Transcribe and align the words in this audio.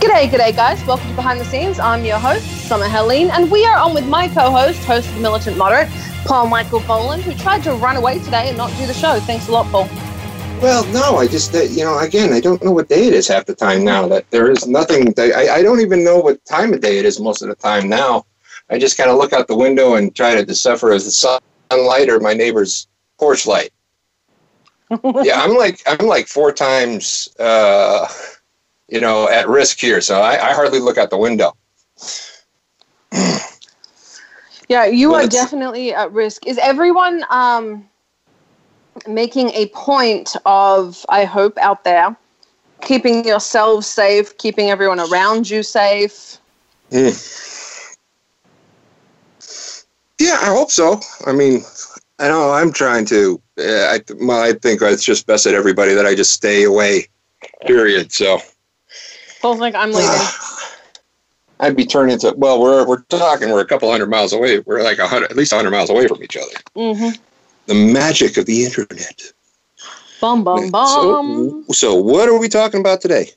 G'day, 0.00 0.30
g'day, 0.30 0.56
guys. 0.56 0.82
Welcome 0.86 1.10
to 1.10 1.14
Behind 1.14 1.38
the 1.38 1.44
Scenes. 1.44 1.78
I'm 1.78 2.06
your 2.06 2.18
host, 2.18 2.42
Summer 2.66 2.88
Helene, 2.88 3.28
and 3.28 3.50
we 3.50 3.66
are 3.66 3.76
on 3.76 3.92
with 3.92 4.06
my 4.06 4.28
co 4.28 4.50
host, 4.50 4.82
host 4.84 5.06
of 5.10 5.14
the 5.16 5.20
Militant 5.20 5.58
Moderate, 5.58 5.90
Paul 6.24 6.46
Michael 6.46 6.80
Boland, 6.80 7.22
who 7.22 7.34
tried 7.34 7.62
to 7.64 7.74
run 7.74 7.96
away 7.96 8.18
today 8.18 8.48
and 8.48 8.56
not 8.56 8.74
do 8.78 8.86
the 8.86 8.94
show. 8.94 9.20
Thanks 9.20 9.48
a 9.48 9.52
lot, 9.52 9.70
Paul. 9.70 9.90
Well, 10.62 10.86
no, 10.86 11.18
I 11.18 11.26
just, 11.26 11.54
uh, 11.54 11.60
you 11.64 11.84
know, 11.84 11.98
again, 11.98 12.32
I 12.32 12.40
don't 12.40 12.64
know 12.64 12.72
what 12.72 12.88
day 12.88 13.08
it 13.08 13.12
is 13.12 13.28
half 13.28 13.44
the 13.44 13.54
time 13.54 13.84
now. 13.84 14.08
That 14.08 14.24
there 14.30 14.50
is 14.50 14.66
nothing, 14.66 15.12
I, 15.18 15.56
I 15.56 15.62
don't 15.62 15.80
even 15.80 16.02
know 16.02 16.18
what 16.18 16.42
time 16.46 16.72
of 16.72 16.80
day 16.80 16.98
it 16.98 17.04
is 17.04 17.20
most 17.20 17.42
of 17.42 17.48
the 17.48 17.54
time 17.54 17.86
now. 17.86 18.24
I 18.70 18.78
just 18.78 18.96
kind 18.96 19.10
of 19.10 19.18
look 19.18 19.34
out 19.34 19.48
the 19.48 19.56
window 19.56 19.96
and 19.96 20.16
try 20.16 20.34
to 20.34 20.46
decipher 20.46 20.92
as 20.92 21.04
the 21.04 21.40
sunlight 21.70 22.08
or 22.08 22.20
my 22.20 22.32
neighbor's 22.32 22.88
porch 23.18 23.46
light. 23.46 23.70
yeah, 25.22 25.42
I'm 25.42 25.58
like, 25.58 25.82
I'm 25.86 26.06
like 26.06 26.26
four 26.26 26.52
times, 26.52 27.28
uh, 27.38 28.08
you 28.90 29.00
know, 29.00 29.28
at 29.28 29.48
risk 29.48 29.78
here. 29.78 30.00
So 30.00 30.20
I, 30.20 30.50
I 30.50 30.52
hardly 30.52 30.80
look 30.80 30.98
out 30.98 31.10
the 31.10 31.16
window. 31.16 31.56
yeah, 34.68 34.86
you 34.86 35.12
well, 35.12 35.24
are 35.24 35.28
definitely 35.28 35.94
at 35.94 36.12
risk. 36.12 36.46
Is 36.46 36.58
everyone 36.58 37.24
um, 37.30 37.88
making 39.06 39.50
a 39.50 39.68
point 39.68 40.36
of, 40.44 41.06
I 41.08 41.24
hope, 41.24 41.56
out 41.58 41.84
there, 41.84 42.16
keeping 42.82 43.24
yourselves 43.24 43.86
safe, 43.86 44.36
keeping 44.38 44.70
everyone 44.70 45.00
around 45.00 45.48
you 45.48 45.62
safe? 45.62 46.38
Mm. 46.90 47.96
Yeah, 50.18 50.38
I 50.42 50.46
hope 50.46 50.70
so. 50.70 51.00
I 51.26 51.32
mean, 51.32 51.62
I 52.18 52.28
know 52.28 52.50
I'm 52.50 52.72
trying 52.72 53.06
to. 53.06 53.40
Uh, 53.58 53.62
I, 53.62 54.00
well, 54.20 54.42
I 54.42 54.52
think 54.52 54.82
it's 54.82 55.04
just 55.04 55.26
best 55.26 55.46
at 55.46 55.54
everybody 55.54 55.94
that 55.94 56.04
I 56.06 56.14
just 56.14 56.32
stay 56.32 56.64
away. 56.64 57.06
Period. 57.62 58.12
So. 58.12 58.40
Paul's 59.40 59.58
like, 59.58 59.74
I'm 59.74 59.92
leaving. 59.92 60.10
I'd 61.60 61.76
be 61.76 61.84
turning 61.84 62.14
into 62.14 62.32
well, 62.36 62.60
we're 62.60 62.86
we're 62.86 63.02
talking, 63.02 63.50
we're 63.50 63.60
a 63.60 63.66
couple 63.66 63.90
hundred 63.90 64.08
miles 64.08 64.32
away. 64.32 64.60
We're 64.60 64.82
like 64.82 64.98
a 64.98 65.06
hundred, 65.06 65.30
at 65.30 65.36
least 65.36 65.52
hundred 65.52 65.72
miles 65.72 65.90
away 65.90 66.08
from 66.08 66.22
each 66.22 66.36
other. 66.36 66.56
Mm-hmm. 66.74 67.20
The 67.66 67.74
magic 67.92 68.38
of 68.38 68.46
the 68.46 68.64
internet. 68.64 69.32
Bum 70.20 70.42
bum 70.42 70.70
bum. 70.70 71.64
So, 71.68 71.72
so, 71.72 71.94
what 71.94 72.28
are 72.28 72.38
we 72.38 72.48
talking 72.48 72.80
about 72.80 73.02
today? 73.02 73.30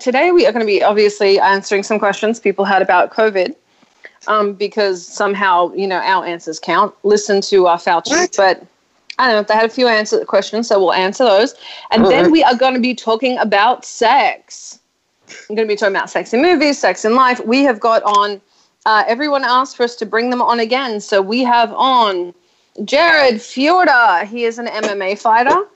Today 0.00 0.32
we 0.32 0.46
are 0.46 0.52
going 0.52 0.60
to 0.60 0.66
be 0.66 0.82
obviously 0.82 1.38
answering 1.38 1.84
some 1.84 1.98
questions 1.98 2.40
people 2.40 2.64
had 2.64 2.82
about 2.82 3.12
COVID, 3.12 3.54
um, 4.26 4.54
because 4.54 5.06
somehow 5.06 5.72
you 5.74 5.86
know 5.86 5.98
our 5.98 6.26
answers 6.26 6.58
count. 6.58 6.92
Listen 7.04 7.40
to 7.42 7.68
our 7.68 7.78
Fauci, 7.78 8.10
what? 8.10 8.34
but 8.36 8.66
I 9.20 9.26
don't 9.26 9.36
know. 9.36 9.40
If 9.40 9.46
they 9.46 9.54
had 9.54 9.66
a 9.66 9.68
few 9.68 9.86
answer 9.86 10.24
questions, 10.24 10.66
so 10.66 10.80
we'll 10.80 10.92
answer 10.92 11.24
those, 11.24 11.54
and 11.92 12.02
All 12.02 12.10
then 12.10 12.24
right. 12.24 12.32
we 12.32 12.42
are 12.42 12.56
going 12.56 12.74
to 12.74 12.80
be 12.80 12.96
talking 12.96 13.38
about 13.38 13.84
sex. 13.84 14.79
I'm 15.48 15.56
going 15.56 15.66
to 15.66 15.72
be 15.72 15.76
talking 15.76 15.94
about 15.94 16.10
sex 16.10 16.32
in 16.32 16.42
movies, 16.42 16.78
sex 16.78 17.04
in 17.04 17.14
life. 17.14 17.44
We 17.44 17.62
have 17.64 17.80
got 17.80 18.02
on, 18.02 18.40
uh, 18.86 19.04
everyone 19.06 19.44
asked 19.44 19.76
for 19.76 19.82
us 19.84 19.96
to 19.96 20.06
bring 20.06 20.30
them 20.30 20.42
on 20.42 20.60
again. 20.60 21.00
So 21.00 21.22
we 21.22 21.42
have 21.44 21.72
on 21.72 22.34
Jared 22.84 23.36
Fiorda. 23.36 24.26
He 24.26 24.44
is 24.44 24.58
an 24.58 24.66
MMA 24.66 25.18
fighter. 25.18 25.66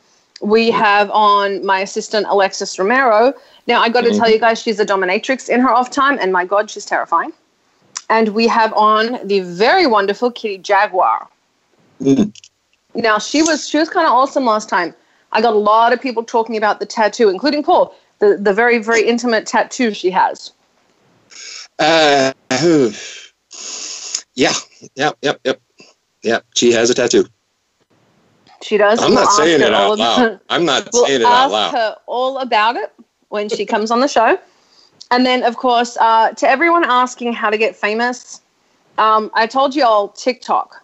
We 0.41 0.71
have 0.71 1.11
on 1.11 1.65
my 1.65 1.81
assistant, 1.81 2.27
Alexis 2.29 2.79
Romero. 2.79 3.33
Now, 3.67 3.81
I 3.81 3.89
got 3.89 4.03
to 4.03 4.11
mm-hmm. 4.11 4.19
tell 4.19 4.31
you 4.31 4.39
guys, 4.39 4.61
she's 4.61 4.81
a 4.81 4.87
dominatrix 4.87 5.49
in 5.49 5.61
her 5.61 5.71
off 5.71 5.91
time, 5.91 6.19
and 6.21 6.33
my 6.33 6.45
God, 6.45 6.71
she's 6.71 6.85
terrifying. 6.85 7.33
And 8.11 8.29
we 8.31 8.47
have 8.49 8.73
on 8.75 9.27
the 9.27 9.41
very 9.41 9.87
wonderful 9.87 10.31
Kitty 10.31 10.59
Jaguar. 10.59 11.29
Mm. 12.01 12.37
Now, 12.95 13.19
she 13.19 13.43
was 13.43 13.69
she 13.69 13.79
was 13.79 13.89
kind 13.89 14.07
of 14.07 14.13
awesome 14.13 14.45
last 14.45 14.69
time. 14.69 14.95
I 15.33 15.41
got 15.41 15.55
a 15.55 15.59
lot 15.59 15.93
of 15.93 16.01
people 16.01 16.23
talking 16.23 16.57
about 16.57 16.79
the 16.79 16.87
tattoo, 16.87 17.29
including 17.29 17.63
Paul 17.63 17.95
the, 18.25 18.39
the 18.39 18.53
very, 18.53 18.79
very 18.79 19.07
intimate 19.07 19.47
tattoo 19.47 19.93
she 19.93 20.11
has? 20.11 20.53
Uh, 21.79 22.33
yeah, 24.35 24.53
yep, 24.95 25.17
yep, 25.23 25.41
yep, 25.45 25.61
yep. 26.23 26.45
She 26.55 26.73
has 26.73 26.91
a 26.91 26.95
tattoo. 26.95 27.27
She 28.63 28.79
does. 28.79 29.03
I'm 29.03 29.15
not 29.15 29.31
saying 29.33 29.61
it 29.61 29.75
out 29.75 29.99
loud. 29.99 30.41
I'm 30.49 30.65
not 30.65 30.89
we'll 30.93 31.07
saying 31.07 31.21
it 31.21 31.25
out 31.27 31.51
loud. 31.51 31.51
I'll 31.51 31.67
ask 31.67 31.75
her 31.75 31.97
all 32.07 32.39
about 32.39 32.77
it 32.77 32.93
when 33.29 33.49
she 33.49 33.67
comes 33.67 33.91
on 33.91 34.01
the 34.01 34.09
show. 34.09 34.39
And 35.11 35.27
then, 35.27 35.43
of 35.43 35.57
course, 35.57 35.97
uh, 35.99 36.33
to 36.33 36.49
everyone 36.49 36.85
asking 36.85 37.35
how 37.35 37.51
to 37.51 37.59
get 37.59 37.77
famous, 37.77 38.41
um, 38.99 39.31
I 39.35 39.47
told 39.47 39.75
you 39.75 39.85
all 39.85 40.09
TikTok. 40.09 40.84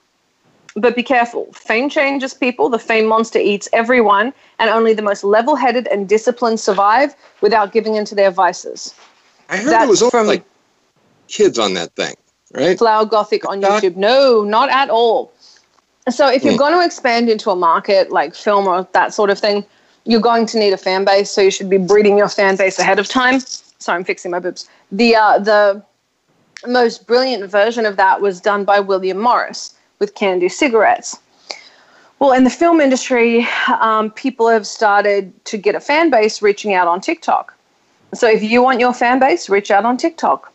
But 0.77 0.95
be 0.95 1.03
careful. 1.03 1.53
Fame 1.53 1.91
changes 1.91 2.33
people. 2.33 2.69
The 2.69 2.79
fame 2.79 3.07
monster 3.07 3.39
eats 3.39 3.69
everyone, 3.73 4.33
and 4.59 4.71
only 4.71 4.95
the 4.95 5.03
most 5.03 5.25
level 5.25 5.57
headed 5.57 5.89
and 5.89 6.09
disciplined 6.09 6.61
survive 6.61 7.15
without 7.41 7.73
giving 7.73 7.97
into 7.97 8.15
their 8.15 8.31
vices. 8.31 8.95
I 9.49 9.57
heard 9.57 9.73
That's 9.73 9.85
it 9.85 9.89
was 9.89 10.11
from 10.11 10.29
like 10.29 10.45
kids 11.27 11.59
on 11.59 11.75
that 11.75 11.95
thing, 11.97 12.15
right? 12.55 12.79
Flower 12.79 13.05
Gothic 13.05 13.49
on 13.49 13.61
YouTube. 13.61 13.97
No, 13.97 14.45
not 14.45 14.71
at 14.71 14.91
all. 14.91 15.33
So 16.09 16.29
if 16.29 16.45
you're 16.45 16.55
mm. 16.55 16.59
going 16.59 16.73
to 16.73 16.85
expand 16.85 17.29
into 17.29 17.51
a 17.51 17.57
market 17.57 18.11
like 18.11 18.35
film 18.35 18.67
or 18.67 18.87
that 18.93 19.13
sort 19.13 19.31
of 19.31 19.39
thing, 19.39 19.65
you're 20.05 20.21
going 20.21 20.47
to 20.47 20.59
need 20.59 20.73
a 20.73 20.77
fan 20.77 21.05
base. 21.05 21.31
So 21.31 21.41
you 21.41 21.51
should 21.51 21.69
be 21.69 21.79
breeding 21.79 22.17
your 22.17 22.29
fan 22.29 22.57
base 22.57 22.79
ahead 22.79 22.99
of 22.99 23.09
time. 23.09 23.41
Sorry, 23.41 23.97
I'm 23.97 24.05
fixing 24.05 24.31
my 24.31 24.39
boobs. 24.39 24.69
The 24.93 25.17
uh, 25.17 25.39
the 25.41 25.83
most 26.67 27.07
brilliant 27.07 27.51
version 27.51 27.87
of 27.87 27.97
that 27.97 28.21
was 28.21 28.41
done 28.41 28.65
by 28.65 28.79
William 28.81 29.19
Morris 29.19 29.75
with 30.01 30.15
Candy 30.15 30.49
cigarettes. 30.49 31.19
Well, 32.19 32.33
in 32.33 32.45
the 32.45 32.51
film 32.51 32.81
industry, 32.81 33.47
um, 33.81 34.11
people 34.11 34.49
have 34.49 34.67
started 34.67 35.33
to 35.47 35.57
get 35.57 35.75
a 35.75 35.81
fan 35.81 36.11
base 36.11 36.43
reaching 36.43 36.75
out 36.75 36.89
on 36.89 37.01
TikTok. 37.01 37.55
So 38.13 38.29
if 38.29 38.43
you 38.43 38.63
want 38.63 38.81
your 38.81 38.93
fan 38.93 39.21
base, 39.21 39.49
reach 39.49 39.71
out 39.71 39.85
on 39.85 39.97
TikTok. 39.97 40.53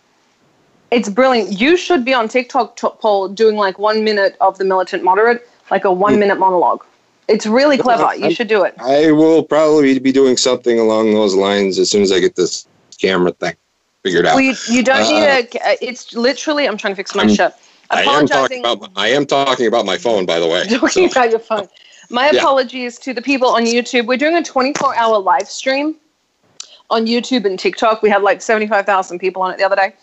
It's 0.92 1.10
brilliant. 1.10 1.60
You 1.60 1.78
should 1.78 2.06
be 2.06 2.14
on 2.14 2.28
TikTok, 2.28 2.78
Paul, 2.78 3.30
doing 3.30 3.56
like 3.56 3.80
one 3.80 4.04
minute 4.04 4.36
of 4.42 4.58
the 4.58 4.66
militant 4.66 5.04
moderate, 5.04 5.50
like 5.72 5.86
a 5.86 5.92
one 5.92 6.20
minute 6.20 6.38
monologue. 6.38 6.86
It's 7.28 7.48
really 7.48 7.78
clever. 7.78 8.16
You 8.16 8.30
should 8.30 8.48
do 8.48 8.64
it. 8.64 8.76
I 8.78 9.12
will 9.12 9.42
probably 9.42 9.98
be 9.98 10.12
doing 10.12 10.38
something 10.38 10.78
along 10.78 11.14
those 11.16 11.34
lines 11.34 11.80
as 11.80 11.90
soon 11.90 12.04
as 12.04 12.12
I 12.12 12.20
get 12.20 12.36
this 12.36 12.68
camera 13.00 13.32
thing 13.32 13.56
figured 14.04 14.28
out. 14.28 14.36
Well, 14.36 14.44
you, 14.44 14.54
you 14.70 14.84
don't 14.84 15.02
uh, 15.02 15.10
need 15.10 15.24
a. 15.24 15.84
It's 15.84 16.14
literally. 16.14 16.68
I'm 16.68 16.78
trying 16.78 16.94
to 16.94 16.96
fix 16.96 17.16
my 17.16 17.26
shirt. 17.26 17.56
I 17.90 18.04
am 18.04 18.28
talking 18.28 18.60
about. 18.60 18.90
I 18.96 19.10
am 19.10 19.26
talking 19.26 19.68
about 19.68 19.86
my 19.86 19.98
phone, 19.98 20.26
by 20.26 20.40
the 20.40 20.48
way. 20.48 20.68
Talking 20.68 21.10
so. 21.10 21.20
about 21.20 21.30
your 21.30 21.40
phone. 21.40 21.68
My 22.10 22.30
yeah. 22.30 22.40
apologies 22.40 23.00
to 23.00 23.14
the 23.14 23.22
people 23.22 23.50
on 23.50 23.66
YouTube. 23.66 24.06
We're 24.06 24.18
doing 24.18 24.38
a 24.38 24.42
24-hour 24.42 25.18
live 25.20 25.48
stream 25.48 25.96
on 26.90 27.08
YouTube 27.08 27.46
and 27.46 27.58
TikTok. 27.58 28.02
We 28.02 28.10
had 28.10 28.22
like 28.22 28.42
75,000 28.42 29.20
people 29.20 29.42
on 29.42 29.52
it 29.52 29.58
the 29.58 29.64
other 29.64 29.76
day. 29.76 29.96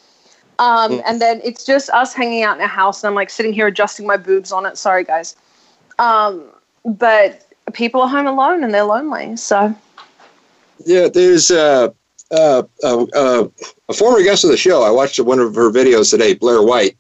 Um, 0.59 0.93
mm. 0.93 1.03
And 1.07 1.21
then 1.21 1.41
it's 1.45 1.65
just 1.65 1.91
us 1.91 2.13
hanging 2.13 2.43
out 2.43 2.57
in 2.57 2.63
a 2.63 2.69
house, 2.69 3.03
and 3.03 3.09
I'm 3.09 3.15
like 3.15 3.31
sitting 3.31 3.53
here 3.53 3.67
adjusting 3.69 4.07
my 4.07 4.17
boobs 4.17 4.53
on 4.53 4.67
it. 4.67 4.77
Sorry, 4.77 5.05
guys. 5.05 5.37
Um, 5.99 6.45
but 6.85 7.47
people 7.73 8.03
are 8.03 8.09
home 8.09 8.27
alone 8.27 8.65
and 8.65 8.75
they're 8.75 8.85
lonely. 8.85 9.37
So. 9.37 9.75
Yeah, 10.85 11.09
there's 11.09 11.51
uh, 11.51 11.91
uh, 12.33 12.63
uh, 12.83 13.05
uh 13.15 13.49
a 13.89 13.93
former 13.93 14.23
guest 14.23 14.43
of 14.43 14.51
the 14.51 14.57
show. 14.57 14.83
I 14.83 14.91
watched 14.91 15.21
one 15.21 15.39
of 15.39 15.55
her 15.55 15.71
videos 15.71 16.11
today, 16.11 16.35
Blair 16.35 16.63
White 16.63 16.97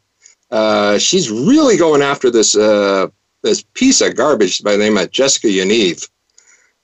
uh, 0.52 0.99
she's 0.99 1.31
really 1.31 1.78
going 1.78 2.02
after 2.02 2.31
this 2.31 2.54
uh, 2.54 3.08
this 3.43 3.64
piece 3.72 4.00
of 4.02 4.14
garbage 4.14 4.62
by 4.62 4.72
the 4.72 4.78
name 4.78 4.99
of 4.99 5.10
Jessica 5.10 5.49
Yaniv. 5.49 6.08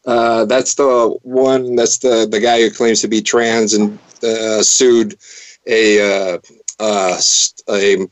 Uh, 0.06 0.47
that's 0.47 0.75
the 0.75 1.17
one. 1.23 1.76
That's 1.76 1.99
the 1.99 2.26
the 2.29 2.41
guy 2.41 2.62
who 2.62 2.70
claims 2.70 3.03
to 3.03 3.09
be 3.09 3.20
trans 3.20 3.75
and 3.75 3.99
uh, 4.23 4.62
sued 4.62 5.19
a 5.67 6.35
uh, 6.35 7.19
a 7.69 8.09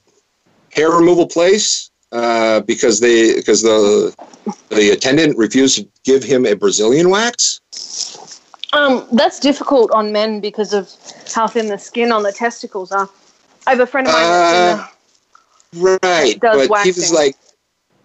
hair 0.73 0.91
removal 0.91 1.26
place 1.26 1.91
because 2.67 3.00
they 3.00 3.35
because 3.37 3.62
the 3.62 4.14
the 4.69 4.91
attendant 4.91 5.38
refused 5.38 5.76
to 5.79 5.88
give 6.05 6.23
him 6.23 6.44
a 6.44 6.55
Brazilian 6.55 7.09
wax. 7.09 7.61
Um, 8.75 9.09
that's 9.12 9.41
difficult 9.41 9.91
on 9.93 10.12
men 10.12 10.41
because 10.41 10.75
of 10.75 10.93
how 11.35 11.47
thin 11.47 11.69
the 11.69 11.79
skin 11.79 12.12
on 12.12 12.23
the 12.23 12.32
testicles 12.32 12.93
are. 12.93 13.09
I 13.67 13.70
have 13.70 13.81
a 13.81 13.87
friend 13.87 14.06
of 14.06 14.12
mine 14.12 14.87
Right. 15.76 16.38
but 16.40 16.69
waxing. 16.69 16.93
he 16.93 17.00
was 17.00 17.12
like, 17.12 17.37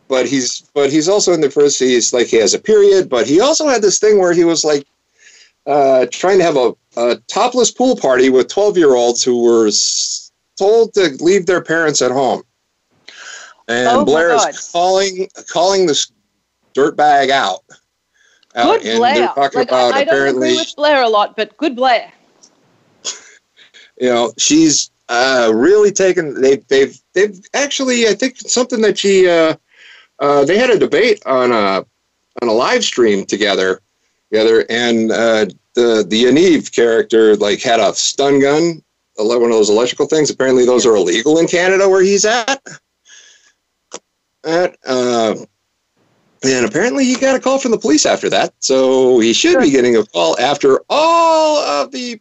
but 0.07 0.27
he's 0.27 0.69
but 0.73 0.91
he's 0.91 1.07
also 1.07 1.31
in 1.33 1.41
the 1.41 1.49
first. 1.49 1.79
He's 1.79 2.13
like 2.13 2.27
he 2.27 2.37
has 2.37 2.53
a 2.53 2.59
period, 2.59 3.09
but 3.09 3.25
he 3.25 3.39
also 3.39 3.67
had 3.67 3.81
this 3.81 3.97
thing 3.97 4.19
where 4.19 4.33
he 4.33 4.43
was 4.43 4.65
like 4.65 4.85
uh, 5.65 6.05
trying 6.11 6.37
to 6.39 6.43
have 6.43 6.57
a, 6.57 6.73
a 6.97 7.15
topless 7.27 7.71
pool 7.71 7.95
party 7.95 8.29
with 8.29 8.49
twelve 8.49 8.77
year 8.77 8.93
olds 8.93 9.23
who 9.23 9.41
were 9.41 9.71
told 10.57 10.93
to 10.95 11.15
leave 11.23 11.45
their 11.45 11.63
parents 11.63 12.01
at 12.01 12.11
home. 12.11 12.43
And 13.67 13.87
Oh 13.87 14.05
Blair 14.05 14.35
is 14.35 14.69
calling 14.71 15.29
calling 15.49 15.85
this 15.85 16.11
dirtbag 16.73 17.29
out. 17.29 17.61
out, 18.55 18.81
Good 18.81 18.97
Blair. 18.97 19.33
Like 19.37 19.71
I, 19.71 19.89
I 19.91 20.03
don't 20.03 20.35
agree 20.35 20.57
with 20.57 20.75
Blair 20.75 21.03
a 21.03 21.09
lot, 21.09 21.35
but 21.37 21.55
good 21.57 21.75
Blair. 21.75 22.11
you 23.97 24.09
know 24.09 24.33
she's 24.37 24.90
uh, 25.09 25.51
really 25.53 25.91
taken 25.91 26.39
They've 26.41 26.65
they've 26.67 26.97
they've 27.13 27.39
actually 27.53 28.07
i 28.07 28.13
think 28.13 28.37
something 28.37 28.81
that 28.81 28.97
she 28.97 29.29
uh, 29.29 29.55
uh, 30.19 30.45
they 30.45 30.57
had 30.57 30.69
a 30.69 30.79
debate 30.79 31.21
on 31.25 31.51
a 31.51 31.85
on 32.41 32.47
a 32.47 32.53
live 32.53 32.83
stream 32.83 33.25
together 33.25 33.81
together 34.31 34.65
and 34.69 35.11
uh, 35.11 35.45
the 35.73 36.05
the 36.07 36.23
Yaniv 36.23 36.73
character 36.73 37.35
like 37.35 37.61
had 37.61 37.79
a 37.79 37.93
stun 37.93 38.39
gun 38.39 38.81
one 39.17 39.43
of 39.43 39.49
those 39.49 39.69
electrical 39.69 40.07
things. 40.07 40.29
Apparently 40.29 40.65
those 40.65 40.85
are 40.85 40.95
illegal 40.95 41.37
in 41.37 41.47
canada 41.47 41.87
where 41.87 42.01
he's 42.01 42.25
at. 42.25 42.61
At 44.43 44.77
uh, 44.87 45.35
and 46.43 46.65
apparently 46.65 47.05
he 47.05 47.15
got 47.15 47.35
a 47.35 47.39
call 47.39 47.59
from 47.59 47.71
the 47.71 47.77
police 47.77 48.05
after 48.05 48.29
that 48.29 48.53
so 48.59 49.19
he 49.19 49.33
should 49.33 49.59
be 49.59 49.69
getting 49.69 49.95
a 49.97 50.05
call 50.05 50.39
after 50.39 50.81
all 50.89 51.57
of 51.57 51.91
the 51.91 52.19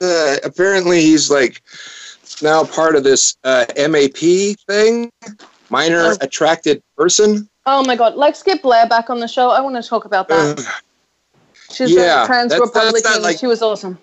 uh, 0.00 0.36
apparently 0.44 1.00
he's 1.00 1.30
like 1.30 1.62
now 2.42 2.64
part 2.64 2.96
of 2.96 3.04
this 3.04 3.36
uh, 3.44 3.66
MAP 3.76 4.16
thing, 4.66 5.10
minor 5.68 6.12
Oh. 6.12 6.16
attracted 6.20 6.82
person. 6.96 7.48
Oh 7.66 7.84
my 7.84 7.96
God! 7.96 8.14
Let's 8.16 8.42
get 8.42 8.62
Blair 8.62 8.86
back 8.88 9.10
on 9.10 9.20
the 9.20 9.28
show. 9.28 9.50
I 9.50 9.60
want 9.60 9.76
to 9.82 9.88
talk 9.88 10.04
about 10.04 10.28
that. 10.28 10.58
Uh, 10.58 10.62
She's 11.72 11.92
yeah, 11.92 12.24
a 12.24 12.26
trans 12.26 12.50
that's- 12.50 12.70
that's 12.72 12.86
Republican. 12.86 13.22
like- 13.22 13.38
she 13.38 13.46
was 13.46 13.62
awesome. 13.62 13.96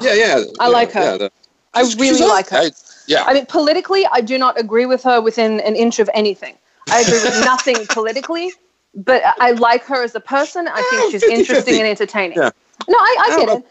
yeah, 0.00 0.14
yeah. 0.14 0.44
I 0.60 0.66
yeah, 0.66 0.72
like 0.72 0.92
her. 0.92 1.00
yeah, 1.00 1.16
the- 1.16 1.32
I 1.74 1.80
really 1.98 2.20
like 2.26 2.48
her. 2.50 2.58
I- 2.58 2.70
yeah, 3.08 3.24
I 3.24 3.34
mean, 3.34 3.46
politically, 3.46 4.06
I 4.12 4.20
do 4.20 4.38
not 4.38 4.58
agree 4.60 4.86
with 4.86 5.02
her 5.02 5.20
within 5.20 5.60
an 5.60 5.74
inch 5.76 5.98
of 5.98 6.08
anything. 6.14 6.56
I 6.90 7.00
agree 7.00 7.14
with 7.22 7.40
nothing 7.44 7.76
politically, 7.88 8.52
but 8.94 9.22
I- 9.40 9.52
like 9.52 9.84
her 9.86 10.02
as 10.04 10.14
a 10.14 10.20
person. 10.20 10.68
I 10.68 10.82
think 10.90 11.10
she's 11.12 11.22
interesting 11.24 11.80
and 11.80 11.88
entertaining. 11.88 12.38
Yeah. 12.38 12.50
No, 12.88 12.96
I, 12.98 13.16
I 13.20 13.36
get 13.44 13.48
it. 13.58 13.66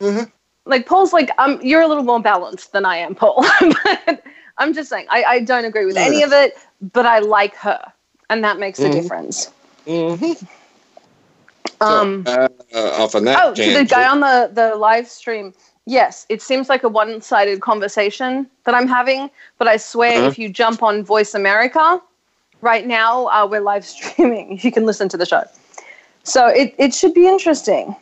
Mhm. 0.00 0.32
Like 0.66 0.86
Paul's 0.86 1.12
like, 1.12 1.30
um, 1.38 1.60
you're 1.62 1.80
a 1.82 1.88
little 1.88 2.04
more 2.04 2.20
balanced 2.20 2.72
than 2.72 2.84
I 2.84 2.96
am, 2.98 3.14
Paul. 3.14 3.44
but 3.60 4.22
I'm 4.58 4.72
just 4.74 4.90
saying, 4.90 5.06
I, 5.08 5.24
I 5.24 5.40
don't 5.40 5.64
agree 5.64 5.86
with 5.86 5.96
any 5.96 6.22
of 6.22 6.32
it, 6.32 6.54
but 6.92 7.06
I 7.06 7.18
like 7.20 7.54
her, 7.56 7.80
and 8.28 8.44
that 8.44 8.58
makes 8.58 8.78
a 8.80 8.88
Mhm. 8.88 8.92
difference. 8.92 9.50
Mhm. 9.86 10.46
Um, 11.80 12.24
so, 12.26 12.32
uh, 12.32 12.48
uh, 12.74 13.02
off 13.02 13.14
on 13.14 13.24
that. 13.24 13.42
Oh, 13.42 13.54
to 13.54 13.72
the 13.72 13.84
guy 13.84 14.06
on 14.06 14.20
the, 14.20 14.50
the 14.52 14.74
live 14.76 15.08
stream. 15.08 15.54
Yes, 15.86 16.26
it 16.28 16.42
seems 16.42 16.68
like 16.68 16.84
a 16.84 16.88
one 16.88 17.20
sided 17.22 17.60
conversation 17.62 18.48
that 18.64 18.74
I'm 18.74 18.86
having, 18.86 19.30
but 19.58 19.66
I 19.66 19.78
swear 19.78 20.18
Uh-huh. 20.18 20.28
if 20.28 20.38
you 20.38 20.50
jump 20.50 20.82
on 20.82 21.02
Voice 21.02 21.34
America 21.34 22.00
right 22.60 22.86
now, 22.86 23.26
uh, 23.28 23.46
we're 23.50 23.62
live 23.62 23.84
streaming. 23.84 24.58
You 24.62 24.70
can 24.70 24.84
listen 24.84 25.08
to 25.08 25.16
the 25.16 25.26
show. 25.26 25.42
So 26.22 26.46
it, 26.48 26.74
it 26.78 26.94
should 26.94 27.14
be 27.14 27.26
interesting. 27.26 27.96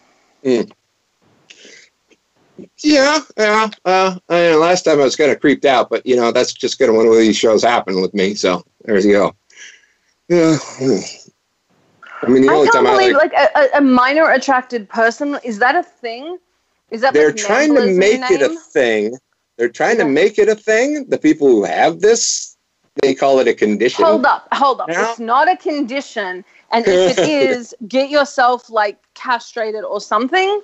Yeah, 2.78 3.20
yeah. 3.37 3.70
Uh, 3.84 4.19
I 4.28 4.50
mean, 4.50 4.60
last 4.60 4.82
time 4.82 5.00
I 5.00 5.05
was 5.05 5.16
kind 5.16 5.31
of 5.31 5.40
creeped 5.40 5.64
out, 5.64 5.90
but 5.90 6.05
you 6.05 6.16
know 6.16 6.32
that's 6.32 6.52
just 6.52 6.78
kind 6.78 6.90
of 6.90 6.96
one 6.96 7.06
of 7.06 7.14
these 7.14 7.37
shows 7.37 7.62
happen 7.62 8.00
with 8.00 8.14
me. 8.14 8.34
So 8.34 8.64
there 8.84 8.99
you 8.99 9.12
go. 9.12 9.34
Yeah. 10.28 10.58
I 12.22 12.28
mean, 12.28 12.43
the 12.43 12.50
I 12.50 12.55
only 12.55 12.70
time 12.70 12.87
I 12.87 12.90
believe 12.90 13.14
like, 13.14 13.32
like, 13.32 13.50
a, 13.56 13.78
a- 13.78 13.81
minor 13.81 14.31
attracted 14.31 14.88
person. 14.88 15.38
Is 15.44 15.58
that 15.60 15.76
a 15.76 15.82
thing? 15.82 16.38
Is 16.90 17.00
that 17.02 17.14
they're 17.14 17.28
like 17.28 17.37
trying 17.37 17.75
to 17.75 17.94
make 17.94 18.22
it 18.31 18.43
a 18.43 18.58
thing. 18.72 19.16
They're 19.56 19.69
trying 19.69 19.99
to 19.99 20.05
make 20.05 20.38
it 20.38 20.49
a 20.49 20.55
thing. 20.55 21.06
The 21.08 21.19
people 21.19 21.49
who 21.49 21.64
have 21.64 22.00
this, 22.00 22.56
they 23.02 23.14
call 23.14 23.38
it 23.40 23.49
a 23.49 23.55
condition. 23.55 24.05
Hold 24.05 24.26
up, 24.26 24.49
hold 24.52 24.81
up. 24.81 24.88
Yeah. 24.88 25.10
It's 25.10 25.20
not 25.20 25.49
a 25.50 25.56
condition. 25.56 26.44
And 26.70 26.87
if 26.87 27.19
it 27.19 27.28
is, 27.28 27.75
get 27.87 28.10
yourself 28.10 28.70
like 28.70 28.99
castrated 29.14 29.84
or 29.84 30.00
something. 30.00 30.60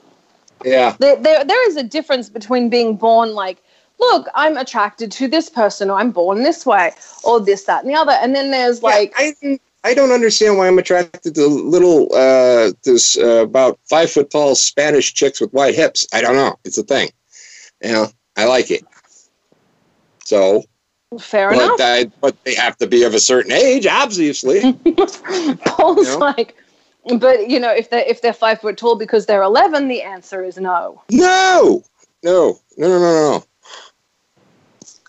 Yeah, 0.64 0.96
there, 0.98 1.16
there, 1.16 1.44
there 1.44 1.68
is 1.68 1.76
a 1.76 1.82
difference 1.82 2.28
between 2.28 2.68
being 2.68 2.96
born 2.96 3.34
like 3.34 3.62
look 4.00 4.26
i'm 4.34 4.56
attracted 4.56 5.12
to 5.12 5.28
this 5.28 5.48
person 5.48 5.88
or 5.88 5.98
i'm 5.98 6.10
born 6.10 6.42
this 6.42 6.66
way 6.66 6.90
or 7.22 7.38
this 7.38 7.64
that 7.64 7.84
and 7.84 7.92
the 7.92 7.96
other 7.96 8.12
and 8.12 8.34
then 8.34 8.50
there's 8.50 8.82
like 8.82 9.12
yeah, 9.18 9.32
I 9.44 9.58
I 9.84 9.92
don't 9.92 10.12
understand 10.12 10.56
why 10.56 10.66
I'm 10.66 10.78
attracted 10.78 11.34
to 11.34 11.46
little 11.46 12.08
uh 12.14 12.72
this 12.84 13.18
uh, 13.18 13.42
about 13.42 13.78
five 13.84 14.10
foot 14.10 14.30
tall 14.30 14.54
Spanish 14.54 15.12
chicks 15.12 15.40
with 15.40 15.52
white 15.52 15.74
hips. 15.74 16.06
I 16.12 16.22
don't 16.22 16.34
know. 16.34 16.58
It's 16.64 16.78
a 16.78 16.82
thing. 16.82 17.10
You 17.82 17.92
know, 17.92 18.06
I 18.34 18.46
like 18.46 18.70
it. 18.70 18.82
So, 20.24 20.64
fair 21.20 21.50
but, 21.50 21.58
enough 21.58 21.80
I, 21.80 22.10
but 22.22 22.42
they 22.44 22.54
have 22.54 22.78
to 22.78 22.86
be 22.86 23.02
of 23.02 23.12
a 23.12 23.20
certain 23.20 23.52
age, 23.52 23.86
obviously. 23.86 24.72
paul's 25.66 26.06
you 26.06 26.12
know? 26.14 26.18
like 26.18 26.56
but 27.18 27.48
you 27.50 27.60
know 27.60 27.70
if 27.70 27.90
they're 27.90 28.04
if 28.06 28.22
they're 28.22 28.32
five 28.32 28.60
foot 28.60 28.76
tall 28.76 28.96
because 28.96 29.26
they're 29.26 29.42
11 29.42 29.88
the 29.88 30.02
answer 30.02 30.42
is 30.42 30.56
no 30.56 31.02
no, 31.10 31.82
no, 32.22 32.58
no, 32.76 32.88
no, 32.88 32.98
no, 32.98 32.98
no. 32.98 33.44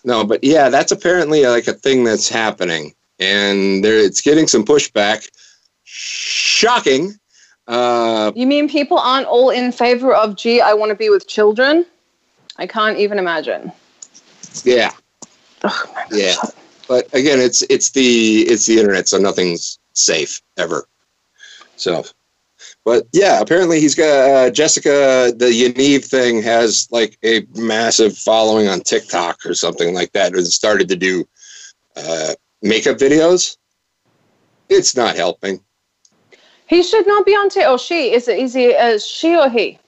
No, 0.04 0.24
but 0.24 0.44
yeah, 0.44 0.68
that's 0.68 0.92
apparently 0.92 1.44
like 1.46 1.66
a 1.66 1.72
thing 1.72 2.04
that's 2.04 2.28
happening, 2.28 2.94
and 3.18 3.82
there 3.82 3.98
it's 3.98 4.20
getting 4.20 4.46
some 4.46 4.64
pushback. 4.64 5.28
Shocking. 5.82 7.18
Uh, 7.66 8.30
you 8.36 8.46
mean 8.46 8.68
people 8.68 8.98
aren't 8.98 9.26
all 9.26 9.50
in 9.50 9.72
favor 9.72 10.14
of 10.14 10.36
gee 10.36 10.60
i 10.60 10.72
want 10.72 10.88
to 10.88 10.94
be 10.94 11.10
with 11.10 11.26
children 11.26 11.84
i 12.58 12.64
can't 12.64 12.96
even 12.96 13.18
imagine 13.18 13.72
yeah, 14.64 14.92
Ugh, 15.62 15.88
yeah. 16.10 16.34
But 16.88 17.12
again, 17.14 17.40
it's 17.40 17.62
it's 17.62 17.90
the 17.90 18.42
it's 18.42 18.66
the 18.66 18.78
internet, 18.78 19.08
so 19.08 19.18
nothing's 19.18 19.78
safe 19.92 20.40
ever. 20.56 20.86
So, 21.76 22.04
but 22.84 23.06
yeah, 23.12 23.40
apparently 23.40 23.80
he's 23.80 23.94
got 23.94 24.30
uh, 24.30 24.50
Jessica. 24.50 25.32
The 25.36 25.46
Yaniv 25.46 26.04
thing 26.04 26.42
has 26.42 26.88
like 26.90 27.18
a 27.22 27.46
massive 27.54 28.16
following 28.16 28.68
on 28.68 28.80
TikTok 28.80 29.44
or 29.46 29.54
something 29.54 29.94
like 29.94 30.12
that. 30.12 30.34
It 30.34 30.44
started 30.46 30.88
to 30.88 30.96
do 30.96 31.24
uh, 31.96 32.34
makeup 32.62 32.98
videos. 32.98 33.56
It's 34.68 34.96
not 34.96 35.16
helping. 35.16 35.60
he 36.66 36.82
should 36.82 37.06
not 37.06 37.24
be 37.24 37.32
on 37.32 37.48
t 37.48 37.64
or 37.64 37.78
she 37.78 38.12
is 38.12 38.26
it 38.26 38.38
is 38.38 38.54
he 38.54 38.74
uh, 38.74 38.98
she 38.98 39.36
or 39.36 39.48
he 39.48 39.78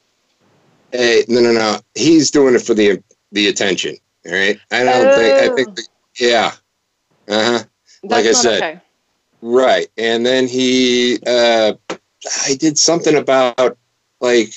Hey, 0.93 1.25
no, 1.29 1.41
no, 1.41 1.53
no. 1.53 1.81
He's 1.95 2.31
doing 2.31 2.55
it 2.55 2.63
for 2.63 2.75
the 2.75 3.03
the 3.33 3.49
attention. 3.49 3.97
All 4.27 4.33
right. 4.33 4.59
I 4.71 4.85
don't 4.85 5.15
think. 5.15 5.35
I 5.35 5.55
think. 5.55 5.77
The, 5.77 5.83
yeah. 6.19 6.53
Uh 7.29 7.45
huh. 7.59 7.65
Like 8.05 8.25
I 8.25 8.33
said, 8.33 8.63
okay. 8.63 8.81
Right. 9.41 9.89
And 9.97 10.25
then 10.27 10.47
he 10.47 11.19
uh 11.27 11.75
I 12.47 12.55
did 12.57 12.79
something 12.79 13.17
about 13.17 13.79
like 14.21 14.53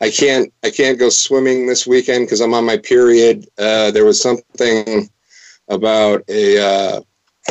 I 0.00 0.10
can't 0.10 0.52
I 0.64 0.70
can't 0.70 0.98
go 0.98 1.08
swimming 1.10 1.66
this 1.66 1.86
weekend 1.86 2.26
because 2.26 2.40
I'm 2.40 2.54
on 2.54 2.64
my 2.64 2.78
period. 2.78 3.46
Uh 3.58 3.90
there 3.90 4.04
was 4.04 4.20
something 4.20 5.10
about 5.68 6.24
a 6.28 6.58
uh 6.58 7.00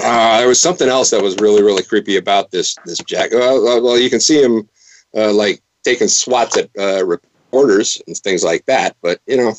uh, 0.01 0.37
there 0.37 0.47
was 0.47 0.61
something 0.61 0.87
else 0.87 1.09
that 1.09 1.21
was 1.21 1.35
really, 1.37 1.63
really 1.63 1.83
creepy 1.83 2.17
about 2.17 2.51
this 2.51 2.75
this 2.85 2.99
Jack. 2.99 3.31
Well, 3.31 3.83
well, 3.83 3.97
you 3.97 4.09
can 4.09 4.19
see 4.19 4.41
him 4.41 4.69
uh, 5.15 5.33
like 5.33 5.61
taking 5.83 6.07
swats 6.07 6.57
at 6.57 6.69
uh, 6.77 7.05
reporters 7.05 8.01
and 8.07 8.15
things 8.17 8.43
like 8.43 8.65
that. 8.65 8.95
But 9.01 9.19
you 9.27 9.37
know, 9.37 9.53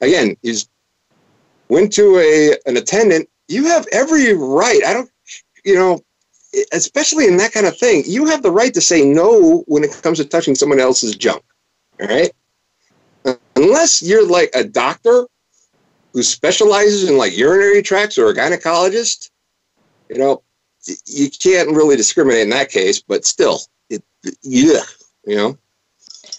again, 0.00 0.36
he's 0.42 0.68
went 1.68 1.92
to 1.94 2.18
a 2.18 2.68
an 2.68 2.76
attendant. 2.76 3.28
You 3.48 3.66
have 3.66 3.86
every 3.92 4.34
right. 4.34 4.84
I 4.84 4.92
don't, 4.92 5.10
you 5.64 5.74
know, 5.74 6.00
especially 6.72 7.26
in 7.26 7.36
that 7.38 7.52
kind 7.52 7.66
of 7.66 7.76
thing, 7.76 8.02
you 8.06 8.26
have 8.26 8.42
the 8.42 8.50
right 8.50 8.72
to 8.74 8.80
say 8.80 9.04
no 9.04 9.64
when 9.66 9.84
it 9.84 10.00
comes 10.02 10.18
to 10.18 10.24
touching 10.24 10.54
someone 10.54 10.80
else's 10.80 11.16
junk. 11.16 11.42
All 12.00 12.06
right, 12.08 12.30
unless 13.56 14.02
you're 14.02 14.26
like 14.26 14.50
a 14.54 14.64
doctor 14.64 15.26
who 16.12 16.22
specializes 16.22 17.08
in 17.08 17.16
like 17.18 17.36
urinary 17.36 17.82
tracts 17.82 18.16
or 18.18 18.28
a 18.30 18.34
gynecologist, 18.34 19.30
you 20.08 20.18
know, 20.18 20.42
you 21.06 21.28
can't 21.30 21.70
really 21.70 21.96
discriminate 21.96 22.42
in 22.42 22.50
that 22.50 22.70
case. 22.70 23.00
But 23.02 23.24
still, 23.24 23.60
it, 23.90 24.02
yeah, 24.42 24.80
you 25.26 25.36
know, 25.36 25.58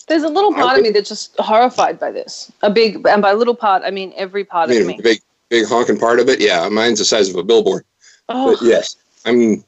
There's 0.08 0.24
a 0.24 0.30
little 0.30 0.54
I 0.56 0.62
part 0.62 0.78
of 0.78 0.84
me 0.84 0.90
that's 0.92 1.10
just 1.10 1.36
horrified 1.40 2.00
by 2.00 2.12
this. 2.12 2.52
A 2.62 2.70
big, 2.70 3.06
and 3.08 3.22
by 3.22 3.34
little 3.34 3.56
part, 3.56 3.84
I 3.86 3.92
mean 3.92 4.14
every 4.16 4.42
I 4.42 4.46
part 4.46 4.70
of 4.72 4.78
mean, 4.78 4.88
me. 4.88 5.00
big, 5.04 5.22
big 5.50 5.68
honking 5.68 6.00
part 6.00 6.20
of 6.20 6.30
it. 6.30 6.40
Yeah, 6.40 6.68
mine's 6.70 7.00
the 7.00 7.06
size 7.06 7.30
of 7.30 7.36
a 7.36 7.44
billboard. 7.44 7.86
Oh, 8.30 8.56
But 8.56 8.66
yes, 8.66 8.96
I'm. 9.26 9.64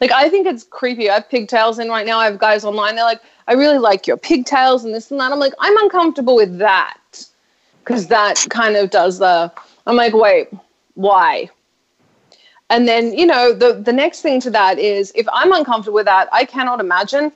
like 0.00 0.12
I 0.12 0.28
think 0.28 0.46
it's 0.46 0.64
creepy. 0.64 1.10
I 1.10 1.14
have 1.14 1.28
pigtails 1.28 1.78
in 1.78 1.88
right 1.88 2.06
now. 2.06 2.18
I 2.18 2.26
have 2.26 2.38
guys 2.38 2.64
online. 2.64 2.96
They're 2.96 3.04
like, 3.04 3.22
I 3.48 3.52
really 3.54 3.78
like 3.78 4.06
your 4.06 4.16
pigtails 4.16 4.84
and 4.84 4.94
this 4.94 5.10
and 5.10 5.20
that. 5.20 5.32
I'm 5.32 5.38
like, 5.38 5.54
I'm 5.58 5.76
uncomfortable 5.78 6.36
with 6.36 6.58
that 6.58 6.98
because 7.80 8.06
that 8.08 8.44
kind 8.50 8.76
of 8.76 8.90
does 8.90 9.18
the. 9.18 9.52
I'm 9.86 9.96
like, 9.96 10.14
wait, 10.14 10.48
why? 10.94 11.50
And 12.70 12.88
then, 12.88 13.12
you 13.16 13.26
know, 13.26 13.52
the, 13.52 13.74
the 13.74 13.92
next 13.92 14.22
thing 14.22 14.40
to 14.40 14.50
that 14.50 14.78
is 14.78 15.12
if 15.14 15.26
I'm 15.32 15.52
uncomfortable 15.52 15.96
with 15.96 16.06
that, 16.06 16.28
I 16.32 16.44
cannot 16.44 16.80
imagine 16.80 17.30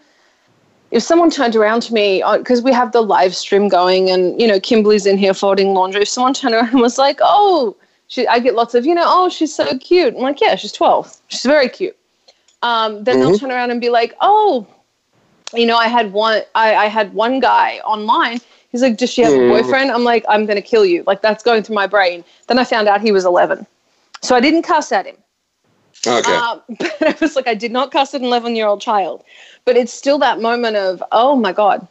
if 0.91 1.03
someone 1.03 1.31
turned 1.31 1.55
around 1.55 1.83
to 1.83 1.95
me, 1.95 2.25
because 2.39 2.61
uh, 2.61 2.63
we 2.65 2.73
have 2.73 2.93
the 2.93 3.03
live 3.03 3.37
stream 3.37 3.69
going 3.69 4.09
and, 4.09 4.41
you 4.41 4.49
know, 4.49 4.59
Kimberly's 4.59 5.05
in 5.05 5.19
here 5.19 5.35
folding 5.35 5.75
laundry. 5.75 6.03
If 6.03 6.09
someone 6.09 6.33
turned 6.33 6.55
around 6.55 6.71
and 6.71 6.81
was 6.81 6.97
like, 6.97 7.19
oh, 7.21 7.77
she, 8.09 8.27
I 8.27 8.39
get 8.41 8.55
lots 8.55 8.75
of, 8.75 8.85
you 8.85 8.95
know, 8.95 9.05
oh, 9.07 9.29
she's 9.29 9.55
so 9.55 9.79
cute. 9.79 10.15
I'm 10.15 10.21
like, 10.21 10.41
yeah, 10.41 10.57
she's 10.57 10.73
12. 10.73 11.21
She's 11.29 11.43
very 11.43 11.69
cute. 11.69 11.97
Um, 12.63 13.05
then 13.05 13.17
mm-hmm. 13.17 13.29
they'll 13.29 13.39
turn 13.39 13.51
around 13.53 13.71
and 13.71 13.81
be 13.81 13.91
like, 13.91 14.17
oh, 14.21 14.67
you 15.55 15.67
know, 15.67 15.77
I 15.77 15.89
had 15.89 16.13
one, 16.13 16.43
I, 16.55 16.75
I 16.75 16.87
had 16.87 17.15
one 17.15 17.39
guy 17.39 17.79
online. 17.85 18.41
He's 18.71 18.83
like, 18.83 18.97
does 18.97 19.11
she 19.11 19.23
have 19.23 19.33
mm. 19.33 19.47
a 19.47 19.63
boyfriend? 19.63 19.91
I'm 19.91 20.05
like, 20.05 20.25
I'm 20.29 20.47
going 20.47 20.57
to 20.57 20.63
kill 20.63 20.85
you. 20.85 21.05
Like 21.07 21.23
that's 21.23 21.43
going 21.43 21.63
through 21.63 21.77
my 21.77 21.87
brain. 21.87 22.25
Then 22.49 22.59
I 22.59 22.65
found 22.65 22.89
out 22.89 23.01
he 23.01 23.13
was 23.13 23.25
11. 23.25 23.67
So 24.23 24.35
I 24.35 24.41
didn't 24.41 24.63
cuss 24.63 24.91
at 24.91 25.07
him. 25.07 25.17
Okay. 26.07 26.33
Um, 26.33 26.63
but 26.79 27.03
I 27.03 27.17
was 27.21 27.37
like, 27.37 27.47
I 27.47 27.55
did 27.55 27.73
not 27.73 27.93
cuss 27.93 28.15
at 28.15 28.21
an 28.21 28.27
11 28.27 28.57
year 28.57 28.67
old 28.67 28.81
child. 28.81 29.23
But 29.65 29.77
it's 29.77 29.93
still 29.93 30.19
that 30.19 30.41
moment 30.41 30.77
of, 30.77 31.03
oh 31.13 31.37
my 31.37 31.53
God, 31.53 31.87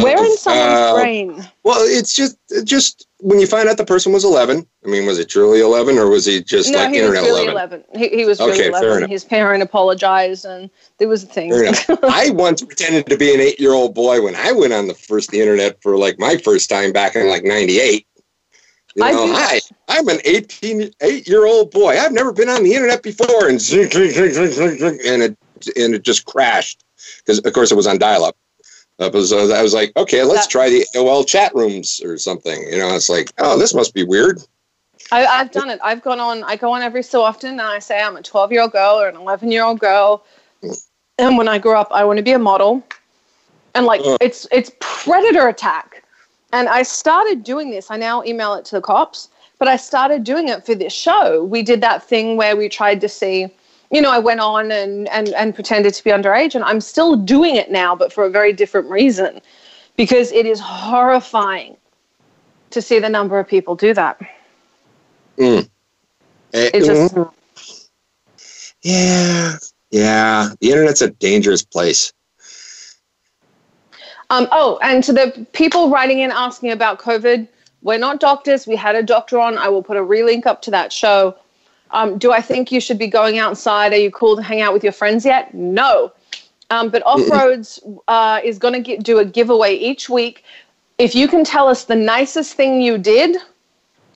where 0.00 0.18
in 0.24 0.36
someone's 0.36 0.72
uh, 0.72 0.94
brain? 0.94 1.48
Well, 1.64 1.80
it's 1.80 2.14
just 2.14 2.36
just 2.64 3.07
when 3.20 3.40
you 3.40 3.46
find 3.46 3.68
out 3.68 3.76
the 3.76 3.84
person 3.84 4.12
was 4.12 4.24
11. 4.24 4.66
I 4.84 4.88
mean, 4.88 5.06
was 5.06 5.18
it 5.18 5.28
truly 5.28 5.60
11 5.60 5.98
or 5.98 6.08
was 6.08 6.24
he 6.24 6.42
just 6.42 6.70
no, 6.70 6.78
like 6.78 6.90
he 6.90 6.98
internet 6.98 7.22
was 7.22 7.32
really 7.32 7.48
11? 7.48 7.84
11. 7.90 8.00
He, 8.00 8.16
he 8.16 8.24
was 8.24 8.38
really 8.38 8.52
okay, 8.52 8.68
11. 8.68 9.10
His 9.10 9.24
parent 9.24 9.62
apologized 9.62 10.44
and 10.44 10.70
there 10.98 11.08
was 11.08 11.24
a 11.24 11.26
thing. 11.26 11.52
I 12.04 12.30
once 12.30 12.62
pretended 12.62 13.06
to 13.06 13.16
be 13.16 13.34
an 13.34 13.40
eight 13.40 13.58
year 13.58 13.72
old 13.72 13.94
boy 13.94 14.22
when 14.22 14.36
I 14.36 14.52
went 14.52 14.72
on 14.72 14.86
the 14.86 14.94
first 14.94 15.30
the 15.30 15.40
internet 15.40 15.82
for 15.82 15.96
like 15.96 16.18
my 16.18 16.36
first 16.36 16.70
time 16.70 16.92
back 16.92 17.16
in 17.16 17.28
like 17.28 17.44
98. 17.44 18.06
You 18.94 19.04
know, 19.04 19.32
hi, 19.32 19.60
I'm 19.88 20.08
an 20.08 20.18
18, 20.24 20.90
eight 21.02 21.28
year 21.28 21.46
old 21.46 21.70
boy. 21.70 21.98
I've 21.98 22.12
never 22.12 22.32
been 22.32 22.48
on 22.48 22.64
the 22.64 22.74
internet 22.74 23.02
before. 23.02 23.48
And, 23.48 23.60
and 23.70 25.22
it, 25.22 25.36
and 25.76 25.94
it 25.94 26.02
just 26.02 26.24
crashed 26.24 26.84
because, 27.18 27.38
of 27.38 27.52
course, 27.52 27.70
it 27.70 27.76
was 27.76 27.86
on 27.86 27.98
dial 27.98 28.24
up. 28.24 28.36
Uh, 29.00 29.06
I 29.06 29.62
was 29.62 29.74
like, 29.74 29.92
okay, 29.96 30.24
let's 30.24 30.48
try 30.48 30.68
the 30.68 30.84
AOL 30.94 31.26
chat 31.26 31.54
rooms 31.54 32.00
or 32.02 32.18
something. 32.18 32.60
You 32.64 32.78
know, 32.78 32.94
it's 32.94 33.08
like, 33.08 33.32
oh, 33.38 33.56
this 33.56 33.72
must 33.72 33.94
be 33.94 34.02
weird. 34.02 34.42
I, 35.12 35.20
have 35.20 35.52
done 35.52 35.70
it. 35.70 35.78
I've 35.82 36.02
gone 36.02 36.18
on. 36.18 36.42
I 36.44 36.56
go 36.56 36.72
on 36.72 36.82
every 36.82 37.02
so 37.02 37.22
often, 37.22 37.50
and 37.50 37.60
I 37.60 37.78
say 37.78 38.00
I'm 38.00 38.16
a 38.16 38.22
12 38.22 38.52
year 38.52 38.62
old 38.62 38.72
girl 38.72 39.00
or 39.00 39.08
an 39.08 39.16
11 39.16 39.50
year 39.52 39.64
old 39.64 39.78
girl. 39.78 40.24
And 41.18 41.38
when 41.38 41.48
I 41.48 41.58
grow 41.58 41.80
up, 41.80 41.88
I 41.92 42.04
want 42.04 42.18
to 42.18 42.22
be 42.22 42.32
a 42.32 42.38
model. 42.38 42.84
And 43.74 43.86
like, 43.86 44.00
uh. 44.00 44.18
it's 44.20 44.46
it's 44.50 44.70
predator 44.80 45.48
attack. 45.48 46.02
And 46.52 46.68
I 46.68 46.82
started 46.82 47.44
doing 47.44 47.70
this. 47.70 47.90
I 47.90 47.96
now 47.96 48.24
email 48.24 48.54
it 48.54 48.64
to 48.66 48.76
the 48.76 48.80
cops, 48.80 49.28
but 49.58 49.68
I 49.68 49.76
started 49.76 50.24
doing 50.24 50.48
it 50.48 50.64
for 50.66 50.74
this 50.74 50.92
show. 50.92 51.44
We 51.44 51.62
did 51.62 51.80
that 51.82 52.02
thing 52.02 52.36
where 52.36 52.56
we 52.56 52.68
tried 52.68 53.00
to 53.02 53.08
see 53.08 53.48
you 53.90 54.00
know, 54.02 54.10
I 54.10 54.18
went 54.18 54.40
on 54.40 54.70
and, 54.70 55.08
and, 55.08 55.28
and 55.30 55.54
pretended 55.54 55.94
to 55.94 56.04
be 56.04 56.10
underage, 56.10 56.54
and 56.54 56.64
I'm 56.64 56.80
still 56.80 57.16
doing 57.16 57.56
it 57.56 57.70
now, 57.70 57.96
but 57.96 58.12
for 58.12 58.24
a 58.24 58.30
very 58.30 58.52
different 58.52 58.90
reason, 58.90 59.40
because 59.96 60.30
it 60.32 60.46
is 60.46 60.60
horrifying 60.60 61.76
to 62.70 62.82
see 62.82 62.98
the 62.98 63.08
number 63.08 63.38
of 63.38 63.48
people 63.48 63.74
do 63.74 63.94
that. 63.94 64.20
Mm. 65.38 65.68
It, 66.52 66.84
just, 66.84 67.14
mm. 67.14 67.32
yeah, 68.82 69.56
yeah. 69.90 70.50
The 70.60 70.70
internet's 70.70 71.02
a 71.02 71.10
dangerous 71.10 71.62
place. 71.62 72.12
Um, 74.30 74.46
oh, 74.52 74.78
and 74.82 75.02
to 75.04 75.12
the 75.12 75.46
people 75.52 75.88
writing 75.88 76.18
in 76.18 76.30
asking 76.30 76.72
about 76.72 76.98
COVID, 76.98 77.48
we're 77.80 77.98
not 77.98 78.20
doctors. 78.20 78.66
We 78.66 78.76
had 78.76 78.94
a 78.96 79.02
doctor 79.02 79.38
on. 79.38 79.56
I 79.56 79.68
will 79.68 79.82
put 79.82 79.96
a 79.96 80.00
relink 80.00 80.44
up 80.44 80.60
to 80.62 80.70
that 80.72 80.92
show 80.92 81.34
um, 81.90 82.18
do 82.18 82.32
I 82.32 82.40
think 82.40 82.70
you 82.70 82.80
should 82.80 82.98
be 82.98 83.06
going 83.06 83.38
outside? 83.38 83.92
Are 83.92 83.98
you 83.98 84.10
cool 84.10 84.36
to 84.36 84.42
hang 84.42 84.60
out 84.60 84.72
with 84.72 84.82
your 84.82 84.92
friends 84.92 85.24
yet? 85.24 85.52
No. 85.54 86.12
Um, 86.70 86.90
but 86.90 87.02
Off 87.06 87.28
Roads 87.30 87.80
uh, 88.08 88.40
is 88.44 88.58
going 88.58 88.82
to 88.82 88.96
do 88.98 89.18
a 89.18 89.24
giveaway 89.24 89.74
each 89.74 90.10
week. 90.10 90.44
If 90.98 91.14
you 91.14 91.28
can 91.28 91.44
tell 91.44 91.68
us 91.68 91.84
the 91.84 91.94
nicest 91.94 92.54
thing 92.54 92.82
you 92.82 92.98
did 92.98 93.36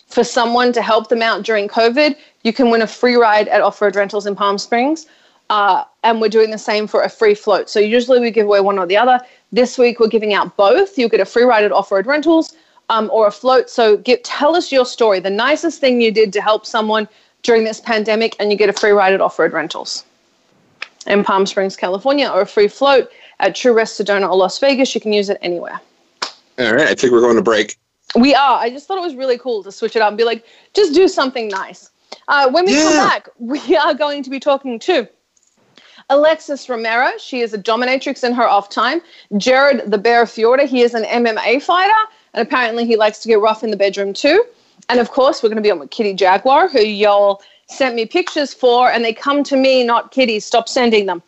for 0.07 0.23
someone 0.23 0.73
to 0.75 0.83
help 0.83 1.09
them 1.09 1.23
out 1.23 1.45
during 1.45 1.69
COVID, 1.69 2.17
you 2.43 2.53
can 2.53 2.71
win 2.71 2.83
a 2.83 2.87
free 2.87 3.15
ride 3.15 3.49
at 3.49 3.63
Off 3.63 3.81
Road 3.81 3.97
Rentals 3.97 4.27
in 4.27 4.35
Palm 4.35 4.59
Springs. 4.59 5.07
Uh, 5.49 5.85
and 6.03 6.21
we're 6.21 6.29
doing 6.29 6.51
the 6.51 6.59
same 6.59 6.87
for 6.87 7.03
a 7.03 7.09
free 7.09 7.35
float. 7.35 7.69
So 7.69 7.79
usually 7.79 8.21
we 8.21 8.31
give 8.31 8.47
away 8.47 8.61
one 8.61 8.79
or 8.79 8.87
the 8.87 8.97
other. 8.97 9.21
This 9.51 9.79
week 9.79 10.01
we're 10.01 10.09
giving 10.09 10.35
out 10.35 10.57
both. 10.57 10.99
You'll 10.99 11.09
get 11.09 11.21
a 11.21 11.25
free 11.25 11.45
ride 11.45 11.65
at 11.65 11.73
Off 11.73 11.91
Road 11.93 12.07
Rentals 12.07 12.55
um, 12.89 13.11
or 13.13 13.27
a 13.27 13.31
float. 13.31 13.71
So 13.71 13.97
get, 13.97 14.25
tell 14.25 14.57
us 14.57 14.73
your 14.73 14.85
story, 14.85 15.21
the 15.21 15.31
nicest 15.31 15.81
thing 15.81 16.01
you 16.01 16.11
did 16.11 16.33
to 16.35 16.43
help 16.43 16.67
someone 16.67 17.09
during 17.43 17.65
this 17.65 17.81
pandemic, 17.81 18.37
and 18.39 18.51
you 18.51 18.59
get 18.59 18.69
a 18.69 18.73
free 18.73 18.91
ride 18.91 19.13
at 19.13 19.21
Off 19.21 19.39
Road 19.39 19.53
Rentals 19.53 20.05
in 21.07 21.25
Palm 21.25 21.47
Springs, 21.47 21.77
California, 21.77 22.29
or 22.29 22.43
a 22.43 22.47
free 22.47 22.69
float 22.69 23.11
at 23.41 23.55
True 23.55 23.73
Rest 23.73 24.01
Sedona 24.01 24.29
or 24.29 24.37
Las 24.37 24.59
Vegas. 24.59 24.95
You 24.95 25.01
can 25.01 25.13
use 25.13 25.29
it 25.29 25.39
anywhere. 25.43 25.81
All 26.59 26.75
right, 26.75 26.89
I 26.89 26.95
think 26.95 27.13
we're 27.13 27.21
going 27.21 27.37
to 27.37 27.43
break. 27.43 27.77
We 28.15 28.35
are. 28.35 28.59
I 28.59 28.71
just 28.71 28.87
thought 28.87 28.99
it 28.99 29.03
was 29.03 29.15
really 29.15 29.39
cool 29.39 29.63
to 29.65 29.73
switch 29.73 29.97
it 29.97 30.03
up 30.03 30.09
and 30.09 30.19
be 30.19 30.25
like, 30.25 30.45
just 30.75 30.95
do 30.95 31.09
something 31.09 31.49
nice. 31.49 31.91
Uh, 32.29 32.51
when 32.51 32.67
we 32.67 32.75
yeah. 32.75 32.83
come 32.83 33.09
back, 33.09 33.29
we 33.39 33.77
are 33.77 33.95
going 33.95 34.23
to 34.23 34.31
be 34.31 34.39
talking 34.39 34.79
to 34.81 35.09
Alexis 36.11 36.69
Romero. 36.69 37.11
She 37.19 37.41
is 37.41 37.55
a 37.55 37.59
dominatrix 37.59 38.23
in 38.23 38.35
her 38.35 38.47
off 38.47 38.69
time. 38.69 39.01
Jared 39.39 39.91
the 39.91 39.99
Bear 39.99 40.25
Fiorda. 40.25 40.67
He 40.67 40.83
is 40.83 40.95
an 40.95 41.05
MMA 41.05 41.63
fighter, 41.63 42.09
and 42.35 42.47
apparently 42.47 42.87
he 42.87 42.97
likes 42.97 43.19
to 43.21 43.29
get 43.29 43.41
rough 43.41 43.65
in 43.65 43.71
the 43.71 43.77
bedroom 43.77 44.13
too. 44.13 44.45
And 44.89 45.01
of 45.01 45.11
course, 45.11 45.43
we're 45.43 45.49
going 45.49 45.57
to 45.57 45.63
be 45.63 45.71
on 45.71 45.79
with 45.79 45.91
Kitty 45.91 46.15
Jaguar, 46.15 46.69
who 46.69 46.81
y'all 46.81 47.43
sent 47.69 47.95
me 47.95 48.07
pictures 48.07 48.53
for, 48.53 48.91
and 48.91 49.05
they 49.05 49.13
come 49.13 49.43
to 49.45 49.57
me, 49.57 49.85
not 49.85 50.11
Kitty. 50.11 50.41
Stop 50.41 50.69
sending 50.69 51.07
them. 51.07 51.23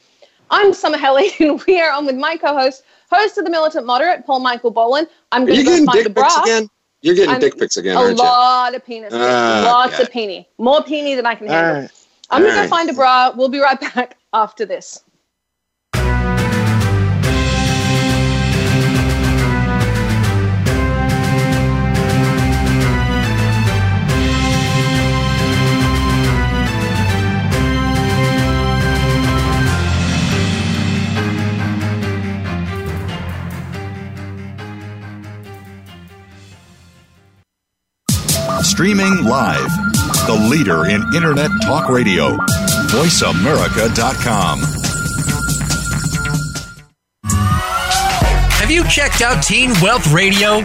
I'm 0.51 0.75
Summer 0.75 0.99
Helene, 0.99 1.33
and 1.41 1.63
we 1.67 1.81
are 1.81 1.93
on 1.93 2.07
with 2.07 2.17
my 2.17 2.37
co-host, 2.37 2.85
host 3.11 3.39
of 3.39 3.45
the 3.45 3.51
Militant 3.51 3.87
Moderate, 3.87 4.27
Paul 4.27 4.41
Michael 4.41 4.71
Boland. 4.71 5.09
I'm 5.33 5.47
going 5.47 5.59
to 5.59 5.65
go 5.65 5.85
find 5.85 6.07
a 6.07 6.11
bra. 6.11 6.43
Again? 6.43 6.69
You're 7.03 7.15
getting 7.15 7.35
I'm, 7.35 7.41
dick 7.41 7.59
pics 7.59 7.77
again, 7.77 7.97
a 7.99 8.15
lot 8.15 8.75
of 8.75 8.85
penis. 8.85 9.13
Uh, 9.13 9.63
lots 9.67 9.99
of 9.99 10.11
peenie. 10.11 10.49
More 10.57 10.83
peenie 10.83 11.15
than 11.15 11.27
I 11.27 11.35
can 11.35 11.49
handle. 11.49 11.83
Right. 11.83 11.91
I'm 12.31 12.43
going 12.43 12.55
to 12.55 12.63
go 12.63 12.69
find 12.69 12.89
a 12.89 12.95
bra. 12.95 13.31
We'll 13.37 13.51
be 13.51 13.61
right 13.61 13.79
back 13.95 14.17
after 14.33 14.65
this. 14.65 15.05
Streaming 38.75 39.23
live. 39.23 39.71
The 40.27 40.49
leader 40.51 40.87
in 40.87 41.01
Internet 41.15 41.53
talk 41.63 41.89
radio. 41.89 42.31
VoiceAmerica.com. 42.91 44.59
Have 48.51 48.73
you 48.73 48.83
checked 48.89 49.23
out 49.23 49.45
Teen 49.45 49.71
Wealth 49.81 50.13
Radio? 50.13 50.65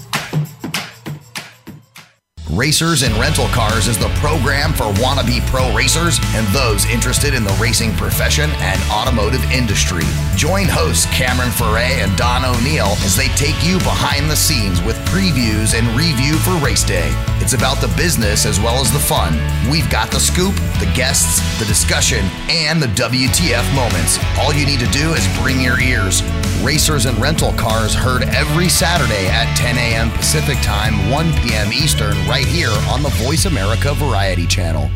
Racers 2.51 3.03
and 3.03 3.15
Rental 3.15 3.47
Cars 3.47 3.87
is 3.87 3.97
the 3.97 4.09
program 4.19 4.73
for 4.73 4.83
wannabe 4.99 5.39
pro 5.47 5.73
racers 5.73 6.19
and 6.35 6.45
those 6.47 6.85
interested 6.85 7.33
in 7.33 7.45
the 7.45 7.57
racing 7.61 7.95
profession 7.95 8.49
and 8.59 8.81
automotive 8.91 9.41
industry. 9.51 10.03
Join 10.35 10.67
hosts 10.67 11.05
Cameron 11.15 11.51
Foray 11.51 12.01
and 12.01 12.15
Don 12.17 12.43
O'Neill 12.43 12.91
as 13.07 13.15
they 13.15 13.29
take 13.39 13.55
you 13.63 13.77
behind 13.79 14.29
the 14.29 14.35
scenes 14.35 14.81
with 14.81 14.97
previews 15.07 15.79
and 15.79 15.87
review 15.97 16.35
for 16.39 16.51
race 16.57 16.83
day. 16.83 17.07
It's 17.41 17.53
about 17.53 17.81
the 17.81 17.87
business 17.97 18.45
as 18.45 18.59
well 18.59 18.79
as 18.79 18.91
the 18.91 18.99
fun. 18.99 19.33
We've 19.69 19.89
got 19.89 20.11
the 20.11 20.19
scoop, 20.19 20.53
the 20.79 20.91
guests, 20.95 21.41
the 21.59 21.65
discussion, 21.65 22.23
and 22.49 22.81
the 22.81 22.87
WTF 22.87 23.75
moments. 23.75 24.19
All 24.37 24.53
you 24.53 24.65
need 24.65 24.79
to 24.79 24.91
do 24.91 25.13
is 25.13 25.27
bring 25.39 25.59
your 25.59 25.79
ears. 25.79 26.21
Racers 26.63 27.07
and 27.07 27.17
Rental 27.17 27.51
Cars 27.53 27.95
heard 27.95 28.23
every 28.23 28.69
Saturday 28.69 29.27
at 29.27 29.53
10 29.57 29.75
a.m. 29.77 30.11
Pacific 30.11 30.57
Time, 30.61 31.09
1 31.09 31.33
p.m. 31.41 31.73
Eastern, 31.73 32.15
right 32.27 32.45
here 32.45 32.71
on 32.89 33.01
the 33.01 33.09
Voice 33.25 33.45
America 33.45 33.95
Variety 33.95 34.45
Channel. 34.45 34.89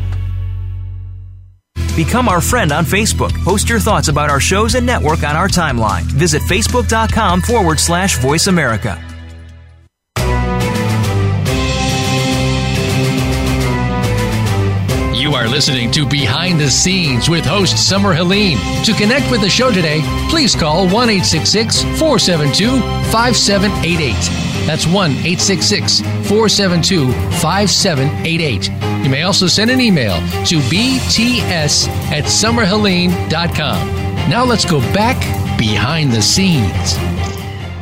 Become 1.96 2.28
our 2.28 2.42
friend 2.42 2.72
on 2.72 2.84
Facebook. 2.84 3.32
Post 3.42 3.68
your 3.68 3.80
thoughts 3.80 4.08
about 4.08 4.30
our 4.30 4.38
shows 4.38 4.74
and 4.74 4.84
network 4.84 5.24
on 5.24 5.34
our 5.34 5.48
timeline. 5.48 6.02
Visit 6.02 6.42
facebook.com 6.42 7.40
forward 7.40 7.80
slash 7.80 8.18
voice 8.18 8.46
America. 8.48 9.02
You 15.26 15.34
are 15.34 15.48
listening 15.48 15.90
to 15.90 16.06
Behind 16.06 16.60
the 16.60 16.70
Scenes 16.70 17.28
with 17.28 17.44
host 17.44 17.88
Summer 17.88 18.14
Helene. 18.14 18.58
To 18.84 18.92
connect 18.92 19.28
with 19.28 19.40
the 19.40 19.50
show 19.50 19.72
today, 19.72 20.00
please 20.30 20.54
call 20.54 20.88
1 20.88 21.08
472 21.08 22.80
5788. 23.10 24.14
That's 24.68 24.86
1 24.86 25.10
472 25.16 27.10
5788. 27.40 28.68
You 29.02 29.10
may 29.10 29.22
also 29.24 29.48
send 29.48 29.72
an 29.72 29.80
email 29.80 30.14
to 30.44 30.60
bts 30.60 31.88
at 32.12 32.22
summerhelene.com. 32.22 33.88
Now 34.30 34.44
let's 34.44 34.64
go 34.64 34.78
back 34.94 35.18
behind 35.58 36.12
the 36.12 36.22
scenes. 36.22 36.94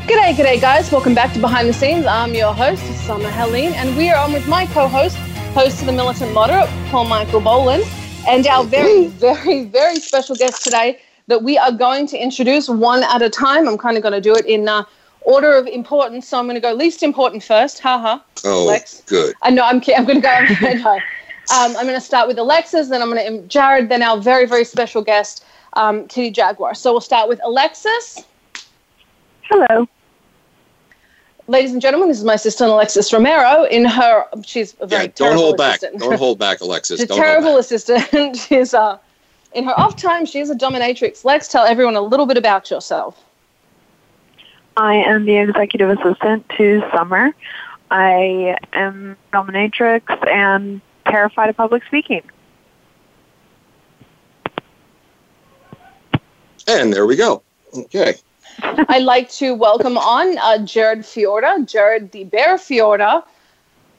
G'day, 0.06 0.32
g'day, 0.34 0.60
guys. 0.60 0.90
Welcome 0.90 1.14
back 1.14 1.34
to 1.34 1.40
Behind 1.40 1.68
the 1.68 1.74
Scenes. 1.74 2.06
I'm 2.06 2.32
your 2.32 2.54
host, 2.54 2.82
Summer 3.06 3.30
Helene, 3.30 3.74
and 3.74 3.94
we 3.98 4.10
are 4.10 4.16
on 4.16 4.32
with 4.32 4.46
my 4.48 4.64
co 4.66 4.88
host, 4.88 5.18
host 5.54 5.78
of 5.80 5.86
the 5.86 5.92
Militant 5.92 6.34
Moderate, 6.34 6.68
Paul 6.90 7.04
Michael 7.04 7.40
Boland, 7.40 7.84
and 8.26 8.44
our 8.48 8.64
very, 8.64 9.06
very, 9.06 9.66
very 9.66 10.00
special 10.00 10.34
guest 10.34 10.64
today 10.64 10.98
that 11.28 11.44
we 11.44 11.56
are 11.56 11.70
going 11.70 12.08
to 12.08 12.20
introduce 12.20 12.68
one 12.68 13.04
at 13.04 13.22
a 13.22 13.30
time. 13.30 13.68
I'm 13.68 13.78
kind 13.78 13.96
of 13.96 14.02
going 14.02 14.14
to 14.14 14.20
do 14.20 14.34
it 14.34 14.46
in 14.46 14.68
uh, 14.68 14.82
order 15.20 15.52
of 15.54 15.68
importance, 15.68 16.26
so 16.26 16.40
I'm 16.40 16.46
going 16.46 16.56
to 16.56 16.60
go 16.60 16.72
least 16.72 17.04
important 17.04 17.44
first. 17.44 17.78
Haha. 17.78 18.18
Oh, 18.44 18.64
Lex. 18.64 19.02
good. 19.06 19.36
I 19.42 19.50
know. 19.50 19.62
I'm. 19.62 19.80
ki- 19.80 19.94
I'm 19.94 20.04
going 20.04 20.20
to 20.20 20.22
go. 20.22 20.28
I'm 20.28 20.60
going 20.60 20.78
to. 20.78 20.88
Um, 21.52 21.76
I'm 21.76 21.84
going 21.84 21.94
to 21.94 22.00
start 22.00 22.26
with 22.26 22.38
Alexis, 22.38 22.88
then 22.88 23.02
I'm 23.02 23.10
going 23.10 23.42
to 23.42 23.46
Jared, 23.48 23.90
then 23.90 24.02
our 24.02 24.16
very, 24.16 24.46
very 24.46 24.64
special 24.64 25.02
guest, 25.02 25.44
um, 25.74 26.08
Kitty 26.08 26.30
Jaguar. 26.30 26.74
So 26.74 26.90
we'll 26.92 27.02
start 27.02 27.28
with 27.28 27.38
Alexis. 27.44 28.24
Hello. 29.50 29.86
Ladies 31.46 31.72
and 31.72 31.82
gentlemen, 31.82 32.08
this 32.08 32.18
is 32.18 32.24
my 32.24 32.36
sister 32.36 32.64
Alexis 32.64 33.12
Romero. 33.12 33.64
In 33.64 33.84
her, 33.84 34.24
she's 34.46 34.74
a 34.80 34.86
very 34.86 35.02
Yeah, 35.04 35.06
don't 35.08 35.16
terrible 35.28 35.42
hold 35.42 35.56
back. 35.58 35.80
Don't 35.80 36.18
hold 36.18 36.38
back, 36.38 36.60
Alexis. 36.62 37.00
she's 37.00 37.04
a 37.04 37.06
Don't 37.08 37.18
hold 37.18 37.26
terrible 37.26 37.50
back. 37.52 37.60
assistant. 37.60 38.36
she's 38.48 38.72
uh, 38.72 38.98
in 39.52 39.64
her 39.64 39.78
off 39.78 39.96
time, 39.96 40.24
she's 40.24 40.48
a 40.48 40.54
dominatrix. 40.54 41.24
Lex, 41.24 41.48
tell 41.48 41.64
everyone 41.64 41.96
a 41.96 42.00
little 42.00 42.24
bit 42.26 42.38
about 42.38 42.70
yourself. 42.70 43.22
I 44.76 44.94
am 44.94 45.26
the 45.26 45.36
executive 45.36 45.90
assistant 45.90 46.48
to 46.56 46.82
Summer. 46.94 47.30
I 47.90 48.56
am 48.72 49.16
dominatrix 49.32 50.26
and 50.28 50.80
terrified 51.06 51.50
of 51.50 51.56
public 51.56 51.84
speaking. 51.84 52.22
And 56.66 56.92
there 56.92 57.06
we 57.06 57.16
go. 57.16 57.42
Okay. 57.76 58.14
I'd 58.62 59.02
like 59.02 59.30
to 59.32 59.54
welcome 59.54 59.98
on 59.98 60.38
uh, 60.38 60.58
Jared 60.58 61.00
Fiorda. 61.00 61.66
Jared 61.66 62.12
the 62.12 62.24
Bear 62.24 62.56
Fiorda 62.56 63.24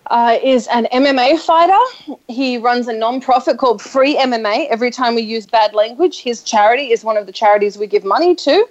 uh, 0.07 0.37
is 0.41 0.67
an 0.67 0.87
MMA 0.91 1.39
fighter. 1.39 2.17
He 2.27 2.57
runs 2.57 2.87
a 2.87 2.93
non-profit 2.93 3.57
called 3.57 3.81
Free 3.81 4.15
MMA. 4.15 4.67
Every 4.69 4.91
time 4.91 5.15
we 5.15 5.23
use 5.23 5.45
bad 5.45 5.73
language, 5.73 6.19
his 6.21 6.43
charity 6.43 6.91
is 6.91 7.03
one 7.03 7.17
of 7.17 7.25
the 7.25 7.31
charities 7.31 7.77
we 7.77 7.87
give 7.87 8.05
money 8.05 8.35
to. 8.35 8.67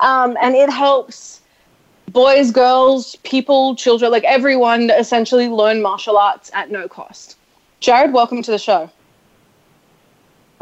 Um, 0.00 0.36
and 0.40 0.54
it 0.54 0.70
helps 0.70 1.40
boys, 2.10 2.50
girls, 2.50 3.16
people, 3.16 3.76
children, 3.76 4.10
like 4.10 4.24
everyone 4.24 4.90
essentially 4.90 5.48
learn 5.48 5.82
martial 5.82 6.16
arts 6.18 6.50
at 6.54 6.70
no 6.70 6.88
cost. 6.88 7.36
Jared, 7.80 8.12
welcome 8.12 8.42
to 8.42 8.50
the 8.50 8.58
show. 8.58 8.90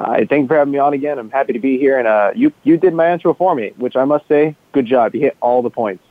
Hi, 0.05 0.27
thank 0.29 0.43
you 0.43 0.49
for 0.49 0.57
having 0.57 0.73
me 0.73 0.79
on 0.81 0.95
again. 0.95 1.17
I'm 1.17 1.31
happy 1.31 1.53
to 1.53 1.61
be 1.61 1.79
here, 1.79 1.97
and 1.97 2.09
uh, 2.09 2.33
you 2.35 2.53
you 2.65 2.77
did 2.77 2.93
my 2.93 3.13
intro 3.13 3.35
for 3.35 3.55
me, 3.55 3.73
which 3.77 3.95
I 3.95 4.05
must 4.05 4.27
say, 4.27 4.57
good 4.73 4.85
job. 4.85 5.15
You 5.15 5.21
hit 5.21 5.37
all 5.41 5.63
the 5.63 5.71
points. 5.71 6.03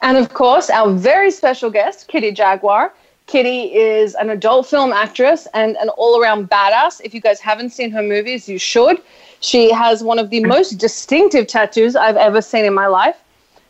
And 0.00 0.16
of 0.16 0.32
course, 0.32 0.70
our 0.70 0.90
very 0.90 1.30
special 1.30 1.68
guest, 1.68 2.08
Kitty 2.08 2.32
Jaguar. 2.32 2.94
Kitty 3.26 3.74
is 3.74 4.14
an 4.14 4.30
adult 4.30 4.66
film 4.66 4.90
actress 4.90 5.46
and 5.52 5.76
an 5.76 5.90
all 5.90 6.18
around 6.18 6.48
badass. 6.48 7.02
If 7.04 7.12
you 7.12 7.20
guys 7.20 7.40
haven't 7.40 7.70
seen 7.70 7.90
her 7.90 8.02
movies, 8.02 8.48
you 8.48 8.58
should. 8.58 9.02
She 9.40 9.70
has 9.70 10.02
one 10.02 10.18
of 10.18 10.30
the 10.30 10.42
most 10.44 10.78
distinctive 10.78 11.46
tattoos 11.46 11.94
I've 11.94 12.16
ever 12.16 12.40
seen 12.40 12.64
in 12.64 12.72
my 12.72 12.86
life. 12.86 13.18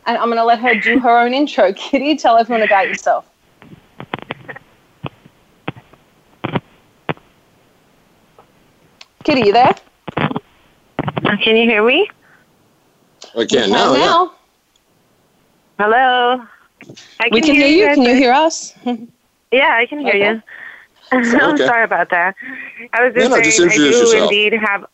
And 0.06 0.16
I'm 0.16 0.26
going 0.26 0.36
to 0.36 0.44
let 0.44 0.60
her 0.60 0.76
do 0.76 1.00
her 1.00 1.18
own 1.18 1.34
intro. 1.34 1.72
Kitty, 1.76 2.14
tell 2.14 2.36
everyone 2.36 2.62
about 2.62 2.86
yourself. 2.86 3.28
Kitty, 9.28 9.42
you 9.48 9.52
there? 9.52 9.74
Uh, 10.16 11.36
can 11.44 11.54
you 11.54 11.68
hear 11.68 11.84
me? 11.84 12.08
Again, 13.34 13.70
Well, 13.70 13.92
now, 13.92 13.94
yeah. 13.94 14.06
now. 14.06 14.32
Hello. 15.78 16.46
I 17.20 17.28
We 17.30 17.42
can 17.42 17.54
hear 17.54 17.68
you. 17.68 17.84
guys. 17.88 17.96
Can 17.96 18.04
you 18.04 18.14
hear 18.14 18.32
us? 18.32 18.72
Yeah, 19.52 19.74
I 19.74 19.84
can 19.84 20.00
hear 20.00 20.14
Okay. 20.14 20.30
you. 20.32 20.42
I'm 21.12 21.56
Okay. 21.56 21.66
sorry 21.66 21.84
about 21.84 22.08
that. 22.08 22.36
I 22.94 23.04
was 23.04 23.12
just 23.14 23.28
No, 23.28 23.36
no, 23.36 23.42
just 23.42 23.60
I 23.60 23.74
do 23.76 23.82
yourself. 23.82 24.32
indeed 24.32 24.54
have. 24.54 24.86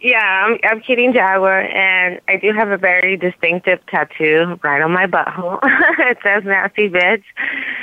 Yeah, 0.00 0.18
I'm, 0.46 0.58
I'm 0.62 0.80
Kitty 0.80 1.08
Jaguar, 1.12 1.62
and 1.62 2.20
I 2.28 2.36
do 2.36 2.52
have 2.52 2.70
a 2.70 2.78
very 2.78 3.16
distinctive 3.16 3.84
tattoo 3.86 4.60
right 4.62 4.80
on 4.80 4.92
my 4.92 5.06
butthole. 5.06 5.58
it 5.98 6.18
says 6.22 6.44
"nasty 6.44 6.88
bitch." 6.88 7.24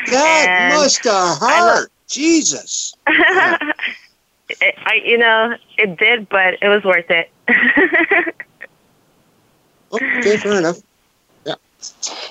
That 0.08 0.46
And 0.50 0.70
must 0.70 1.04
have 1.04 1.40
hurt. 1.40 1.92
Jesus. 2.10 2.94
It, 3.08 3.16
I, 4.86 5.02
you 5.06 5.18
know, 5.18 5.56
it 5.78 5.98
did, 5.98 6.28
but 6.30 6.56
it 6.62 6.68
was 6.68 6.84
worth 6.84 7.10
it. 7.10 7.32
Okay, 9.92 10.38
fair 10.38 10.60
enough. 10.60 10.78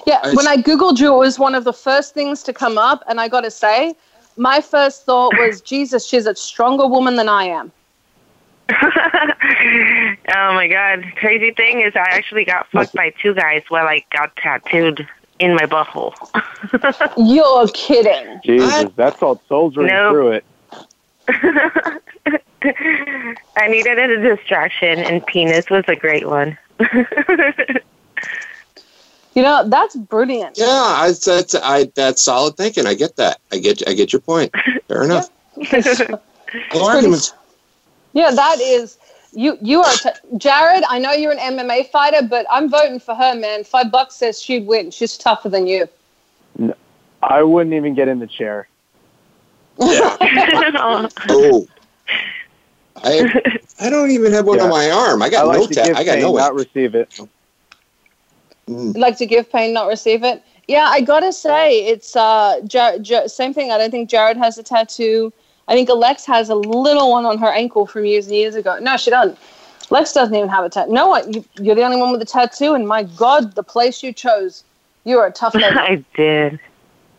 Yeah, 0.06 0.20
I- 0.22 0.34
when 0.34 0.46
I 0.46 0.56
Googled 0.56 0.98
you, 1.00 1.14
it 1.14 1.18
was 1.18 1.38
one 1.38 1.54
of 1.54 1.64
the 1.64 1.72
first 1.72 2.14
things 2.14 2.42
to 2.44 2.52
come 2.52 2.78
up. 2.78 3.02
And 3.08 3.20
I 3.20 3.28
got 3.28 3.40
to 3.42 3.50
say, 3.50 3.94
my 4.36 4.60
first 4.60 5.04
thought 5.04 5.34
was, 5.38 5.60
Jesus, 5.72 6.06
she's 6.06 6.26
a 6.26 6.34
stronger 6.34 6.86
woman 6.86 7.16
than 7.16 7.28
I 7.28 7.44
am. 7.44 7.72
oh 8.70 10.52
my 10.52 10.68
god! 10.70 11.02
Crazy 11.16 11.50
thing 11.52 11.80
is, 11.80 11.94
I 11.96 12.06
actually 12.10 12.44
got 12.44 12.70
fucked 12.70 12.92
by 12.94 13.10
two 13.20 13.34
guys 13.34 13.62
while 13.68 13.88
I 13.88 14.04
got 14.12 14.36
tattooed 14.36 15.08
in 15.38 15.54
my 15.54 15.66
butthole. 15.66 16.14
You're 17.16 17.68
kidding. 17.68 18.40
Jesus, 18.44 18.90
that's 18.96 19.22
all 19.22 19.40
soldiering 19.48 19.88
Nope. 19.88 20.12
through 20.12 20.32
it. 20.32 20.44
I 23.56 23.68
needed 23.68 23.98
a 23.98 24.20
distraction, 24.20 24.98
and 24.98 25.24
penis 25.26 25.70
was 25.70 25.84
a 25.88 25.96
great 25.96 26.28
one. 26.28 26.58
You 29.38 29.44
know, 29.44 29.68
that's 29.68 29.94
brilliant. 29.94 30.58
Yeah, 30.58 30.66
I, 30.66 31.12
that's 31.24 31.54
I, 31.54 31.84
that's 31.94 32.20
solid 32.20 32.56
thinking. 32.56 32.86
I 32.86 32.94
get 32.94 33.14
that. 33.16 33.38
I 33.52 33.58
get 33.58 33.86
I 33.88 33.92
get 33.92 34.12
your 34.12 34.18
point. 34.20 34.52
Fair 34.88 35.04
enough. 35.04 35.30
Arguments. 36.74 37.32
Yeah, 38.14 38.32
that 38.32 38.58
is. 38.60 38.98
You, 39.38 39.56
you 39.62 39.80
are 39.84 39.94
t- 39.94 40.08
Jared. 40.36 40.82
I 40.88 40.98
know 40.98 41.12
you're 41.12 41.30
an 41.30 41.38
MMA 41.38 41.90
fighter, 41.90 42.26
but 42.26 42.44
I'm 42.50 42.68
voting 42.68 42.98
for 42.98 43.14
her, 43.14 43.36
man. 43.36 43.62
Five 43.62 43.92
bucks 43.92 44.16
says 44.16 44.42
she'd 44.42 44.66
win. 44.66 44.90
She's 44.90 45.16
tougher 45.16 45.48
than 45.48 45.68
you. 45.68 45.86
No, 46.58 46.74
I 47.22 47.44
wouldn't 47.44 47.72
even 47.72 47.94
get 47.94 48.08
in 48.08 48.18
the 48.18 48.26
chair. 48.26 48.66
Yeah. 49.78 50.16
Oh. 51.28 51.68
I 52.96 53.60
I 53.80 53.88
don't 53.90 54.10
even 54.10 54.32
have 54.32 54.44
one 54.44 54.58
on 54.58 54.70
my 54.70 54.90
arm. 54.90 55.22
I 55.22 55.30
got 55.30 55.42
I 55.42 55.46
got 55.46 55.46
like 55.46 55.60
no 55.60 55.66
to 55.68 55.74
tat. 55.74 55.86
give 55.86 55.96
I 55.96 56.04
got 56.04 56.14
pain, 56.14 56.22
no 56.22 56.36
not 56.36 56.54
receive 56.56 56.96
it. 56.96 57.20
Mm. 58.66 58.96
like 58.96 59.18
to 59.18 59.26
give 59.26 59.52
pain, 59.52 59.72
not 59.72 59.86
receive 59.86 60.24
it. 60.24 60.42
Yeah, 60.66 60.88
I 60.88 61.00
gotta 61.00 61.32
say, 61.32 61.86
it's 61.86 62.16
uh, 62.16 62.60
Jar- 62.66 62.98
Jar- 62.98 63.28
same 63.28 63.54
thing. 63.54 63.70
I 63.70 63.78
don't 63.78 63.92
think 63.92 64.10
Jared 64.10 64.36
has 64.36 64.58
a 64.58 64.64
tattoo. 64.64 65.32
I 65.68 65.74
think 65.74 65.90
Alex 65.90 66.24
has 66.26 66.48
a 66.48 66.54
little 66.54 67.10
one 67.10 67.26
on 67.26 67.38
her 67.38 67.48
ankle 67.52 67.86
from 67.86 68.06
years 68.06 68.26
and 68.26 68.34
years 68.34 68.54
ago. 68.54 68.78
No, 68.80 68.96
she 68.96 69.10
doesn't. 69.10 69.38
Lex 69.90 70.12
doesn't 70.12 70.34
even 70.34 70.48
have 70.48 70.64
a 70.64 70.68
tattoo. 70.68 70.92
No, 70.92 71.08
what? 71.08 71.32
You, 71.32 71.44
you're 71.60 71.74
the 71.74 71.82
only 71.82 71.96
one 71.98 72.10
with 72.10 72.20
a 72.20 72.26
tattoo, 72.26 72.74
and 72.74 72.86
my 72.86 73.04
God, 73.04 73.54
the 73.54 73.62
place 73.62 74.02
you 74.02 74.12
chose. 74.12 74.64
You 75.04 75.18
are 75.18 75.26
a 75.26 75.32
tough 75.32 75.54
lady. 75.54 75.66
I 75.66 76.04
did. 76.14 76.58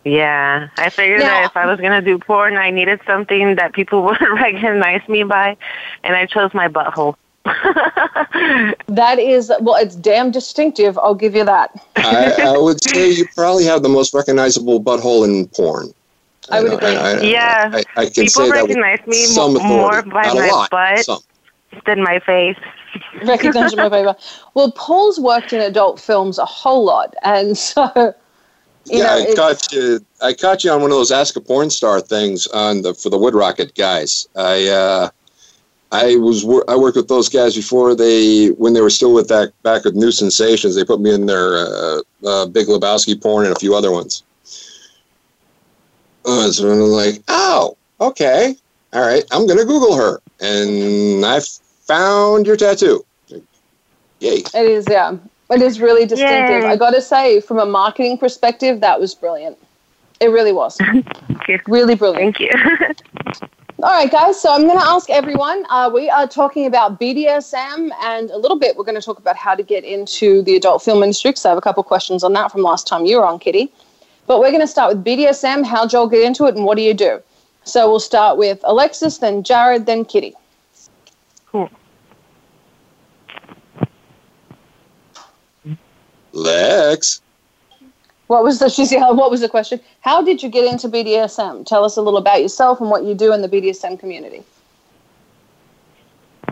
Yeah, 0.04 0.68
I 0.78 0.90
figured 0.90 1.20
Now- 1.20 1.26
that 1.26 1.44
if 1.46 1.56
I 1.56 1.66
was 1.66 1.80
gonna 1.80 2.02
do 2.02 2.18
porn, 2.18 2.56
I 2.56 2.70
needed 2.70 3.00
something 3.06 3.56
that 3.56 3.72
people 3.72 4.02
would 4.04 4.20
recognize 4.20 5.06
me 5.08 5.22
by, 5.24 5.56
and 6.04 6.16
I 6.16 6.26
chose 6.26 6.52
my 6.54 6.68
butthole. 6.68 7.16
that 7.44 9.18
is 9.18 9.50
well, 9.60 9.76
it's 9.76 9.96
damn 9.96 10.30
distinctive. 10.30 10.98
I'll 10.98 11.14
give 11.14 11.34
you 11.34 11.44
that. 11.44 11.70
I, 11.96 12.32
I 12.54 12.58
would 12.58 12.82
say 12.84 13.10
you 13.10 13.26
probably 13.34 13.64
have 13.64 13.82
the 13.82 13.88
most 13.88 14.12
recognizable 14.12 14.82
butthole 14.82 15.24
in 15.24 15.48
porn. 15.48 15.92
I 16.50 16.62
would 16.62 16.72
agree. 16.72 17.30
Yeah. 17.30 17.70
I, 17.72 17.78
I, 17.78 17.84
I 17.96 18.04
can 18.06 18.12
People 18.24 18.28
say 18.28 18.48
that 18.50 18.54
recognize 18.62 19.06
me 19.06 19.16
some 19.24 19.54
more 19.54 20.02
by 20.02 20.32
my 20.32 20.46
a 20.46 20.52
lot, 20.52 20.70
butt 20.70 21.04
some. 21.04 21.20
than 21.86 22.02
my 22.02 22.18
face. 22.20 22.56
Recognition 23.24 23.76
my 23.78 23.88
paper. 23.88 24.16
Well, 24.54 24.72
Paul's 24.72 25.20
worked 25.20 25.52
in 25.52 25.60
adult 25.60 26.00
films 26.00 26.38
a 26.38 26.44
whole 26.44 26.84
lot, 26.84 27.14
and 27.22 27.56
so 27.68 27.88
You 27.96 28.98
yeah, 28.98 29.04
know, 29.04 29.10
I 29.12 29.18
it's- 29.20 29.34
caught 29.36 29.72
you. 29.72 30.00
I 30.22 30.32
caught 30.34 30.64
you 30.64 30.70
on 30.72 30.80
one 30.82 30.90
of 30.90 30.96
those 30.96 31.12
Ask 31.12 31.36
a 31.36 31.40
Porn 31.40 31.70
Star 31.70 32.00
things 32.00 32.46
on 32.48 32.82
the 32.82 32.94
for 32.94 33.10
the 33.10 33.16
WoodRocket 33.18 33.74
guys. 33.76 34.26
I 34.36 34.66
uh, 34.68 35.10
I 35.92 36.16
was 36.16 36.44
wor- 36.44 36.64
I 36.68 36.74
worked 36.76 36.96
with 36.96 37.08
those 37.08 37.28
guys 37.28 37.54
before 37.54 37.94
they 37.94 38.48
when 38.48 38.72
they 38.72 38.80
were 38.80 38.90
still 38.90 39.12
with 39.14 39.28
that 39.28 39.52
back 39.62 39.84
with 39.84 39.94
New 39.94 40.10
Sensations. 40.10 40.74
They 40.74 40.84
put 40.84 41.00
me 41.00 41.12
in 41.14 41.26
their 41.26 41.58
uh, 41.58 42.00
uh, 42.26 42.46
Big 42.46 42.66
Lebowski 42.66 43.20
porn 43.20 43.46
and 43.46 43.54
a 43.54 43.58
few 43.58 43.74
other 43.76 43.92
ones. 43.92 44.22
Uh, 46.30 46.52
so 46.52 46.70
I'm 46.70 46.78
like, 46.78 47.22
oh, 47.26 47.76
okay, 48.00 48.54
all 48.92 49.00
right. 49.00 49.24
I'm 49.32 49.48
gonna 49.48 49.64
Google 49.64 49.96
her, 49.96 50.20
and 50.40 51.26
I 51.26 51.40
found 51.40 52.46
your 52.46 52.56
tattoo. 52.56 53.04
Yay! 54.20 54.44
It 54.54 54.54
is, 54.54 54.86
yeah. 54.88 55.16
It 55.50 55.60
is 55.60 55.80
really 55.80 56.06
distinctive. 56.06 56.62
Yay. 56.62 56.68
I 56.68 56.76
got 56.76 56.90
to 56.90 57.02
say, 57.02 57.40
from 57.40 57.58
a 57.58 57.66
marketing 57.66 58.16
perspective, 58.18 58.80
that 58.80 59.00
was 59.00 59.12
brilliant. 59.14 59.58
It 60.20 60.28
really 60.28 60.52
was. 60.52 60.78
really 61.66 61.96
brilliant. 61.96 62.36
Thank 62.36 62.40
you. 62.40 62.50
All 63.82 63.90
right, 63.90 64.10
guys. 64.10 64.40
So 64.40 64.52
I'm 64.52 64.62
going 64.66 64.78
to 64.78 64.84
ask 64.84 65.10
everyone. 65.10 65.64
Uh, 65.70 65.90
we 65.92 66.08
are 66.10 66.28
talking 66.28 66.66
about 66.66 67.00
BDSM, 67.00 67.90
and 68.02 68.30
a 68.30 68.36
little 68.36 68.58
bit 68.58 68.76
we're 68.76 68.84
going 68.84 69.00
to 69.00 69.04
talk 69.04 69.18
about 69.18 69.36
how 69.36 69.56
to 69.56 69.64
get 69.64 69.82
into 69.82 70.42
the 70.42 70.54
adult 70.54 70.84
film 70.84 71.02
industry. 71.02 71.32
Because 71.32 71.46
I 71.46 71.48
have 71.48 71.58
a 71.58 71.62
couple 71.62 71.82
questions 71.82 72.22
on 72.22 72.32
that 72.34 72.52
from 72.52 72.62
last 72.62 72.86
time 72.86 73.06
you 73.06 73.16
were 73.16 73.26
on, 73.26 73.40
Kitty. 73.40 73.72
But 74.30 74.38
we're 74.38 74.52
going 74.52 74.60
to 74.60 74.68
start 74.68 74.94
with 74.94 75.04
BDSM. 75.04 75.66
How'd 75.66 75.92
y'all 75.92 76.06
get 76.06 76.22
into 76.22 76.46
it, 76.46 76.54
and 76.54 76.64
what 76.64 76.76
do 76.76 76.82
you 76.82 76.94
do? 76.94 77.20
So 77.64 77.90
we'll 77.90 77.98
start 77.98 78.38
with 78.38 78.60
Alexis, 78.62 79.18
then 79.18 79.42
Jared, 79.42 79.86
then 79.86 80.04
Kitty. 80.04 80.36
Cool. 81.46 81.68
Lex. 86.30 87.22
What 88.28 88.44
was 88.44 88.60
the 88.60 88.68
she's 88.68 88.92
what 88.96 89.32
was 89.32 89.40
the 89.40 89.48
question? 89.48 89.80
How 90.02 90.22
did 90.22 90.44
you 90.44 90.48
get 90.48 90.64
into 90.64 90.88
BDSM? 90.88 91.66
Tell 91.66 91.84
us 91.84 91.96
a 91.96 92.00
little 92.00 92.20
about 92.20 92.40
yourself 92.40 92.80
and 92.80 92.88
what 92.88 93.02
you 93.02 93.16
do 93.16 93.32
in 93.32 93.42
the 93.42 93.48
BDSM 93.48 93.98
community. 93.98 94.44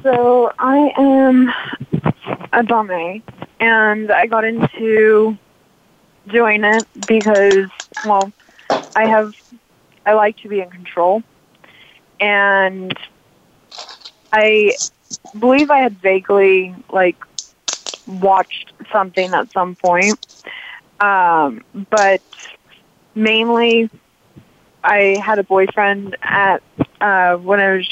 So 0.02 0.52
I 0.58 0.92
am 0.98 1.52
a 2.52 2.64
dummy, 2.64 3.22
and 3.60 4.10
I 4.10 4.26
got 4.26 4.44
into 4.44 5.38
doing 6.28 6.64
it 6.64 6.86
because, 7.06 7.70
well, 8.04 8.32
I 8.94 9.04
have, 9.06 9.32
I 10.06 10.14
like 10.14 10.36
to 10.38 10.48
be 10.48 10.60
in 10.60 10.70
control, 10.70 11.22
and 12.20 12.92
I 14.32 14.76
believe 15.38 15.70
I 15.70 15.78
had 15.78 16.00
vaguely 16.00 16.74
like 16.90 17.16
watched 18.06 18.72
something 18.92 19.32
at 19.34 19.52
some 19.52 19.76
point, 19.76 20.18
um, 21.00 21.62
but 21.90 22.22
mainly 23.14 23.90
I 24.82 25.20
had 25.24 25.38
a 25.38 25.44
boyfriend 25.44 26.16
at 26.22 26.62
uh, 27.00 27.36
when 27.36 27.60
I 27.60 27.74
was 27.74 27.88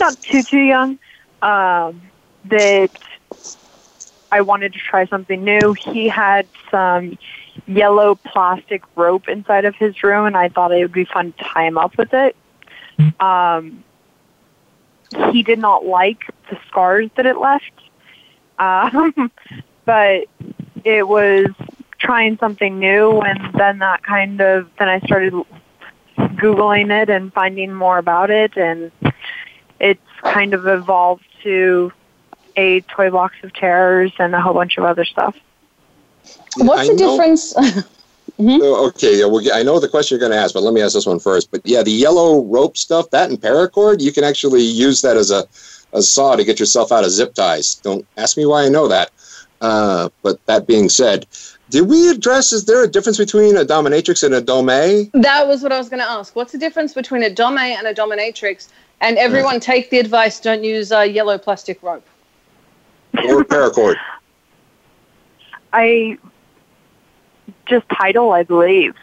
not 0.00 0.14
too 0.30 0.42
too 0.42 0.58
young 0.58 0.98
um, 1.42 2.02
that 2.44 2.90
I 4.32 4.40
wanted 4.42 4.72
to 4.74 4.78
try 4.78 5.06
something 5.06 5.42
new. 5.42 5.74
He 5.74 6.08
had 6.08 6.46
some 6.70 7.18
yellow 7.66 8.14
plastic 8.14 8.82
rope 8.96 9.28
inside 9.28 9.64
of 9.64 9.74
his 9.74 10.02
room, 10.02 10.26
and 10.26 10.36
I 10.36 10.48
thought 10.48 10.72
it 10.72 10.82
would 10.82 10.92
be 10.92 11.04
fun 11.04 11.32
to 11.32 11.44
tie 11.44 11.66
him 11.66 11.78
up 11.78 11.96
with 11.96 12.12
it. 12.12 12.36
Um, 13.18 13.84
he 15.32 15.42
did 15.42 15.58
not 15.58 15.84
like 15.84 16.22
the 16.50 16.58
scars 16.68 17.10
that 17.16 17.26
it 17.26 17.38
left, 17.38 17.72
um, 18.58 19.30
but 19.84 20.26
it 20.84 21.08
was 21.08 21.46
trying 21.98 22.38
something 22.38 22.78
new, 22.78 23.20
and 23.20 23.54
then 23.54 23.78
that 23.78 24.02
kind 24.02 24.40
of 24.40 24.68
then 24.78 24.88
I 24.88 25.00
started 25.00 25.34
googling 26.16 26.90
it 26.90 27.10
and 27.10 27.32
finding 27.32 27.74
more 27.74 27.98
about 27.98 28.30
it, 28.30 28.56
and 28.56 28.90
it's 29.80 30.00
kind 30.22 30.54
of 30.54 30.66
evolved 30.66 31.24
to 31.42 31.92
a 32.56 32.80
toy 32.82 33.10
box 33.10 33.34
of 33.42 33.52
terrors 33.54 34.12
and 34.18 34.34
a 34.34 34.40
whole 34.40 34.54
bunch 34.54 34.78
of 34.78 34.84
other 34.84 35.04
stuff. 35.04 35.36
What's 36.56 36.88
I 36.90 36.94
the 36.94 37.00
know- 37.02 37.16
difference? 37.16 37.54
Oh, 38.42 38.86
Okay, 38.88 39.18
yeah, 39.18 39.26
well, 39.26 39.44
I 39.52 39.62
know 39.62 39.78
the 39.80 39.88
question 39.88 40.14
you're 40.16 40.26
going 40.26 40.36
to 40.36 40.42
ask, 40.42 40.54
but 40.54 40.62
let 40.62 40.72
me 40.72 40.80
ask 40.80 40.94
this 40.94 41.04
one 41.04 41.18
first. 41.18 41.50
But 41.50 41.60
yeah, 41.64 41.82
the 41.82 41.90
yellow 41.90 42.42
rope 42.44 42.76
stuff, 42.78 43.10
that 43.10 43.28
and 43.28 43.38
paracord, 43.38 44.00
you 44.00 44.12
can 44.12 44.24
actually 44.24 44.62
use 44.62 45.02
that 45.02 45.18
as 45.18 45.30
a, 45.30 45.46
a 45.92 46.00
saw 46.00 46.36
to 46.36 46.44
get 46.44 46.58
yourself 46.58 46.90
out 46.90 47.04
of 47.04 47.10
zip 47.10 47.34
ties. 47.34 47.74
Don't 47.76 48.06
ask 48.16 48.38
me 48.38 48.46
why 48.46 48.64
I 48.64 48.70
know 48.70 48.88
that. 48.88 49.10
Uh, 49.60 50.08
but 50.22 50.44
that 50.46 50.66
being 50.66 50.88
said, 50.88 51.26
did 51.68 51.82
we 51.86 52.08
address, 52.08 52.50
is 52.52 52.64
there 52.64 52.82
a 52.82 52.88
difference 52.88 53.18
between 53.18 53.58
a 53.58 53.64
dominatrix 53.64 54.22
and 54.24 54.34
a 54.34 54.40
domme? 54.40 55.10
that 55.20 55.46
was 55.46 55.62
what 55.62 55.72
I 55.72 55.76
was 55.76 55.90
going 55.90 56.00
to 56.00 56.08
ask. 56.08 56.34
What's 56.34 56.52
the 56.52 56.58
difference 56.58 56.94
between 56.94 57.22
a 57.22 57.28
domme 57.30 57.58
and 57.58 57.86
a 57.86 57.92
dominatrix? 57.92 58.68
And 59.02 59.18
everyone 59.18 59.60
take 59.60 59.90
the 59.90 59.98
advice: 59.98 60.40
don't 60.40 60.64
use 60.64 60.92
uh, 60.92 61.00
yellow 61.00 61.36
plastic 61.36 61.82
rope. 61.82 62.06
Or 63.28 63.44
paracord? 63.44 63.96
I 65.72 66.18
just 67.66 67.88
title, 67.88 68.32
I 68.32 68.42
believe. 68.42 68.94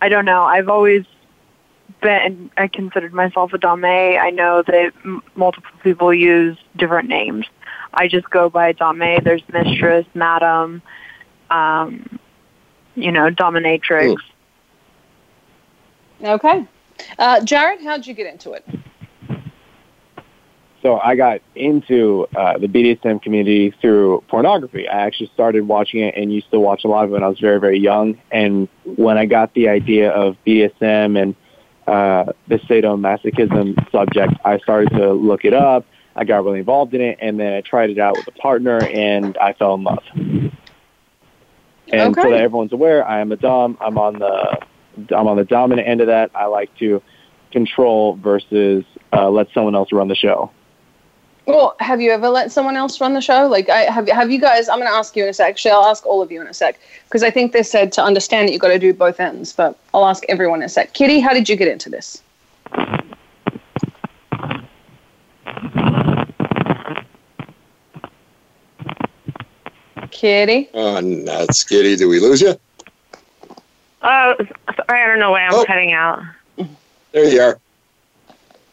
I 0.00 0.08
don't 0.08 0.24
know. 0.24 0.42
I've 0.42 0.68
always 0.68 1.04
been. 2.00 2.50
I 2.56 2.68
considered 2.68 3.12
myself 3.12 3.52
a 3.52 3.58
dame. 3.58 3.84
I 3.84 4.30
know 4.30 4.62
that 4.62 4.92
m- 5.04 5.22
multiple 5.34 5.70
people 5.82 6.12
use 6.12 6.58
different 6.76 7.08
names. 7.08 7.46
I 7.94 8.08
just 8.08 8.28
go 8.30 8.50
by 8.50 8.72
dame. 8.72 9.20
There's 9.22 9.42
mistress, 9.52 10.06
madam, 10.14 10.82
um, 11.50 12.18
you 12.94 13.12
know, 13.12 13.30
dominatrix. 13.30 14.16
Okay, 16.22 16.66
uh, 17.18 17.40
Jared, 17.44 17.82
how'd 17.82 18.06
you 18.06 18.14
get 18.14 18.26
into 18.26 18.52
it? 18.52 18.64
So 20.82 20.98
I 20.98 21.14
got 21.14 21.40
into 21.54 22.26
uh, 22.36 22.58
the 22.58 22.66
BDSM 22.66 23.22
community 23.22 23.72
through 23.80 24.24
pornography. 24.26 24.88
I 24.88 25.06
actually 25.06 25.30
started 25.32 25.68
watching 25.68 26.00
it 26.00 26.14
and 26.16 26.32
used 26.32 26.50
to 26.50 26.58
watch 26.58 26.82
a 26.84 26.88
lot 26.88 27.04
of 27.04 27.10
it 27.10 27.12
when 27.12 27.22
I 27.22 27.28
was 27.28 27.38
very, 27.38 27.60
very 27.60 27.78
young. 27.78 28.20
And 28.32 28.68
when 28.84 29.16
I 29.16 29.26
got 29.26 29.54
the 29.54 29.68
idea 29.68 30.10
of 30.10 30.36
BDSM 30.44 31.22
and 31.22 31.36
uh, 31.86 32.32
the 32.48 32.56
sadomasochism 32.56 33.92
subject, 33.92 34.34
I 34.44 34.58
started 34.58 34.90
to 34.96 35.12
look 35.12 35.44
it 35.44 35.54
up. 35.54 35.86
I 36.16 36.24
got 36.24 36.44
really 36.44 36.58
involved 36.58 36.94
in 36.94 37.00
it, 37.00 37.18
and 37.22 37.38
then 37.38 37.54
I 37.54 37.60
tried 37.60 37.90
it 37.90 37.98
out 37.98 38.16
with 38.16 38.26
a 38.26 38.32
partner, 38.32 38.82
and 38.82 39.38
I 39.38 39.54
fell 39.54 39.74
in 39.74 39.84
love. 39.84 40.02
And 41.92 42.14
so 42.14 42.22
that 42.22 42.40
everyone's 42.40 42.72
aware, 42.72 43.06
I 43.06 43.20
am 43.20 43.32
a 43.32 43.36
dom. 43.36 43.78
I'm 43.80 43.96
on 43.98 44.18
the 44.18 44.58
I'm 45.16 45.26
on 45.26 45.36
the 45.36 45.44
dominant 45.44 45.88
end 45.88 46.00
of 46.00 46.08
that. 46.08 46.30
I 46.34 46.46
like 46.46 46.76
to 46.78 47.02
control 47.50 48.16
versus 48.16 48.84
uh, 49.12 49.30
let 49.30 49.48
someone 49.54 49.74
else 49.74 49.90
run 49.92 50.08
the 50.08 50.14
show. 50.14 50.50
Well, 51.44 51.74
have 51.80 52.00
you 52.00 52.12
ever 52.12 52.28
let 52.28 52.52
someone 52.52 52.76
else 52.76 53.00
run 53.00 53.14
the 53.14 53.20
show? 53.20 53.46
Like, 53.48 53.68
I 53.68 53.80
have. 53.90 54.08
Have 54.08 54.30
you 54.30 54.40
guys? 54.40 54.68
I'm 54.68 54.78
going 54.78 54.88
to 54.90 54.94
ask 54.94 55.16
you 55.16 55.24
in 55.24 55.28
a 55.28 55.32
sec. 55.32 55.48
Actually, 55.50 55.72
I'll 55.72 55.86
ask 55.86 56.06
all 56.06 56.22
of 56.22 56.30
you 56.30 56.40
in 56.40 56.46
a 56.46 56.54
sec 56.54 56.78
because 57.06 57.22
I 57.24 57.30
think 57.30 57.52
they 57.52 57.64
said 57.64 57.90
to 57.92 58.02
understand 58.02 58.46
that 58.48 58.52
you've 58.52 58.60
got 58.62 58.68
to 58.68 58.78
do 58.78 58.94
both 58.94 59.18
ends. 59.18 59.52
But 59.52 59.76
I'll 59.92 60.06
ask 60.06 60.22
everyone 60.28 60.60
in 60.60 60.66
a 60.66 60.68
sec. 60.68 60.94
Kitty, 60.94 61.18
how 61.18 61.32
did 61.32 61.48
you 61.48 61.56
get 61.56 61.66
into 61.68 61.90
this? 61.90 62.22
Kitty. 70.10 70.68
Oh, 70.74 71.00
nuts, 71.00 71.64
Kitty. 71.64 71.96
Did 71.96 72.06
we 72.06 72.20
lose 72.20 72.40
you? 72.40 72.54
Oh, 74.02 74.34
sorry, 74.86 75.02
I 75.02 75.06
don't 75.06 75.18
know 75.18 75.30
why 75.30 75.42
I'm 75.42 75.54
Oh. 75.54 75.64
cutting 75.64 75.92
out. 75.92 76.22
There 77.12 77.24
you 77.28 77.40
are. 77.40 77.58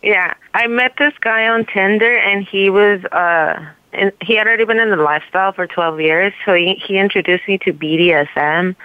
Yeah, 0.01 0.33
I 0.53 0.67
met 0.67 0.93
this 0.97 1.13
guy 1.19 1.47
on 1.49 1.65
Tinder, 1.65 2.17
and 2.17 2.45
he 2.47 2.69
was 2.69 3.03
uh, 3.05 3.65
in, 3.91 4.11
he 4.21 4.35
had 4.35 4.47
already 4.47 4.65
been 4.65 4.79
in 4.79 4.89
the 4.91 4.95
lifestyle 4.95 5.51
for 5.51 5.67
12 5.67 5.99
years. 5.99 6.33
So 6.45 6.53
he 6.53 6.75
he 6.75 6.97
introduced 6.97 7.47
me 7.47 7.57
to 7.59 7.73
BDSM, 7.73 8.75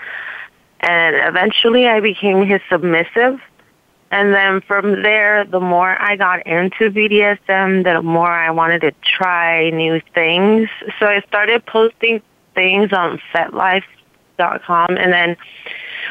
and 0.80 1.16
eventually 1.16 1.86
I 1.86 2.00
became 2.00 2.44
his 2.46 2.60
submissive. 2.68 3.40
And 4.10 4.32
then 4.32 4.60
from 4.60 5.02
there, 5.02 5.44
the 5.44 5.60
more 5.60 6.00
I 6.00 6.14
got 6.16 6.46
into 6.46 6.90
BDSM, 6.90 7.82
the 7.82 8.00
more 8.02 8.30
I 8.30 8.50
wanted 8.50 8.82
to 8.82 8.92
try 9.02 9.70
new 9.70 10.00
things. 10.14 10.68
So 11.00 11.06
I 11.06 11.20
started 11.22 11.66
posting 11.66 12.22
things 12.54 12.92
on 12.92 13.20
FetLife.com, 13.32 14.96
and 14.96 15.12
then 15.12 15.36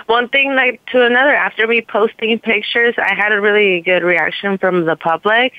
one 0.08 0.28
thing 0.30 0.56
led 0.56 0.80
to 0.92 1.06
another. 1.06 1.34
After 1.34 1.68
me 1.68 1.82
posting 1.82 2.40
pictures, 2.40 2.96
I 2.98 3.14
had 3.14 3.32
a 3.32 3.40
really 3.42 3.82
good 3.82 4.04
reaction 4.04 4.58
from 4.58 4.86
the 4.86 4.96
public. 4.96 5.54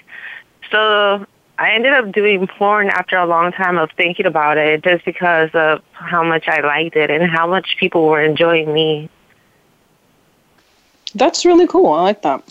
So 0.70 1.26
I 1.58 1.70
ended 1.72 1.92
up 1.92 2.10
doing 2.12 2.46
porn 2.46 2.88
after 2.90 3.16
a 3.16 3.26
long 3.26 3.52
time 3.52 3.78
of 3.78 3.90
thinking 3.96 4.26
about 4.26 4.56
it 4.58 4.82
just 4.82 5.04
because 5.04 5.50
of 5.54 5.82
how 5.92 6.22
much 6.24 6.48
I 6.48 6.60
liked 6.60 6.96
it 6.96 7.10
and 7.10 7.22
how 7.30 7.46
much 7.46 7.76
people 7.78 8.06
were 8.06 8.22
enjoying 8.22 8.72
me. 8.72 9.08
That's 11.14 11.44
really 11.44 11.66
cool. 11.66 11.92
I 11.92 12.02
like 12.02 12.22
that. 12.22 12.42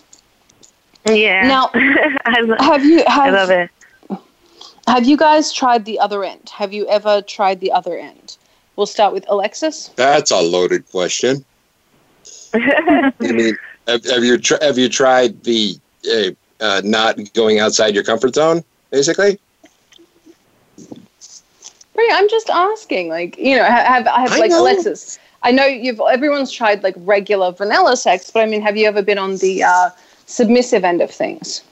Yeah. 1.06 1.48
Now, 1.48 1.70
I, 1.74 2.40
lo- 2.42 2.56
Have 2.60 2.86
you 2.86 3.04
I 3.08 3.30
love 3.30 3.50
it. 3.50 3.70
have 4.88 5.06
you 5.06 5.18
guys 5.18 5.52
tried 5.52 5.84
the 5.86 6.00
other 6.00 6.24
end? 6.24 6.50
Have 6.50 6.72
you 6.72 6.88
ever 6.88 7.22
tried 7.22 7.60
the 7.60 7.72
other 7.74 7.98
end? 7.98 8.38
We'll 8.78 8.86
start 8.88 9.14
with 9.14 9.26
Alexis. 9.28 9.90
That's 9.98 10.32
a 10.32 10.40
loaded 10.42 10.90
question. 10.90 11.44
I 12.54 13.12
mean, 13.20 13.58
have, 13.88 14.06
have 14.06 14.24
you 14.24 14.38
tr- 14.38 14.62
have 14.62 14.78
you 14.78 14.90
tried 14.90 15.44
the 15.44 15.76
uh, 16.12 16.64
uh, 16.64 16.82
not 16.84 17.18
going 17.34 17.60
outside 17.60 17.96
your 17.96 18.04
comfort 18.04 18.36
zone, 18.36 18.64
basically? 18.92 19.40
Right, 21.96 22.10
I'm 22.14 22.30
just 22.30 22.50
asking. 22.50 23.10
Like, 23.10 23.38
you 23.38 23.56
know, 23.56 23.64
have 23.64 24.08
I 24.08 24.22
have 24.22 24.32
I 24.34 24.40
like 24.40 24.52
know. 24.52 24.62
Alexis? 24.62 25.20
I 25.44 25.52
know 25.52 25.66
you've 25.66 26.00
everyone's 26.00 26.52
tried 26.52 26.84
like 26.84 26.96
regular 27.00 27.52
vanilla 27.52 27.98
sex, 27.98 28.32
but 28.32 28.42
I 28.42 28.46
mean, 28.46 28.62
have 28.62 28.78
you 28.78 28.88
ever 28.88 29.02
been 29.02 29.18
on 29.18 29.38
the 29.38 29.64
uh, 29.64 29.90
submissive 30.26 30.84
end 30.84 31.02
of 31.02 31.12
things? 31.12 31.64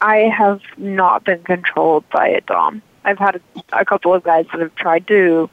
I 0.00 0.16
have 0.36 0.60
not 0.76 1.24
been 1.24 1.42
controlled 1.42 2.08
by 2.10 2.28
a 2.28 2.40
dom. 2.42 2.82
I've 3.04 3.18
had 3.18 3.36
a, 3.36 3.80
a 3.80 3.84
couple 3.84 4.12
of 4.12 4.22
guys 4.22 4.46
that 4.52 4.60
have 4.60 4.74
tried 4.74 5.06
to 5.08 5.48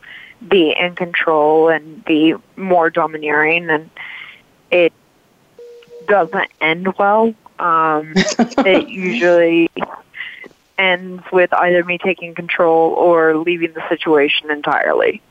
be 0.48 0.76
in 0.78 0.96
control 0.96 1.70
and 1.70 2.04
be 2.06 2.36
more 2.56 2.90
domineering, 2.90 3.70
and 3.70 3.90
it 4.72 4.94
doesn't 6.08 6.50
end 6.62 6.98
well. 6.98 7.34
Um, 7.60 8.14
it 8.16 8.90
usually 8.90 9.70
ends 10.78 11.24
with 11.32 11.54
either 11.54 11.84
me 11.84 11.98
taking 11.98 12.36
control 12.36 12.92
or 12.94 13.38
leaving 13.38 13.74
the 13.74 13.88
situation 13.90 14.52
entirely. 14.52 15.22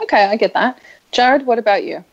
Okay, 0.00 0.24
I 0.24 0.36
get 0.36 0.54
that. 0.54 0.80
Jared, 1.12 1.46
what 1.46 1.58
about 1.58 1.84
you? 1.84 2.04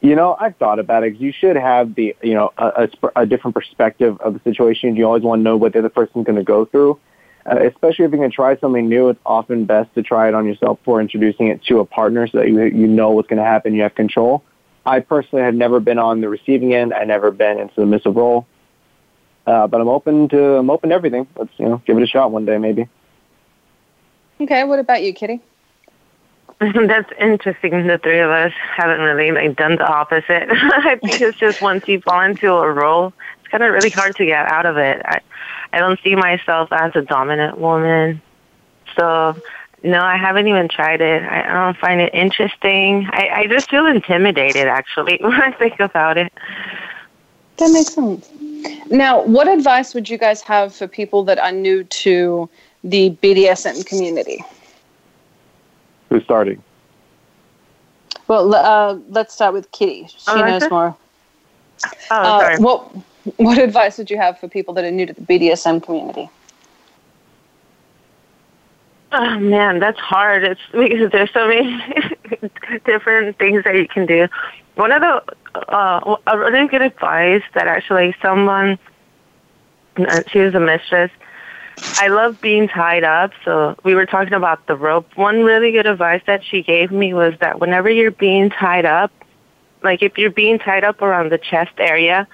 You 0.00 0.14
know, 0.14 0.36
I've 0.38 0.56
thought 0.56 0.78
about 0.78 1.02
it 1.02 1.12
'cause 1.12 1.20
you 1.20 1.32
should 1.32 1.56
have 1.56 1.94
the, 1.94 2.14
you 2.22 2.34
know, 2.34 2.52
a, 2.56 2.88
a, 3.02 3.22
a 3.22 3.26
different 3.26 3.54
perspective 3.54 4.20
of 4.20 4.34
the 4.34 4.40
situation. 4.40 4.94
You 4.94 5.06
always 5.06 5.22
want 5.24 5.40
to 5.40 5.42
know 5.42 5.56
what 5.56 5.72
the 5.72 5.80
other 5.80 5.88
person's 5.88 6.24
going 6.24 6.38
to 6.38 6.44
go 6.44 6.64
through. 6.64 6.98
Uh, 7.48 7.60
especially 7.66 8.04
if 8.04 8.10
you're 8.10 8.18
going 8.18 8.30
to 8.30 8.34
try 8.34 8.58
something 8.58 8.88
new, 8.88 9.08
it's 9.08 9.20
often 9.24 9.64
best 9.64 9.94
to 9.94 10.02
try 10.02 10.28
it 10.28 10.34
on 10.34 10.44
yourself 10.44 10.78
before 10.78 11.00
introducing 11.00 11.48
it 11.48 11.64
to 11.64 11.80
a 11.80 11.84
partner 11.84 12.26
so 12.26 12.38
that 12.38 12.48
you, 12.48 12.62
you 12.64 12.86
know 12.86 13.10
what's 13.10 13.28
going 13.28 13.38
to 13.38 13.44
happen. 13.44 13.74
You 13.74 13.82
have 13.82 13.94
control. 13.94 14.44
I 14.84 15.00
personally 15.00 15.44
have 15.44 15.54
never 15.54 15.80
been 15.80 15.98
on 15.98 16.20
the 16.20 16.28
receiving 16.28 16.74
end. 16.74 16.92
I 16.92 17.04
never 17.04 17.30
been 17.30 17.58
in 17.58 17.68
a 17.68 17.74
submissive 17.74 18.16
role. 18.16 18.46
Uh, 19.46 19.66
but 19.66 19.80
I'm 19.80 19.88
open 19.88 20.28
to 20.28 20.56
I'm 20.56 20.68
open 20.68 20.90
to 20.90 20.94
everything. 20.94 21.26
Let's 21.36 21.52
you 21.56 21.66
know 21.66 21.82
give 21.86 21.96
it 21.96 22.02
a 22.02 22.06
shot 22.06 22.30
one 22.30 22.44
day 22.44 22.58
maybe. 22.58 22.86
Okay, 24.40 24.64
what 24.64 24.78
about 24.78 25.02
you, 25.02 25.14
Kitty? 25.14 25.40
That's 26.60 27.10
interesting. 27.18 27.86
The 27.86 27.98
three 27.98 28.18
of 28.18 28.30
us 28.30 28.52
haven't 28.76 29.00
really 29.00 29.30
like 29.30 29.56
done 29.56 29.76
the 29.76 29.86
opposite. 29.86 30.48
I 30.50 30.96
think 30.96 31.20
it's 31.20 31.38
just 31.38 31.62
once 31.62 31.88
you 31.88 32.00
fall 32.02 32.20
into 32.20 32.52
a 32.52 32.70
role, 32.70 33.14
it's 33.40 33.48
kind 33.48 33.62
of 33.62 33.72
really 33.72 33.90
hard 33.90 34.16
to 34.16 34.26
get 34.26 34.46
out 34.52 34.66
of 34.66 34.76
it. 34.76 35.00
I, 35.04 35.20
I 35.72 35.78
don't 35.78 36.00
see 36.02 36.14
myself 36.14 36.68
as 36.72 36.92
a 36.96 37.02
dominant 37.02 37.58
woman, 37.58 38.20
so 38.96 39.36
no, 39.82 40.00
I 40.00 40.16
haven't 40.16 40.48
even 40.48 40.68
tried 40.68 41.00
it. 41.00 41.22
I, 41.22 41.42
I 41.48 41.64
don't 41.66 41.76
find 41.76 42.00
it 42.00 42.12
interesting. 42.14 43.08
I, 43.10 43.28
I 43.42 43.46
just 43.46 43.70
feel 43.70 43.86
intimidated 43.86 44.66
actually 44.66 45.18
when 45.22 45.40
I 45.40 45.52
think 45.52 45.78
about 45.80 46.16
it. 46.18 46.32
That 47.58 47.70
makes 47.72 47.94
sense. 47.94 48.30
Now, 48.90 49.22
what 49.24 49.46
advice 49.48 49.94
would 49.94 50.08
you 50.08 50.18
guys 50.18 50.40
have 50.42 50.74
for 50.74 50.88
people 50.88 51.22
that 51.24 51.38
are 51.38 51.52
new 51.52 51.84
to 51.84 52.48
the 52.82 53.10
BDSM 53.22 53.84
community? 53.86 54.42
Who's 56.08 56.24
starting? 56.24 56.62
Well, 58.26 58.54
uh, 58.54 58.98
let's 59.08 59.34
start 59.34 59.54
with 59.54 59.70
Kitty. 59.72 60.06
She 60.08 60.30
Alexis? 60.30 60.62
knows 60.62 60.70
more. 60.70 60.96
Oh, 62.10 62.16
Uh, 62.16 62.40
sorry. 62.40 62.56
what 62.58 62.90
What 63.36 63.58
advice 63.58 63.98
would 63.98 64.10
you 64.10 64.16
have 64.16 64.38
for 64.38 64.48
people 64.48 64.74
that 64.74 64.84
are 64.84 64.90
new 64.90 65.06
to 65.06 65.12
the 65.12 65.20
BDSM 65.20 65.82
community? 65.82 66.30
Oh 69.12 69.38
man, 69.38 69.80
that's 69.80 69.98
hard. 69.98 70.44
It's 70.44 70.60
because 70.70 71.10
there's 71.10 71.32
so 71.32 71.48
many 71.48 71.82
different 72.84 73.38
things 73.38 73.64
that 73.64 73.74
you 73.74 73.88
can 73.88 74.06
do. 74.06 74.28
One 74.74 74.92
of 74.92 75.00
the 75.00 75.22
uh, 75.72 76.16
a 76.26 76.38
really 76.38 76.68
good 76.68 76.82
advice 76.82 77.42
that 77.54 77.66
actually 77.66 78.14
someone 78.20 78.78
uh, 79.96 80.22
she 80.30 80.40
was 80.40 80.54
a 80.54 80.60
mistress. 80.60 81.10
I 81.94 82.08
love 82.08 82.40
being 82.40 82.68
tied 82.68 83.04
up, 83.04 83.32
so 83.44 83.76
we 83.84 83.94
were 83.94 84.06
talking 84.06 84.34
about 84.34 84.66
the 84.66 84.76
rope. 84.76 85.16
One 85.16 85.42
really 85.42 85.72
good 85.72 85.86
advice 85.86 86.22
that 86.26 86.44
she 86.44 86.62
gave 86.62 86.90
me 86.90 87.14
was 87.14 87.34
that 87.40 87.60
whenever 87.60 87.88
you're 87.88 88.10
being 88.10 88.50
tied 88.50 88.84
up, 88.84 89.12
like 89.82 90.02
if 90.02 90.18
you're 90.18 90.30
being 90.30 90.58
tied 90.58 90.84
up 90.84 91.02
around 91.02 91.30
the 91.30 91.38
chest 91.38 91.72
area, 91.78 92.26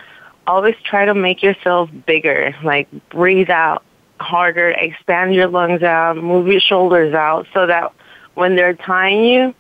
always 0.47 0.75
try 0.85 1.05
to 1.05 1.15
make 1.15 1.43
yourself 1.43 1.91
bigger. 2.07 2.55
Like 2.63 2.89
breathe 3.11 3.51
out 3.51 3.83
harder, 4.21 4.71
expand 4.71 5.35
your 5.35 5.49
lungs 5.49 5.83
out, 5.83 6.17
move 6.17 6.47
your 6.49 6.61
shoulders 6.61 7.15
out 7.15 7.47
so 7.53 7.67
that 7.67 7.93
when 8.35 8.57
they're 8.57 8.75
tying 8.75 9.25
you, 9.25 9.55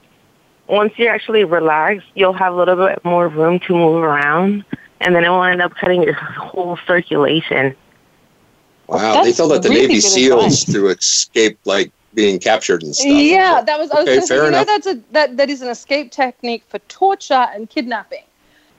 once 0.68 0.92
you're 0.96 1.12
actually 1.12 1.44
relaxed, 1.44 2.06
you'll 2.14 2.32
have 2.32 2.52
a 2.52 2.56
little 2.56 2.76
bit 2.76 3.04
more 3.04 3.28
room 3.28 3.58
to 3.60 3.74
move 3.74 4.02
around 4.02 4.64
and 5.00 5.14
then 5.14 5.24
it 5.24 5.28
will 5.28 5.42
end 5.44 5.60
up 5.62 5.74
cutting 5.74 6.02
your 6.02 6.14
whole 6.14 6.78
circulation. 6.86 7.74
Wow, 8.86 9.16
they 9.16 9.32
That's 9.32 9.36
told 9.36 9.50
that 9.52 9.62
the 9.62 9.68
really 9.70 9.88
Navy 9.88 10.00
SEALs 10.00 10.64
advice. 10.64 10.64
to 10.66 10.86
escape 10.88 11.58
like 11.64 11.92
being 12.14 12.38
captured 12.38 12.82
and 12.82 12.94
stuff. 12.94 13.06
Yeah, 13.06 13.60
that 13.62 13.78
was. 13.78 13.90
I 13.90 13.94
was 14.00 14.04
Okay, 14.04 14.16
going 14.16 14.20
to 14.20 14.26
say, 14.26 14.34
fair 14.36 14.44
you 14.44 14.50
know, 14.50 14.58
enough. 14.58 14.66
that's 14.66 14.86
a 14.86 15.00
that 15.12 15.36
that 15.36 15.50
is 15.50 15.62
an 15.62 15.68
escape 15.68 16.10
technique 16.12 16.64
for 16.68 16.78
torture 16.80 17.48
and 17.54 17.68
kidnapping. 17.68 18.24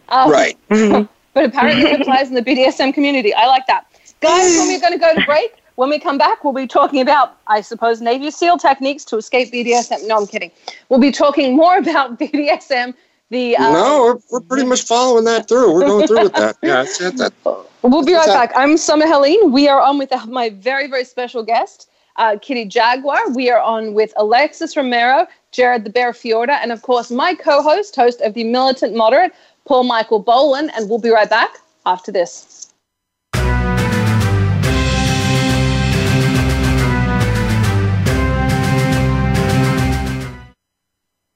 Um, 0.10 0.30
Right. 0.32 0.58
But 1.36 1.46
apparently 1.46 1.84
it 1.92 2.02
applies 2.02 2.30
in 2.30 2.34
the 2.34 2.42
BDSM 2.42 2.94
community. 2.96 3.32
I 3.36 3.46
like 3.46 3.68
that, 3.68 3.86
guys. 4.22 4.58
When 4.58 4.70
we're 4.70 4.80
going 4.80 4.94
to 4.94 5.00
go 5.00 5.14
to 5.14 5.24
break, 5.26 5.54
when 5.76 5.90
we 5.90 6.00
come 6.00 6.18
back, 6.18 6.44
we'll 6.44 6.54
be 6.54 6.66
talking 6.66 7.02
about, 7.02 7.38
I 7.48 7.62
suppose, 7.62 8.02
Navy 8.02 8.32
SEAL 8.32 8.58
techniques 8.58 9.04
to 9.06 9.18
escape 9.18 9.52
BDSM. 9.52 10.08
No, 10.08 10.18
I'm 10.18 10.26
kidding. 10.26 10.50
We'll 10.90 11.02
be 11.02 11.12
talking 11.12 11.56
more 11.56 11.78
about 11.78 12.18
BDSM. 12.20 12.96
The 13.32 13.58
uh, 13.58 13.74
no, 13.74 14.04
we're, 14.04 14.40
we're 14.40 14.48
pretty 14.48 14.68
much 14.68 14.84
following 14.84 15.26
that 15.26 15.48
through. 15.48 15.74
We're 15.74 15.82
going 15.82 16.08
through 16.08 16.24
with 16.24 16.34
that. 16.34 16.58
Yeah, 16.62 16.84
it's, 16.84 17.02
it's, 17.02 17.18
that. 17.20 17.34
We'll 17.82 18.06
be 18.06 18.14
right 18.14 18.28
back. 18.28 18.52
I'm 18.56 18.78
Summer 18.78 19.08
Helene. 19.08 19.52
We 19.52 19.68
are 19.68 19.82
on 19.82 19.98
with 19.98 20.12
my 20.28 20.52
very, 20.52 20.88
very 20.88 21.04
special 21.04 21.44
guest, 21.44 21.90
uh, 22.18 22.38
Kitty 22.40 22.66
Jaguar. 22.66 23.32
We 23.32 23.50
are 23.50 23.60
on 23.60 23.96
with 23.96 24.14
Alexis 24.16 24.78
Romero, 24.78 25.28
Jared 25.52 25.86
the 25.86 25.90
Bear 25.90 26.12
Fiorda, 26.12 26.60
and 26.62 26.72
of 26.72 26.84
course, 26.84 27.10
my 27.10 27.34
co 27.34 27.64
host, 27.64 27.96
host 27.96 28.22
of 28.22 28.36
the 28.36 28.44
Militant 28.44 28.96
Moderate, 28.96 29.34
Paul 29.68 29.84
Michael 29.86 30.20
Boland, 30.20 30.72
And 30.76 30.90
we'll 30.90 31.00
be 31.00 31.10
right 31.10 31.30
back 31.30 31.58
after 31.86 32.12
this. 32.12 32.72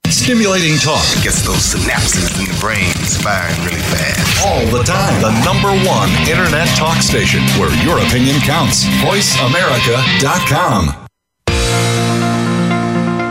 Stimulating 0.07 0.77
talk 0.77 1.03
Gets 1.23 1.41
those 1.45 1.73
synapses 1.73 2.37
in 2.39 2.45
the 2.45 2.57
brain 2.59 2.93
firing 3.21 3.55
really 3.65 3.81
fast. 3.89 4.45
all 4.45 4.65
the 4.67 4.83
time. 4.83 5.19
The 5.21 5.31
number 5.43 5.69
one 5.87 6.09
internet 6.29 6.67
talk 6.77 7.01
station 7.01 7.41
where 7.59 7.71
your 7.83 7.97
opinion 7.99 8.39
counts. 8.41 8.85
VoiceAmerica.com. 9.01 11.08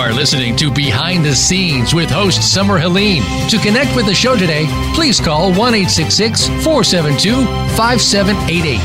Are 0.00 0.12
listening 0.12 0.54
to 0.54 0.70
Behind 0.70 1.24
the 1.24 1.34
Scenes 1.34 1.92
with 1.92 2.08
host 2.08 2.52
Summer 2.52 2.78
Helene. 2.78 3.22
To 3.48 3.58
connect 3.58 3.96
with 3.96 4.06
the 4.06 4.14
show 4.14 4.36
today, 4.36 4.66
please 4.94 5.18
call 5.18 5.52
1 5.52 5.56
472 5.56 7.44
5788. 7.74 8.78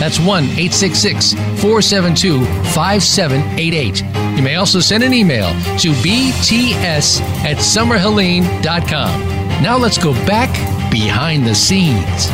That's 0.00 0.18
1 0.18 0.44
472 0.46 2.44
5788. 2.44 4.02
You 4.36 4.42
may 4.42 4.56
also 4.56 4.80
send 4.80 5.04
an 5.04 5.14
email 5.14 5.48
to 5.78 5.92
bts 6.02 7.20
at 7.44 7.58
summerhelene.com. 7.58 9.20
Now 9.62 9.76
let's 9.76 9.98
go 9.98 10.12
back 10.26 10.50
behind 10.90 11.46
the 11.46 11.54
scenes. 11.54 12.26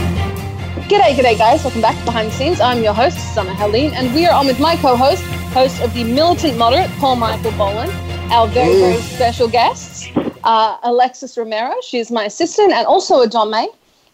G'day, 0.89 1.15
g'day, 1.15 1.37
guys. 1.37 1.63
Welcome 1.65 1.83
back 1.83 1.99
to 1.99 2.05
Behind 2.05 2.29
the 2.29 2.33
Scenes. 2.33 2.61
I'm 2.61 2.83
your 2.83 2.95
host, 2.95 3.35
Summer 3.35 3.55
Helene, 3.55 3.93
and 3.95 4.15
we 4.15 4.27
are 4.27 4.33
on 4.33 4.47
with 4.47 4.61
my 4.61 4.77
co 4.77 4.97
host, 4.97 5.23
host 5.53 5.83
of 5.83 5.93
the 5.95 6.05
Militant 6.05 6.57
Moderate, 6.57 6.91
Paul 6.99 7.17
Michael 7.17 7.53
Boland, 7.53 7.93
our 8.31 8.47
very, 8.49 8.79
very 8.79 9.01
special 9.01 9.49
guests, 9.49 10.09
uh, 10.45 10.77
Alexis 10.83 11.37
Romero. 11.37 11.75
She's 11.83 12.11
my 12.11 12.25
assistant 12.25 12.73
and 12.73 12.87
also 12.87 13.21
a 13.21 13.29
Dom 13.29 13.55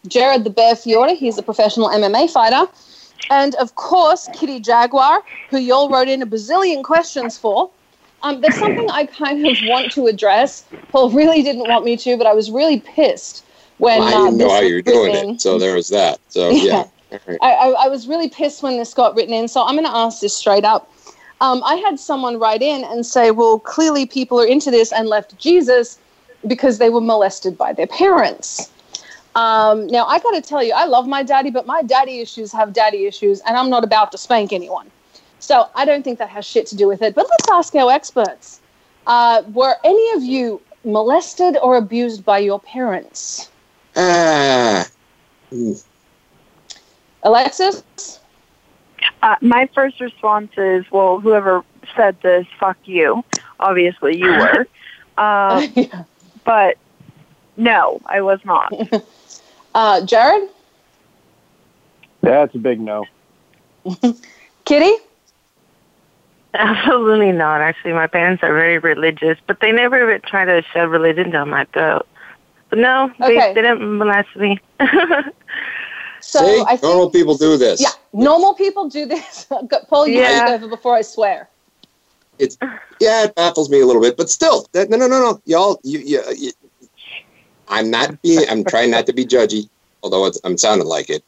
Jared 0.06 0.44
the 0.44 0.50
Bear 0.50 0.74
Fiorda, 0.74 1.16
he's 1.16 1.38
a 1.38 1.42
professional 1.42 1.88
MMA 1.88 2.30
fighter. 2.30 2.70
And 3.30 3.54
of 3.56 3.74
course, 3.74 4.28
Kitty 4.32 4.60
Jaguar, 4.60 5.22
who 5.50 5.58
y'all 5.58 5.90
wrote 5.90 6.08
in 6.08 6.22
a 6.22 6.26
bazillion 6.26 6.82
questions 6.82 7.36
for. 7.36 7.70
Um, 8.22 8.40
there's 8.40 8.56
something 8.56 8.90
I 8.90 9.06
kind 9.06 9.46
of 9.46 9.56
want 9.64 9.92
to 9.92 10.06
address. 10.06 10.64
Paul 10.90 11.10
really 11.10 11.42
didn't 11.42 11.68
want 11.68 11.84
me 11.84 11.96
to, 11.98 12.16
but 12.16 12.26
I 12.26 12.32
was 12.32 12.50
really 12.50 12.80
pissed 12.80 13.44
when 13.78 14.00
well, 14.00 14.08
I 14.08 14.12
uh, 14.12 14.24
didn't 14.24 14.38
know 14.38 14.44
this 14.44 14.52
how 14.52 14.60
you're 14.60 14.82
doing 14.82 15.12
written. 15.12 15.34
it, 15.36 15.40
so 15.40 15.58
there 15.58 15.74
was 15.74 15.88
that. 15.88 16.18
So 16.28 16.50
yeah, 16.50 16.88
right. 17.10 17.38
I, 17.40 17.52
I, 17.52 17.84
I 17.84 17.88
was 17.88 18.08
really 18.08 18.28
pissed 18.28 18.62
when 18.62 18.76
this 18.76 18.92
got 18.94 19.14
written 19.14 19.34
in, 19.34 19.46
so 19.46 19.64
I'm 19.64 19.74
going 19.74 19.86
to 19.86 19.94
ask 19.94 20.20
this 20.20 20.34
straight 20.34 20.64
up. 20.64 20.92
Um, 21.40 21.62
I 21.64 21.76
had 21.76 22.00
someone 22.00 22.38
write 22.38 22.62
in 22.62 22.84
and 22.84 23.06
say, 23.06 23.30
well, 23.30 23.58
clearly 23.60 24.06
people 24.06 24.40
are 24.40 24.46
into 24.46 24.70
this 24.70 24.92
and 24.92 25.08
left 25.08 25.38
Jesus 25.38 25.98
because 26.46 26.78
they 26.78 26.90
were 26.90 27.00
molested 27.00 27.56
by 27.56 27.72
their 27.72 27.86
parents. 27.86 28.70
Um, 29.34 29.86
now, 29.86 30.04
I 30.06 30.18
got 30.18 30.32
to 30.32 30.40
tell 30.40 30.62
you, 30.64 30.72
I 30.72 30.86
love 30.86 31.06
my 31.06 31.22
daddy, 31.22 31.50
but 31.50 31.66
my 31.66 31.82
daddy 31.82 32.18
issues 32.18 32.50
have 32.52 32.72
daddy 32.72 33.06
issues, 33.06 33.40
and 33.46 33.56
I'm 33.56 33.70
not 33.70 33.84
about 33.84 34.10
to 34.12 34.18
spank 34.18 34.52
anyone. 34.52 34.90
So 35.38 35.68
I 35.76 35.84
don't 35.84 36.02
think 36.02 36.18
that 36.18 36.28
has 36.30 36.44
shit 36.44 36.66
to 36.68 36.76
do 36.76 36.88
with 36.88 37.02
it. 37.02 37.14
But 37.14 37.26
let's 37.30 37.46
ask 37.50 37.74
our 37.76 37.92
experts. 37.92 38.60
Uh, 39.06 39.42
were 39.52 39.76
any 39.84 40.12
of 40.16 40.22
you 40.24 40.60
molested 40.84 41.56
or 41.62 41.76
abused 41.76 42.24
by 42.24 42.38
your 42.38 42.58
parents? 42.60 43.48
Mm, 45.52 45.84
Alexis? 47.22 47.82
Uh, 49.22 49.36
my 49.40 49.68
first 49.74 50.00
response 50.00 50.50
is, 50.56 50.84
well, 50.90 51.20
whoever 51.20 51.64
said 51.96 52.16
this, 52.22 52.46
fuck 52.60 52.76
you. 52.84 53.24
Obviously, 53.60 54.16
you 54.16 54.28
were. 54.30 54.66
Um, 55.22 55.72
Yeah. 55.74 56.04
but 56.44 56.76
no, 57.56 58.00
I 58.06 58.20
was 58.20 58.40
not. 58.44 58.72
Uh, 59.74 60.04
Jared? 60.06 60.48
That's 62.22 62.52
a 62.54 62.58
big 62.58 62.80
no. 62.80 63.04
Kitty? 64.64 64.92
Absolutely 66.54 67.30
not. 67.32 67.60
Actually, 67.60 67.92
my 67.92 68.06
parents 68.08 68.42
are 68.42 68.52
very 68.52 68.78
religious, 68.78 69.38
but 69.46 69.60
they 69.60 69.70
never 69.70 70.04
re- 70.06 70.18
try 70.20 70.44
to 70.46 70.62
shove 70.72 70.90
religion 70.90 71.30
down 71.30 71.50
my 71.50 71.64
throat. 71.66 72.06
But 72.70 72.78
no, 72.80 73.12
Okay. 73.20 73.52
they 73.54 73.62
didn't 73.62 73.98
molest 73.98 74.34
me. 74.36 74.58
So 76.20 76.40
see, 76.40 76.62
I 76.66 76.70
think 76.76 76.82
normal 76.82 77.10
people 77.10 77.36
do 77.36 77.56
this. 77.56 77.80
Yeah, 77.80 77.90
normal 78.12 78.54
people 78.54 78.88
do 78.88 79.06
this. 79.06 79.46
Paul, 79.88 80.06
you 80.08 80.20
Yeah. 80.20 80.44
take 80.44 80.54
over 80.54 80.68
before 80.68 80.94
I 80.96 81.02
swear. 81.02 81.48
It's 82.38 82.56
yeah, 83.00 83.24
it 83.24 83.34
baffles 83.34 83.68
me 83.70 83.80
a 83.80 83.86
little 83.86 84.02
bit, 84.02 84.16
but 84.16 84.30
still, 84.30 84.66
that, 84.72 84.90
no, 84.90 84.96
no, 84.96 85.08
no, 85.08 85.20
no, 85.20 85.42
y'all, 85.44 85.80
you, 85.82 85.98
you, 86.00 86.22
you, 86.36 86.52
I'm 87.68 87.90
not 87.90 88.20
being, 88.22 88.48
I'm 88.48 88.64
trying 88.64 88.90
not 88.90 89.06
to 89.06 89.12
be 89.12 89.24
judgy, 89.24 89.68
although 90.02 90.26
it's, 90.26 90.40
I'm 90.44 90.56
sounding 90.56 90.86
like 90.86 91.10
it, 91.10 91.24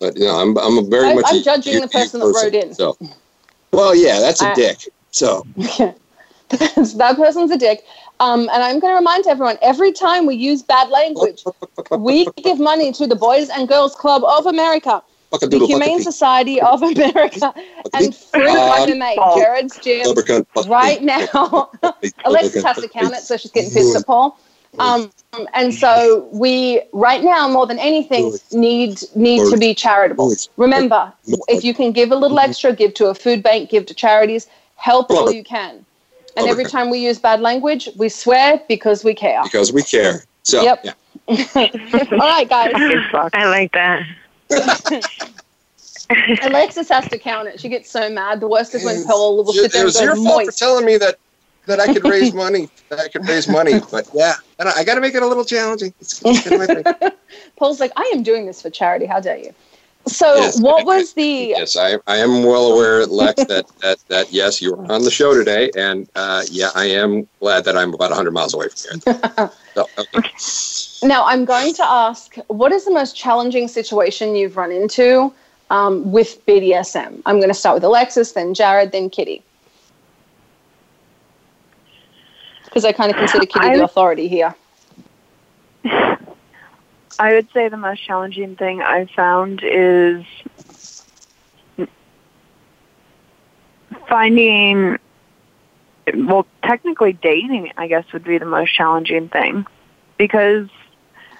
but 0.00 0.16
you 0.16 0.24
know, 0.24 0.36
I'm, 0.40 0.56
I'm 0.58 0.78
a 0.78 0.82
very 0.82 1.08
I- 1.08 1.14
much. 1.14 1.24
I'm 1.28 1.36
a 1.36 1.42
judging 1.42 1.74
you- 1.74 1.80
the 1.80 1.86
you 1.86 1.92
person 2.00 2.20
that 2.20 2.26
wrote 2.26 2.54
in. 2.54 2.74
So, 2.74 2.96
well, 3.72 3.94
yeah, 3.94 4.20
that's 4.20 4.40
a 4.42 4.48
I- 4.48 4.54
dick. 4.54 4.78
So, 5.10 5.46
that 5.56 7.14
person's 7.16 7.50
a 7.50 7.56
dick. 7.58 7.84
Um, 8.20 8.40
and 8.42 8.62
I'm 8.62 8.78
going 8.80 8.92
to 8.92 8.96
remind 8.96 9.26
everyone 9.26 9.58
every 9.60 9.92
time 9.92 10.26
we 10.26 10.36
use 10.36 10.62
bad 10.62 10.88
language, 10.90 11.44
we 11.98 12.26
give 12.42 12.60
money 12.60 12.92
to 12.92 13.06
the 13.06 13.16
Boys 13.16 13.48
and 13.50 13.68
Girls 13.68 13.94
Club 13.96 14.22
of 14.24 14.46
America, 14.46 15.02
the 15.32 15.64
Humane 15.66 16.00
Society 16.02 16.60
of 16.60 16.82
America, 16.82 17.52
and 17.92 18.14
free 18.14 18.46
Uh, 18.48 18.86
MMA. 18.86 19.14
oh. 19.18 19.36
Jared's 19.38 19.76
gym 19.78 20.06
right 20.68 21.02
now. 21.02 21.70
fuck-a-pee, 21.80 22.12
Alexis 22.24 22.62
has 22.62 22.76
to 22.76 22.88
count 22.88 23.14
it, 23.14 23.22
so 23.22 23.36
she's 23.36 23.50
getting 23.50 23.70
pissed 23.70 23.96
at 23.96 24.06
Paul. 24.06 24.38
Um, 24.78 25.12
and 25.52 25.72
so 25.74 26.28
we, 26.32 26.82
right 26.92 27.22
now, 27.22 27.48
more 27.48 27.66
than 27.66 27.78
anything, 27.78 28.36
need 28.52 29.00
need 29.14 29.48
to 29.50 29.56
be 29.56 29.74
charitable. 29.74 30.32
Remember, 30.56 31.12
if 31.48 31.64
you 31.64 31.74
can 31.74 31.92
give 31.92 32.10
a 32.12 32.16
little 32.16 32.38
extra, 32.38 32.72
give 32.72 32.94
to 32.94 33.06
a 33.06 33.14
food 33.14 33.42
bank, 33.42 33.70
give 33.70 33.86
to 33.86 33.94
charities, 33.94 34.48
help 34.76 35.10
all 35.10 35.32
you 35.32 35.44
can. 35.44 35.83
And 36.36 36.48
every 36.48 36.64
time 36.64 36.90
we 36.90 36.98
use 36.98 37.18
bad 37.18 37.40
language, 37.40 37.88
we 37.96 38.08
swear 38.08 38.60
because 38.68 39.04
we 39.04 39.14
care. 39.14 39.42
because 39.44 39.72
we 39.72 39.82
care. 39.82 40.24
So, 40.42 40.62
Yep. 40.62 40.84
yeah. 40.84 40.92
all 41.56 42.18
right, 42.18 42.48
guys. 42.48 42.72
I 43.32 43.46
like 43.46 43.72
that. 43.72 44.02
Alexis 46.42 46.88
has 46.88 47.08
to 47.08 47.18
count 47.18 47.48
it. 47.48 47.60
She 47.60 47.68
gets 47.68 47.90
so 47.90 48.10
mad. 48.10 48.40
The 48.40 48.48
worst 48.48 48.74
is 48.74 48.84
when 48.84 49.04
Paul 49.04 49.36
will 49.36 49.50
It 49.50 49.54
sit 49.54 49.72
there 49.72 49.80
and 49.82 49.86
was 49.86 50.00
your 50.00 50.14
go 50.14 50.24
fault 50.24 50.46
for 50.46 50.52
telling 50.52 50.84
me 50.84 50.98
that 50.98 51.18
that 51.66 51.80
I 51.80 51.92
could 51.92 52.04
raise 52.04 52.34
money. 52.44 52.68
That 52.90 52.98
I 52.98 53.08
could 53.08 53.26
raise 53.26 53.48
money, 53.48 53.80
but 53.90 54.08
yeah, 54.12 54.34
and 54.58 54.68
I, 54.68 54.80
I 54.80 54.84
got 54.84 54.96
to 54.96 55.00
make 55.00 55.14
it 55.14 55.22
a 55.22 55.26
little 55.26 55.44
challenging. 55.44 55.94
It's, 56.00 56.20
it's 56.22 56.42
kind 56.42 56.60
of 56.62 56.68
my 56.68 56.82
thing. 56.82 57.12
Paul's 57.56 57.80
like, 57.80 57.92
I 57.96 58.12
am 58.14 58.22
doing 58.22 58.44
this 58.46 58.60
for 58.60 58.68
charity. 58.68 59.06
How 59.06 59.20
dare 59.20 59.38
you? 59.38 59.54
So, 60.06 60.36
Yes, 60.36 60.60
what 60.60 60.82
I- 60.82 60.84
was 60.84 61.14
the 61.14 61.54
Yes, 61.56 61.76
I, 61.76 61.96
I 62.06 62.18
am 62.18 62.44
well 62.44 62.72
aware, 62.72 63.06
Lex, 63.06 63.44
that, 63.44 63.66
that, 63.80 63.98
that 64.08 64.32
yes, 64.32 64.60
you 64.60 64.74
were 64.74 64.92
on 64.92 65.02
the 65.02 65.10
show 65.10 65.34
today, 65.34 65.70
and 65.76 66.08
uh, 66.14 66.42
yeah, 66.50 66.70
I 66.74 66.84
am 66.86 67.26
glad 67.40 67.64
that 67.64 67.76
I'm 67.76 67.94
about 67.94 68.10
100 68.10 68.30
miles 68.32 68.54
away 68.54 68.68
from 68.68 69.00
here. 69.04 69.50
So, 69.74 69.88
okay. 69.98 70.30
Now, 71.02 71.24
I'm 71.24 71.44
going 71.44 71.74
to 71.74 71.84
ask 71.84 72.36
what 72.46 72.70
is 72.70 72.84
the 72.84 72.92
most 72.92 73.16
challenging 73.16 73.66
situation 73.66 74.36
you've 74.36 74.56
run 74.56 74.70
into 74.70 75.32
um, 75.70 76.12
with 76.12 76.46
BDSM? 76.46 77.20
I'm 77.26 77.38
going 77.38 77.48
to 77.48 77.54
start 77.54 77.74
with 77.74 77.82
Alexis, 77.82 78.32
then 78.32 78.54
Jared, 78.54 78.92
then 78.92 79.10
Kitty. 79.10 79.42
Because 82.66 82.84
I 82.84 82.92
kind 82.92 83.10
of 83.10 83.16
consider 83.16 83.46
Kitty 83.46 83.66
I- 83.66 83.76
the 83.78 83.84
authority 83.84 84.28
here. 84.28 84.54
I 87.18 87.34
would 87.34 87.48
say 87.52 87.68
the 87.68 87.76
most 87.76 88.02
challenging 88.04 88.56
thing 88.56 88.82
I've 88.82 89.10
found 89.10 89.62
is 89.62 90.24
finding, 94.08 94.98
well, 96.14 96.46
technically 96.64 97.12
dating, 97.12 97.72
I 97.76 97.86
guess, 97.86 98.04
would 98.12 98.24
be 98.24 98.38
the 98.38 98.46
most 98.46 98.74
challenging 98.74 99.28
thing 99.28 99.64
because 100.18 100.68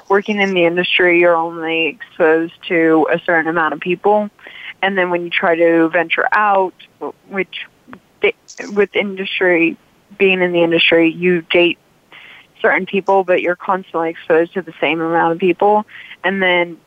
working 0.09 0.41
in 0.41 0.55
the 0.55 0.65
industry, 0.65 1.19
you're 1.21 1.37
only 1.37 1.87
exposed 1.87 2.55
to 2.69 3.09
a 3.13 3.19
certain 3.25 3.49
amount 3.49 3.75
of 3.75 3.81
people. 3.81 4.31
And 4.83 4.97
then 4.97 5.11
when 5.11 5.25
you 5.25 5.31
try 5.31 5.57
to 5.57 5.89
venture 5.89 6.29
out, 6.33 6.75
which 7.29 7.67
with 8.73 8.95
industry, 8.95 9.77
being 10.19 10.41
in 10.41 10.53
the 10.53 10.63
industry, 10.63 11.11
you 11.11 11.43
date 11.43 11.79
certain 12.65 12.87
people, 12.87 13.25
but 13.25 13.43
you're 13.43 13.57
constantly 13.57 14.09
exposed 14.09 14.55
to 14.55 14.63
the 14.63 14.73
same 14.81 14.99
amount 14.99 15.35
of 15.35 15.39
people, 15.39 15.85
and 16.25 16.43
then 16.43 16.79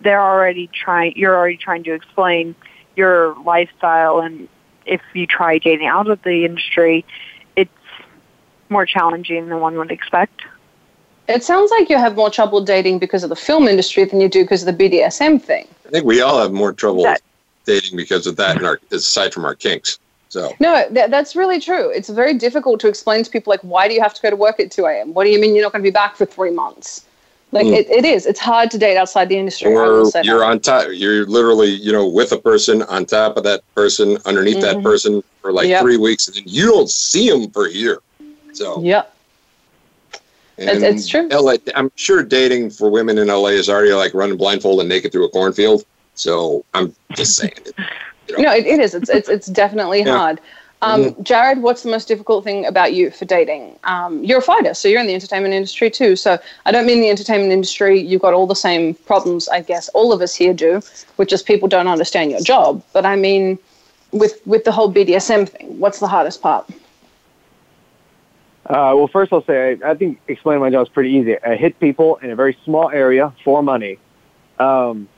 they're 0.00 0.22
already 0.22 0.68
trying. 0.68 1.12
You're 1.14 1.36
already 1.36 1.58
trying 1.58 1.84
to 1.84 1.92
explain 1.92 2.54
your 2.96 3.36
lifestyle, 3.44 4.20
and 4.20 4.48
if 4.86 5.02
you 5.12 5.26
try 5.26 5.58
dating 5.58 5.86
out 5.86 6.08
of 6.08 6.22
the 6.22 6.46
industry, 6.46 7.04
it's 7.54 7.70
more 8.70 8.86
challenging 8.86 9.50
than 9.50 9.60
one 9.60 9.76
would 9.76 9.90
expect. 9.90 10.40
It 11.28 11.44
sounds 11.44 11.70
like 11.70 11.90
you 11.90 11.98
have 11.98 12.16
more 12.16 12.30
trouble 12.30 12.64
dating 12.64 12.98
because 12.98 13.24
of 13.24 13.28
the 13.28 13.36
film 13.36 13.68
industry 13.68 14.04
than 14.04 14.22
you 14.22 14.28
do 14.28 14.42
because 14.42 14.66
of 14.66 14.74
the 14.74 14.88
BDSM 14.88 15.42
thing. 15.42 15.66
I 15.86 15.90
think 15.90 16.06
we 16.06 16.22
all 16.22 16.40
have 16.40 16.52
more 16.52 16.72
trouble 16.72 17.02
That- 17.02 17.20
dating 17.66 17.96
because 17.96 18.26
of 18.26 18.36
that, 18.36 18.56
and 18.56 18.64
our, 18.64 18.80
aside 18.90 19.34
from 19.34 19.44
our 19.44 19.54
kinks. 19.54 19.98
So, 20.36 20.54
No, 20.60 20.86
that, 20.90 21.10
that's 21.10 21.34
really 21.34 21.58
true. 21.58 21.88
It's 21.88 22.10
very 22.10 22.34
difficult 22.34 22.78
to 22.80 22.88
explain 22.88 23.24
to 23.24 23.30
people, 23.30 23.50
like, 23.50 23.62
why 23.62 23.88
do 23.88 23.94
you 23.94 24.02
have 24.02 24.12
to 24.12 24.20
go 24.20 24.28
to 24.28 24.36
work 24.36 24.60
at 24.60 24.70
2 24.70 24.84
a.m.? 24.84 25.14
What 25.14 25.24
do 25.24 25.30
you 25.30 25.40
mean 25.40 25.54
you're 25.54 25.62
not 25.64 25.72
going 25.72 25.82
to 25.82 25.86
be 25.86 25.92
back 25.92 26.14
for 26.14 26.26
three 26.26 26.50
months? 26.50 27.06
Like, 27.52 27.68
Mm. 27.68 27.72
it, 27.74 27.88
it 27.88 28.04
is. 28.04 28.26
It's 28.26 28.40
hard 28.40 28.70
to 28.72 28.76
date 28.76 28.98
outside 28.98 29.30
the 29.30 29.38
industry. 29.38 29.72
Or 29.74 30.10
you're 30.22 30.44
on 30.44 30.60
top, 30.60 30.88
you're 30.92 31.24
literally, 31.24 31.70
you 31.70 31.90
know, 31.90 32.06
with 32.06 32.32
a 32.32 32.38
person 32.38 32.82
on 32.82 33.06
top 33.06 33.38
of 33.38 33.44
that 33.44 33.62
person, 33.74 34.18
underneath 34.26 34.60
that 34.60 34.76
Mhm. 34.76 34.82
person 34.82 35.22
for 35.40 35.52
like 35.52 35.68
Yep. 35.68 35.80
three 35.80 35.96
weeks, 35.96 36.26
and 36.26 36.36
then 36.36 36.44
you 36.46 36.66
don't 36.66 36.90
see 36.90 37.30
them 37.30 37.50
for 37.50 37.64
a 37.66 37.72
year. 37.72 38.00
So, 38.52 38.82
Yep. 38.82 39.12
It's- 40.58 40.82
it's 40.82 41.08
true. 41.08 41.28
LA, 41.30 41.56
I'm 41.74 41.90
sure 41.96 42.22
dating 42.22 42.70
for 42.70 42.90
women 42.90 43.16
in 43.16 43.30
LA 43.30 43.50
is 43.52 43.70
already 43.70 43.94
like 43.94 44.12
running 44.12 44.36
blindfold 44.36 44.80
and 44.80 44.88
naked 44.88 45.12
through 45.12 45.24
a 45.24 45.30
cornfield. 45.30 45.84
So 46.14 46.64
I'm 46.74 46.94
just 47.14 47.36
saying 47.36 47.52
it. 47.64 47.74
No, 48.38 48.52
it, 48.52 48.66
it 48.66 48.80
is. 48.80 48.94
It's 48.94 49.08
it's, 49.08 49.28
it's 49.28 49.46
definitely 49.46 50.02
Yeah. 50.02 50.16
hard. 50.16 50.40
Um. 50.82 51.16
Jared, 51.22 51.62
what's 51.62 51.82
the 51.82 51.90
most 51.90 52.06
difficult 52.06 52.44
thing 52.44 52.66
about 52.66 52.92
you 52.92 53.10
for 53.10 53.24
dating? 53.24 53.78
Um, 53.84 54.22
you're 54.22 54.38
a 54.38 54.42
fighter, 54.42 54.74
so 54.74 54.88
you're 54.88 55.00
in 55.00 55.06
the 55.06 55.14
entertainment 55.14 55.54
industry 55.54 55.90
too. 55.90 56.16
So 56.16 56.38
I 56.66 56.70
don't 56.72 56.86
mean 56.86 57.00
the 57.00 57.08
entertainment 57.08 57.50
industry. 57.52 57.98
You've 57.98 58.20
got 58.22 58.34
all 58.34 58.46
the 58.46 58.54
same 58.54 58.94
problems, 58.94 59.48
I 59.48 59.62
guess, 59.62 59.88
all 59.90 60.12
of 60.12 60.20
us 60.20 60.34
here 60.34 60.52
do, 60.52 60.82
which 61.16 61.32
is 61.32 61.42
people 61.42 61.66
don't 61.66 61.88
understand 61.88 62.30
your 62.30 62.40
job. 62.40 62.82
But 62.92 63.06
I 63.06 63.16
mean, 63.16 63.58
with 64.12 64.40
with 64.44 64.64
the 64.64 64.72
whole 64.72 64.92
BDSM 64.92 65.48
thing, 65.48 65.78
what's 65.78 65.98
the 65.98 66.08
hardest 66.08 66.42
part? 66.42 66.68
Uh, 68.66 68.92
well, 68.96 69.08
first 69.08 69.32
I'll 69.32 69.44
say 69.44 69.78
I, 69.82 69.90
I 69.92 69.94
think 69.94 70.20
explaining 70.28 70.60
my 70.60 70.70
job 70.70 70.86
is 70.86 70.92
pretty 70.92 71.10
easy. 71.10 71.40
I 71.42 71.54
hit 71.56 71.78
people 71.80 72.16
in 72.16 72.30
a 72.30 72.36
very 72.36 72.56
small 72.64 72.90
area 72.90 73.32
for 73.44 73.62
money. 73.62 73.98
Um, 74.58 75.08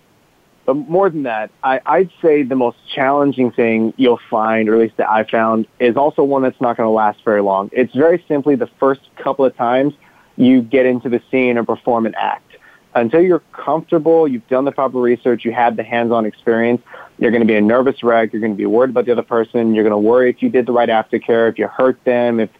but 0.68 0.74
more 0.74 1.08
than 1.08 1.22
that, 1.22 1.50
I, 1.64 1.80
I'd 1.86 2.10
say 2.20 2.42
the 2.42 2.54
most 2.54 2.76
challenging 2.94 3.50
thing 3.52 3.94
you'll 3.96 4.20
find, 4.28 4.68
or 4.68 4.74
at 4.74 4.80
least 4.80 4.98
that 4.98 5.08
I 5.08 5.24
found, 5.24 5.66
is 5.80 5.96
also 5.96 6.22
one 6.22 6.42
that's 6.42 6.60
not 6.60 6.76
going 6.76 6.86
to 6.86 6.90
last 6.90 7.24
very 7.24 7.40
long. 7.40 7.70
It's 7.72 7.94
very 7.94 8.22
simply 8.28 8.54
the 8.54 8.68
first 8.78 9.00
couple 9.16 9.46
of 9.46 9.56
times 9.56 9.94
you 10.36 10.60
get 10.60 10.84
into 10.84 11.08
the 11.08 11.22
scene 11.30 11.56
or 11.56 11.64
perform 11.64 12.04
an 12.04 12.14
act. 12.18 12.58
Until 12.94 13.22
you're 13.22 13.42
comfortable, 13.52 14.28
you've 14.28 14.46
done 14.48 14.66
the 14.66 14.72
proper 14.72 15.00
research, 15.00 15.42
you 15.42 15.52
have 15.52 15.74
the 15.74 15.84
hands-on 15.84 16.26
experience, 16.26 16.82
you're 17.18 17.30
going 17.30 17.40
to 17.40 17.46
be 17.46 17.56
a 17.56 17.62
nervous 17.62 18.02
wreck, 18.02 18.34
you're 18.34 18.40
going 18.40 18.52
to 18.52 18.58
be 18.58 18.66
worried 18.66 18.90
about 18.90 19.06
the 19.06 19.12
other 19.12 19.22
person, 19.22 19.74
you're 19.74 19.84
going 19.84 19.92
to 19.92 19.96
worry 19.96 20.28
if 20.28 20.42
you 20.42 20.50
did 20.50 20.66
the 20.66 20.72
right 20.72 20.90
aftercare, 20.90 21.50
if 21.50 21.58
you 21.58 21.66
hurt 21.66 21.98
them, 22.04 22.40
if 22.40 22.50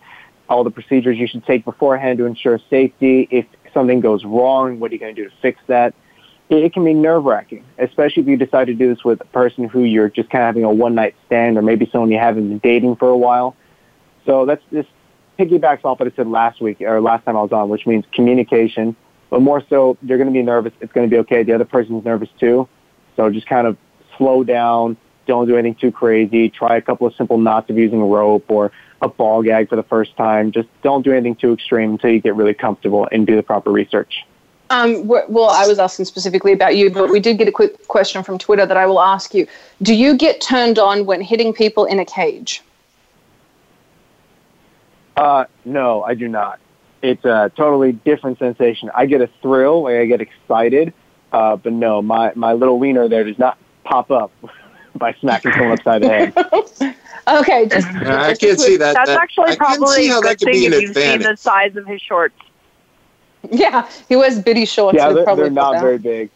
all 0.49 0.65
the 0.65 0.71
procedures 0.71 1.19
you 1.19 1.27
should 1.27 1.45
take 1.45 1.63
beforehand 1.63 2.17
to 2.17 2.25
ensure 2.25 2.59
safety. 2.71 3.29
If 3.31 3.45
something 3.75 4.01
goes 4.01 4.25
wrong, 4.25 4.81
what 4.81 4.93
are 4.93 4.95
you 4.95 4.99
going 4.99 5.15
to 5.15 5.23
do 5.25 5.29
to 5.29 5.35
fix 5.43 5.61
that? 5.67 5.95
It, 6.51 6.73
can 6.73 6.85
be 6.85 6.95
nerve 6.95 7.25
wracking, 7.25 7.65
especially 7.79 8.23
if 8.23 8.29
you 8.29 8.37
decide 8.37 8.69
to 8.69 8.75
do 8.75 8.95
this 8.95 9.05
with 9.05 9.21
a 9.21 9.27
person 9.27 9.69
who 9.69 9.83
you're 9.83 10.09
just 10.09 10.31
kind 10.31 10.43
of 10.43 10.47
having 10.47 10.65
a 10.65 10.73
one 10.73 10.95
night 10.95 11.15
stand 11.27 11.59
or 11.59 11.63
maybe 11.63 11.89
someone 11.93 12.11
you 12.11 12.19
haven't 12.19 12.49
been 12.49 12.59
dating 12.59 12.97
for 12.97 13.09
a 13.09 13.17
while. 13.17 13.55
So 14.25 14.47
that's 14.47 14.63
this 14.71 14.87
piggybacks 15.39 15.85
off 15.85 16.01
what 16.01 16.11
I 16.11 16.17
said 16.17 16.27
last 16.27 16.61
week 16.61 16.81
or 16.81 17.01
last 17.01 17.25
time 17.25 17.37
I 17.37 17.43
was 17.43 17.53
on, 17.53 17.69
which 17.69 17.87
means 17.87 18.05
communication. 18.13 18.97
But 19.31 19.43
more 19.43 19.63
so, 19.69 19.99
you're 20.03 20.17
going 20.17 20.29
to 20.29 20.33
be 20.33 20.43
nervous. 20.43 20.73
It's 20.81 20.93
going 20.93 21.09
to 21.09 21.15
be 21.15 21.19
okay. 21.21 21.43
The 21.43 21.53
other 21.53 21.67
person's 21.67 22.05
nervous 22.05 22.31
too. 22.41 22.67
So 23.17 23.31
just 23.31 23.47
kind 23.47 23.67
of 23.67 23.77
slow 24.17 24.43
down. 24.43 24.97
Don't 25.27 25.47
do 25.47 25.57
anything 25.57 25.75
too 25.75 25.93
crazy. 25.93 26.49
Try 26.49 26.77
a 26.77 26.81
couple 26.81 27.07
of 27.07 27.15
simple 27.15 27.37
knots 27.37 27.69
of 27.69 27.77
using 27.77 28.01
a 28.01 28.07
rope 28.07 28.47
or 28.49 28.73
a 29.03 29.09
ball 29.09 29.43
gag 29.43 29.69
for 29.69 29.77
the 29.77 29.83
first 29.83 30.17
time. 30.17 30.51
Just 30.51 30.69
don't 30.83 31.05
do 31.05 31.13
anything 31.13 31.37
too 31.37 31.53
extreme 31.53 31.93
until 31.93 32.11
you 32.11 32.21
get 32.21 32.35
really 32.35 32.55
comfortable 32.55 33.07
and 33.13 33.27
do 33.27 33.37
the 33.37 33.43
proper 33.43 33.71
research. 33.71 34.25
Um, 34.71 35.07
well, 35.07 35.49
I 35.51 35.67
was 35.67 35.79
asking 35.79 36.05
specifically 36.05 36.53
about 36.53 36.77
you, 36.77 36.91
but 36.91 37.11
we 37.11 37.21
did 37.21 37.39
get 37.39 37.49
a 37.49 37.53
quick 37.53 37.89
question 37.89 38.23
from 38.23 38.39
Twitter 38.39 38.67
that 38.67 38.77
I 38.77 38.87
will 38.87 39.01
ask 39.01 39.33
you. 39.35 39.47
Do 39.81 39.95
you 39.95 40.17
get 40.17 40.41
turned 40.41 40.79
on 40.79 41.07
when 41.07 41.23
hitting 41.23 41.53
people 41.55 41.87
in 41.87 41.99
a 41.99 42.05
cage? 42.05 42.63
Uh, 45.17 45.47
no, 45.65 46.03
I 46.03 46.15
do 46.15 46.29
not. 46.29 46.61
It's 47.03 47.25
a 47.25 47.51
totally 47.57 47.93
different 47.93 48.39
sensation. 48.39 48.91
I 48.95 49.07
get 49.07 49.21
a 49.21 49.29
thrill, 49.41 49.85
like 49.85 49.97
I 49.97 50.05
get 50.05 50.21
excited, 50.21 50.93
uh, 51.33 51.57
but 51.57 51.73
no, 51.73 52.03
my, 52.03 52.33
my 52.35 52.53
little 52.53 52.79
wiener 52.79 53.09
there 53.09 53.25
does 53.25 53.39
not 53.39 53.57
pop 53.85 54.11
up 54.11 54.31
by 54.95 55.15
smacking 55.15 55.53
someone 55.53 55.73
upside 55.73 56.03
the 56.03 56.09
head. 56.09 56.95
Okay, 57.29 57.67
just 57.67 57.87
I 57.87 58.35
can't 58.35 58.59
see 58.59 58.79
that. 58.79 58.95
That's 58.95 59.11
that- 59.11 59.21
actually 59.21 59.51
I 59.51 59.57
probably 59.57 59.89
see 59.97 60.09
a 60.09 60.15
good 60.15 60.25
that 60.25 60.39
could 60.39 60.45
thing 60.47 60.53
be 60.55 60.67
an 60.67 60.73
if 60.73 60.81
you've 60.81 60.97
seen 60.97 61.21
the 61.21 61.37
size 61.37 61.77
of 61.77 61.87
his 61.87 62.01
shorts. 62.01 62.35
yeah, 63.53 63.89
he 64.09 64.17
wears 64.17 64.39
bitty 64.39 64.65
shorts. 64.65 64.97
yeah, 64.97 65.09
He'd 65.09 65.17
they're, 65.17 65.25
probably 65.25 65.45
they're 65.45 65.51
not 65.51 65.73
that. 65.75 65.83
very 65.83 65.99
big. 65.99 66.31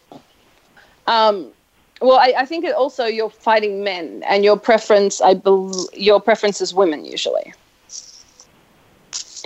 Um, 1.07 1.51
well, 2.01 2.17
I, 2.17 2.33
I 2.39 2.45
think 2.45 2.65
it 2.65 2.73
also 2.75 3.05
you're 3.05 3.29
fighting 3.29 3.83
men, 3.83 4.23
and 4.27 4.43
your 4.43 4.57
preference, 4.57 5.21
I 5.21 5.33
believe, 5.33 5.87
your 5.93 6.19
preference 6.19 6.61
is 6.61 6.73
women 6.73 7.05
usually. 7.05 7.53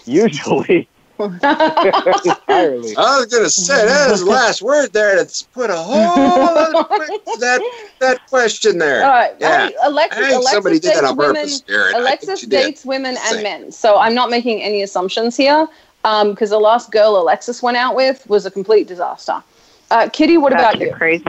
Usually. 0.06 0.88
Entirely. 1.20 2.96
I 2.96 3.18
was 3.18 3.26
gonna 3.32 3.50
say 3.50 3.86
that 3.86 4.12
is 4.12 4.20
the 4.20 4.26
last 4.30 4.62
word 4.62 4.94
there. 4.94 5.16
That's 5.16 5.42
put 5.42 5.72
a 5.72 5.76
whole 5.76 5.96
other 5.96 6.84
que- 6.84 7.20
that 7.40 7.62
that 8.00 8.22
question 8.30 8.78
there. 8.78 9.04
All 9.04 9.10
right, 9.10 9.34
Yeah. 9.40 9.68
hey, 9.70 9.76
Alexis, 9.82 10.22
I 10.22 10.30
Alexis 10.30 10.52
somebody 10.52 10.80
did 10.80 10.94
that 10.94 11.02
dates 11.02 11.12
on 11.12 11.18
women. 11.18 11.36
purpose, 11.36 11.62
Jared. 11.62 11.96
Alexis 11.96 12.42
dates 12.42 12.86
women 12.86 13.18
and 13.18 13.18
Same. 13.18 13.44
men, 13.44 13.72
so 13.72 13.98
I'm 13.98 14.14
not 14.14 14.30
making 14.30 14.62
any 14.62 14.84
assumptions 14.84 15.36
here. 15.36 15.68
Because 16.08 16.52
the 16.52 16.60
last 16.60 16.92
girl 16.92 17.18
Alexis 17.18 17.62
went 17.62 17.76
out 17.76 17.96
with 17.96 18.28
was 18.30 18.46
a 18.46 18.52
complete 18.52 18.88
disaster. 18.88 19.44
Uh, 19.92 20.10
Kitty, 20.10 20.38
what 20.38 20.54
about 20.54 20.80
you? 20.80 20.94
crazy. 20.94 21.24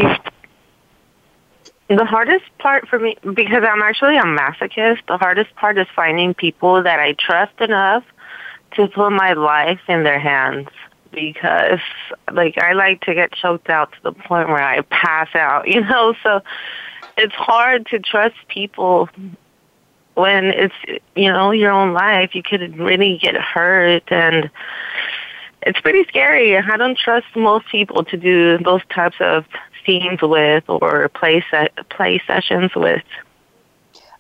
The 1.89 2.05
hardest 2.05 2.45
part 2.59 2.87
for 2.87 2.99
me, 2.99 3.17
because 3.23 3.65
I'm 3.67 3.83
actually 3.83 4.19
a 4.19 4.23
masochist, 4.23 5.07
the 5.09 5.17
hardest 5.17 5.55
part 5.57 5.79
is 5.79 5.87
finding 5.97 6.35
people 6.35 6.83
that 6.83 7.01
I 7.01 7.15
trust 7.15 7.59
enough 7.61 8.05
to 8.77 8.89
put 8.89 9.11
my 9.11 9.33
life 9.33 9.81
in 9.89 10.05
their 10.05 10.19
hands. 10.19 10.69
Because, 11.11 11.81
like, 12.31 12.59
I 12.59 12.75
like 12.75 13.01
to 13.03 13.15
get 13.15 13.33
choked 13.33 13.71
out 13.71 13.93
to 13.93 13.99
the 14.03 14.13
point 14.13 14.49
where 14.49 14.63
I 14.63 14.83
pass 14.83 15.35
out, 15.35 15.67
you 15.75 15.81
know? 15.81 16.15
So 16.23 16.43
it's 17.17 17.35
hard 17.35 17.87
to 17.87 17.99
trust 17.99 18.37
people 18.49 19.09
when 20.19 20.47
it's, 20.47 20.75
you 21.15 21.31
know, 21.33 21.53
your 21.53 21.71
own 21.71 21.93
life. 21.93 22.35
You 22.35 22.43
could 22.43 22.77
really 22.79 23.19
get 23.19 23.35
hurt 23.37 24.03
and 24.09 24.51
it's 25.63 25.81
pretty 25.81 26.05
scary. 26.09 26.57
I 26.59 26.77
don't 26.77 26.99
trust 26.99 27.27
most 27.37 27.67
people 27.69 28.05
to 28.05 28.17
do 28.17 28.59
those 28.59 28.83
types 28.91 29.17
of 29.21 29.45
scenes 29.87 30.21
with 30.21 30.65
or 30.69 31.09
play 31.09 31.45
se- 31.51 31.71
play 31.91 32.21
sessions 32.27 32.73
with. 32.75 33.03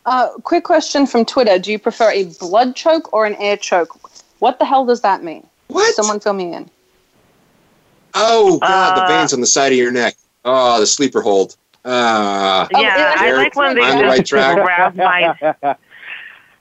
Uh, 0.06 0.30
quick 0.42 0.64
question 0.64 1.06
from 1.06 1.24
Twitter: 1.24 1.58
Do 1.58 1.70
you 1.70 1.78
prefer 1.78 2.10
a 2.10 2.24
blood 2.40 2.74
choke 2.74 3.12
or 3.12 3.26
an 3.26 3.34
air 3.36 3.56
choke? 3.56 3.98
What 4.38 4.58
the 4.58 4.64
hell 4.64 4.86
does 4.86 5.02
that 5.02 5.22
mean? 5.22 5.46
What? 5.66 5.94
Someone 5.94 6.20
fill 6.20 6.32
me 6.32 6.54
in. 6.54 6.70
Oh 8.14 8.58
God, 8.58 8.96
the 8.96 9.02
Uh, 9.02 9.06
veins 9.08 9.32
on 9.32 9.40
the 9.40 9.46
side 9.46 9.72
of 9.72 9.78
your 9.78 9.92
neck. 9.92 10.14
Oh, 10.44 10.80
the 10.80 10.86
sleeper 10.86 11.20
hold. 11.20 11.56
Ah, 11.84 12.68
Oh, 12.74 12.80
yeah, 12.80 13.14
I 13.16 13.32
like 13.32 13.54
when 13.54 13.74
they 13.74 13.82
on 13.82 13.96
the 13.98 14.02
just 14.04 14.10
right 14.10 14.26
track. 14.26 14.54
grab 14.56 14.96
my. 14.96 15.76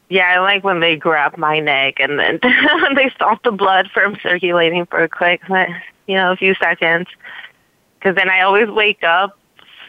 Yeah, 0.10 0.32
I 0.36 0.40
like 0.40 0.64
when 0.64 0.80
they 0.80 0.96
grab 0.96 1.38
my 1.38 1.60
neck 1.60 2.00
and 2.00 2.18
then 2.18 2.40
they 2.96 3.10
stop 3.10 3.44
the 3.44 3.52
blood 3.52 3.90
from 3.94 4.18
circulating 4.24 4.86
for 4.86 5.04
a 5.04 5.10
quick, 5.10 5.42
you 6.08 6.16
know, 6.16 6.32
a 6.32 6.36
few 6.36 6.56
seconds. 6.56 7.08
Because 8.00 8.16
then 8.16 8.30
I 8.30 8.42
always 8.42 8.70
wake 8.70 9.04
up 9.04 9.38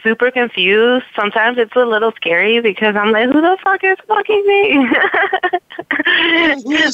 super 0.03 0.30
confused. 0.30 1.07
Sometimes 1.14 1.59
it's 1.59 1.74
a 1.76 1.84
little 1.84 2.12
scary 2.12 2.61
because 2.61 2.96
I'm 2.96 3.12
like, 3.12 3.26
who 3.30 3.40
the 3.40 3.57
fuck 3.62 3.82
is 3.84 3.96
fucking 4.07 4.46
me? 4.46 4.88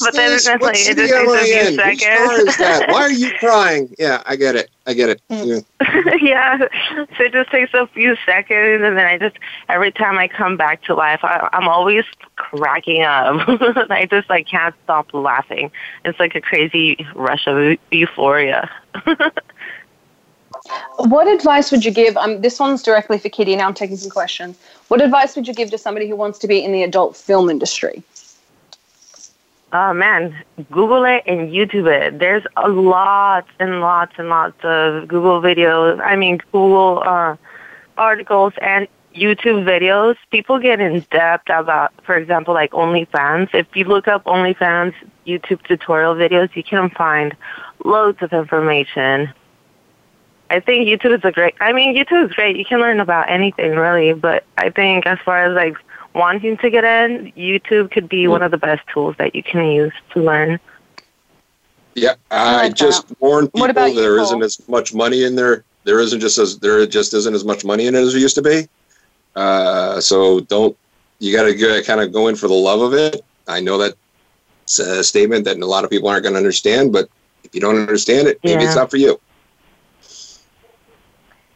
But 0.01 0.15
then 0.15 0.31
this? 0.31 0.47
it's 0.47 0.59
What 0.59 0.75
like, 0.75 0.77
it 0.87 0.97
just 0.97 1.13
am 1.13 1.27
takes 1.27 1.35
a 1.35 1.39
I 1.39 1.45
few 1.45 1.69
in? 1.69 1.81
Whose 1.81 2.05
car 2.05 2.37
seconds. 2.37 2.49
is 2.49 2.57
that? 2.59 2.89
Why 2.89 3.03
are 3.03 3.11
you 3.11 3.31
crying? 3.39 3.95
Yeah, 3.99 4.23
I 4.27 4.37
get 4.37 4.57
it. 4.57 4.71
I 4.87 4.95
get 4.95 5.09
it. 5.09 5.21
Mm. 5.31 5.65
Yeah. 5.81 6.15
yeah. 6.21 6.59
So 7.17 7.25
it 7.25 7.33
just 7.33 7.51
takes 7.51 7.73
a 7.75 7.87
few 7.89 8.17
seconds, 8.27 8.83
and 8.85 8.97
then 8.99 9.07
I 9.07 9.19
just 9.19 9.37
every 9.69 9.93
time 9.93 10.19
I 10.19 10.29
come 10.29 10.57
back 10.57 10.83
to 10.85 10.95
life, 10.95 11.21
I, 11.23 11.49
I'm 11.53 11.69
always 11.69 12.05
cracking 12.37 13.03
up. 13.03 13.37
I 13.91 14.07
just 14.11 14.29
like 14.29 14.47
can't 14.47 14.75
stop 14.85 15.13
laughing. 15.15 15.71
It's 16.05 16.19
like 16.21 16.35
a 16.35 16.41
crazy 16.41 17.07
rush 17.15 17.47
of 17.47 17.79
euphoria. 17.91 18.71
What 20.97 21.29
advice 21.29 21.71
would 21.71 21.85
you 21.85 21.91
give? 21.91 22.17
Um, 22.17 22.41
this 22.41 22.59
one's 22.59 22.83
directly 22.83 23.19
for 23.19 23.29
Kitty. 23.29 23.55
Now 23.57 23.67
I'm 23.67 23.75
taking 23.75 23.97
some 23.97 24.11
questions. 24.11 24.59
What 24.89 25.03
advice 25.03 25.37
would 25.37 25.47
you 25.47 25.55
give 25.55 25.71
to 25.71 25.79
somebody 25.79 26.09
who 26.09 26.17
wants 26.17 26.39
to 26.41 26.49
be 26.49 26.65
in 26.65 26.73
the 26.73 26.83
adult 26.83 27.17
film 27.17 27.51
industry? 27.51 28.03
Oh 29.73 29.93
man, 29.93 30.35
Google 30.71 31.05
it 31.05 31.25
and 31.27 31.51
YouTube 31.51 31.91
it. 31.91 32.21
There's 32.21 32.45
a 32.57 32.69
lot 32.69 33.45
and 33.59 33.81
lots 33.81 34.13
and 34.19 34.29
lots 34.29 34.57
of 34.63 35.09
Google 35.09 35.43
videos. 35.43 36.01
I 36.01 36.15
mean, 36.15 36.39
Google 36.53 37.03
uh, 37.05 37.37
articles 37.99 38.53
and 38.63 38.87
YouTube 39.15 39.65
videos. 39.65 40.17
People 40.31 40.61
get 40.61 40.81
in 40.81 41.05
depth 41.11 41.51
about, 41.51 41.93
for 42.05 42.17
example, 42.17 42.55
like 42.55 42.71
OnlyFans. 42.71 43.53
If 43.53 43.67
you 43.75 43.85
look 43.85 44.07
up 44.07 44.25
OnlyFans 44.25 44.95
YouTube 45.27 45.63
tutorial 45.65 46.15
videos, 46.15 46.55
you 46.55 46.63
can 46.63 46.89
find 46.91 47.37
loads 47.85 48.23
of 48.23 48.33
information. 48.33 49.33
I 50.55 50.61
think 50.61 50.87
YouTube 50.87 51.19
is 51.19 51.25
a 51.25 51.33
great. 51.33 51.55
I 51.61 51.73
mean, 51.73 51.97
YouTube 51.97 52.29
is 52.29 52.33
great. 52.33 52.57
You 52.57 52.65
can 52.65 52.79
learn 52.79 53.01
about 53.01 53.29
anything 53.29 53.73
really, 53.73 54.13
but 54.13 54.45
I 54.57 54.71
think 54.71 55.05
as 55.05 55.19
far 55.25 55.47
as 55.47 55.55
like 55.55 55.77
wanting 56.15 56.57
to 56.59 56.71
get 56.71 56.85
in, 56.85 57.33
YouTube 57.37 57.91
could 57.91 58.09
be 58.09 58.29
one 58.29 58.41
of 58.41 58.53
the 58.53 58.57
best 58.57 58.83
tools 58.93 59.17
that 59.19 59.35
you 59.35 59.43
can 59.43 59.65
use 59.67 59.93
to 60.13 60.23
learn. 60.23 60.61
Yeah, 61.97 62.15
I 62.31 62.69
like 62.69 62.75
just 62.75 63.13
warn 63.19 63.47
people 63.47 63.63
What 63.63 63.71
about 63.71 63.95
you, 63.95 64.01
there 64.01 64.17
Cole? 64.17 64.27
isn't 64.27 64.43
as 64.43 64.69
much 64.69 64.95
money 64.95 65.25
in 65.25 65.35
there. 65.35 65.65
There 65.83 65.99
isn't 65.99 66.21
just 66.21 66.39
as 66.39 66.59
there 66.61 66.87
just 66.87 67.15
isn't 67.15 67.35
as 67.35 67.45
much 67.45 67.65
money 67.65 67.89
in 67.89 67.97
it 67.97 67.99
as 67.99 68.13
there 68.13 68.21
used 68.21 68.37
to 68.37 68.43
be. 68.43 68.69
Uh, 69.35 70.01
so 70.01 70.39
don't 70.41 70.77
you 71.19 71.35
got 71.35 71.45
to 71.45 71.83
kind 71.85 72.01
of 72.01 72.13
go 72.13 72.29
in 72.29 72.37
for 72.37 72.47
the 72.47 72.55
love 72.55 72.81
of 72.81 72.95
it. 72.95 73.25
I 73.49 73.59
know 73.59 73.77
that's 73.77 74.79
a 74.79 75.03
statement 75.03 75.47
that 75.47 75.59
a 75.59 75.67
lot 75.67 75.83
of 75.83 75.91
people 75.91 76.09
aren't 76.09 76.23
going 76.23 76.35
to 76.35 76.39
understand, 76.39 76.93
but 76.93 77.09
if 77.43 77.55
you 77.57 77.61
don't 77.61 77.77
understand 77.77 78.29
it, 78.29 78.39
maybe 78.45 78.63
it's 78.63 78.77
not 78.77 78.91
for 78.91 78.99
you. 78.99 79.21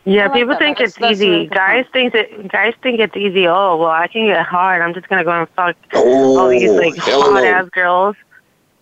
Yeah, 0.08 0.24
like 0.24 0.32
people 0.34 0.48
that. 0.54 0.58
think 0.58 0.78
That's- 0.78 0.90
it's 0.90 0.98
that's 0.98 1.12
easy. 1.12 1.28
really 1.30 1.46
good 1.46 1.54
guys 1.56 1.84
think 1.92 2.12
that 2.12 2.48
guys 2.48 2.74
think 2.82 3.00
it's 3.00 3.16
easy. 3.16 3.46
Oh, 3.46 3.76
well, 3.76 3.90
I 3.90 4.06
can 4.08 4.26
get 4.26 4.44
hard. 4.46 4.82
I'm 4.82 4.94
just 4.94 5.08
gonna 5.08 5.24
go 5.24 5.30
and 5.32 5.48
fuck 5.50 5.76
Oh, 5.94 6.38
all 6.38 6.48
these 6.48 6.70
like 6.70 6.96
hot 6.96 7.34
no. 7.34 7.44
ass 7.44 7.68
girls. 7.70 8.16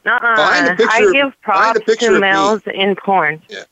Nuh-uh. 0.05 0.37
Find 0.37 0.69
a 0.69 0.77
picture- 0.77 0.89
I 0.93 1.01
give 1.01 1.13
find 1.13 1.77
a 1.77 1.81
props 1.81 1.81
picture 1.81 2.07
to 2.07 2.15
of 2.15 2.21
me. 2.21 2.21
males 2.21 2.63
in 2.73 2.95
porn. 2.97 3.43
Yeah. 3.49 3.65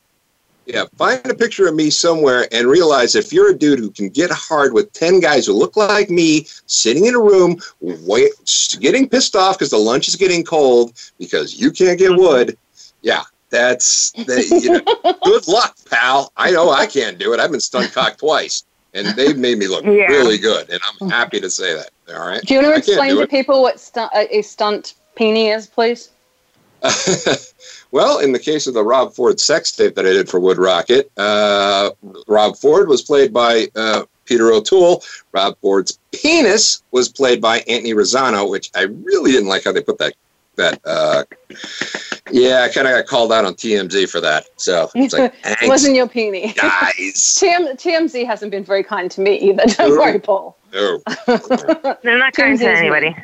Yeah, 0.67 0.85
find 0.97 1.23
a 1.27 1.35
picture 1.35 1.67
of 1.67 1.75
me 1.75 1.91
somewhere 1.91 2.47
and 2.51 2.67
realize 2.67 3.13
if 3.15 3.31
you're 3.31 3.51
a 3.51 3.53
dude 3.57 3.77
who 3.77 3.91
can 3.91 4.09
get 4.09 4.31
hard 4.31 4.73
with 4.73 4.91
10 4.93 5.19
guys 5.19 5.45
who 5.45 5.53
look 5.53 5.77
like 5.77 6.09
me, 6.09 6.47
sitting 6.65 7.05
in 7.05 7.13
a 7.13 7.19
room, 7.19 7.57
wait, 7.81 8.31
getting 8.79 9.07
pissed 9.07 9.35
off 9.35 9.59
because 9.59 9.69
the 9.69 9.77
lunch 9.77 10.07
is 10.07 10.15
getting 10.15 10.43
cold 10.43 10.93
because 11.19 11.61
you 11.61 11.69
can't 11.71 11.99
get 11.99 12.09
mm-hmm. 12.11 12.21
wood, 12.21 12.57
yeah, 13.03 13.21
that's, 13.49 14.11
that, 14.11 14.47
you 14.63 14.71
know, 14.71 15.13
good 15.23 15.47
luck, 15.47 15.75
pal. 15.89 16.31
I 16.37 16.51
know 16.51 16.69
I 16.71 16.85
can't 16.85 17.17
do 17.17 17.33
it. 17.33 17.39
I've 17.39 17.51
been 17.51 17.59
stunt 17.59 17.91
cocked 17.93 18.19
twice, 18.19 18.63
and 18.93 19.07
they've 19.15 19.37
made 19.37 19.57
me 19.57 19.67
look 19.67 19.83
Yeah. 19.85 20.07
really 20.07 20.37
good, 20.37 20.69
and 20.69 20.79
I'm 21.01 21.09
happy 21.09 21.39
to 21.39 21.49
say 21.49 21.73
that. 21.75 21.89
All 22.13 22.27
right. 22.27 22.41
Do 22.41 22.53
you 22.53 22.61
want 22.61 22.73
to 22.73 22.79
explain 22.79 23.15
to 23.15 23.21
it. 23.21 23.29
people 23.29 23.61
what 23.61 23.79
stu- 23.79 24.09
a 24.13 24.39
a 24.39 24.41
stunt 24.41 24.93
peenie 25.15 25.49
is, 25.49 25.67
please? 25.67 26.09
well, 27.91 28.19
in 28.19 28.31
the 28.31 28.39
case 28.39 28.67
of 28.67 28.73
the 28.73 28.83
Rob 28.83 29.13
Ford 29.13 29.39
sex 29.39 29.71
tape 29.71 29.95
that 29.95 30.05
I 30.05 30.11
did 30.11 30.29
for 30.29 30.39
WoodRocket, 30.39 31.05
uh, 31.17 31.91
Rob 32.27 32.57
Ford 32.57 32.87
was 32.87 33.01
played 33.01 33.33
by 33.33 33.67
uh, 33.75 34.03
Peter 34.25 34.51
O'Toole. 34.51 35.03
Rob 35.31 35.57
Ford's 35.61 35.97
penis 36.11 36.83
was 36.91 37.09
played 37.09 37.41
by 37.41 37.59
Anthony 37.61 37.93
Rosano, 37.93 38.49
which 38.49 38.69
I 38.75 38.83
really 38.83 39.31
didn't 39.31 39.49
like 39.49 39.63
how 39.63 39.71
they 39.71 39.81
put 39.81 39.97
that. 39.99 40.13
That 40.57 40.79
uh, 40.85 41.23
yeah, 42.31 42.61
I 42.63 42.69
kind 42.73 42.87
of 42.87 42.93
got 42.93 43.05
called 43.07 43.31
out 43.31 43.45
on 43.45 43.53
TMZ 43.53 44.09
for 44.09 44.21
that. 44.21 44.47
So 44.57 44.89
it's 44.95 45.13
like, 45.13 45.33
it 45.43 45.67
wasn't 45.67 45.95
your 45.95 46.07
peenie. 46.07 46.53
guys. 46.53 46.93
TM- 46.95 47.73
TMZ 47.73 48.25
hasn't 48.25 48.51
been 48.51 48.63
very 48.63 48.83
kind 48.83 49.09
to 49.11 49.21
me 49.21 49.37
either. 49.37 49.63
Don't 49.65 49.91
No. 49.95 49.97
worry, 50.01 50.19
Paul. 50.19 50.57
No. 50.73 51.01
They're 52.03 52.17
not 52.17 52.33
kind 52.33 52.57
to 52.59 52.69
anybody. 52.69 53.15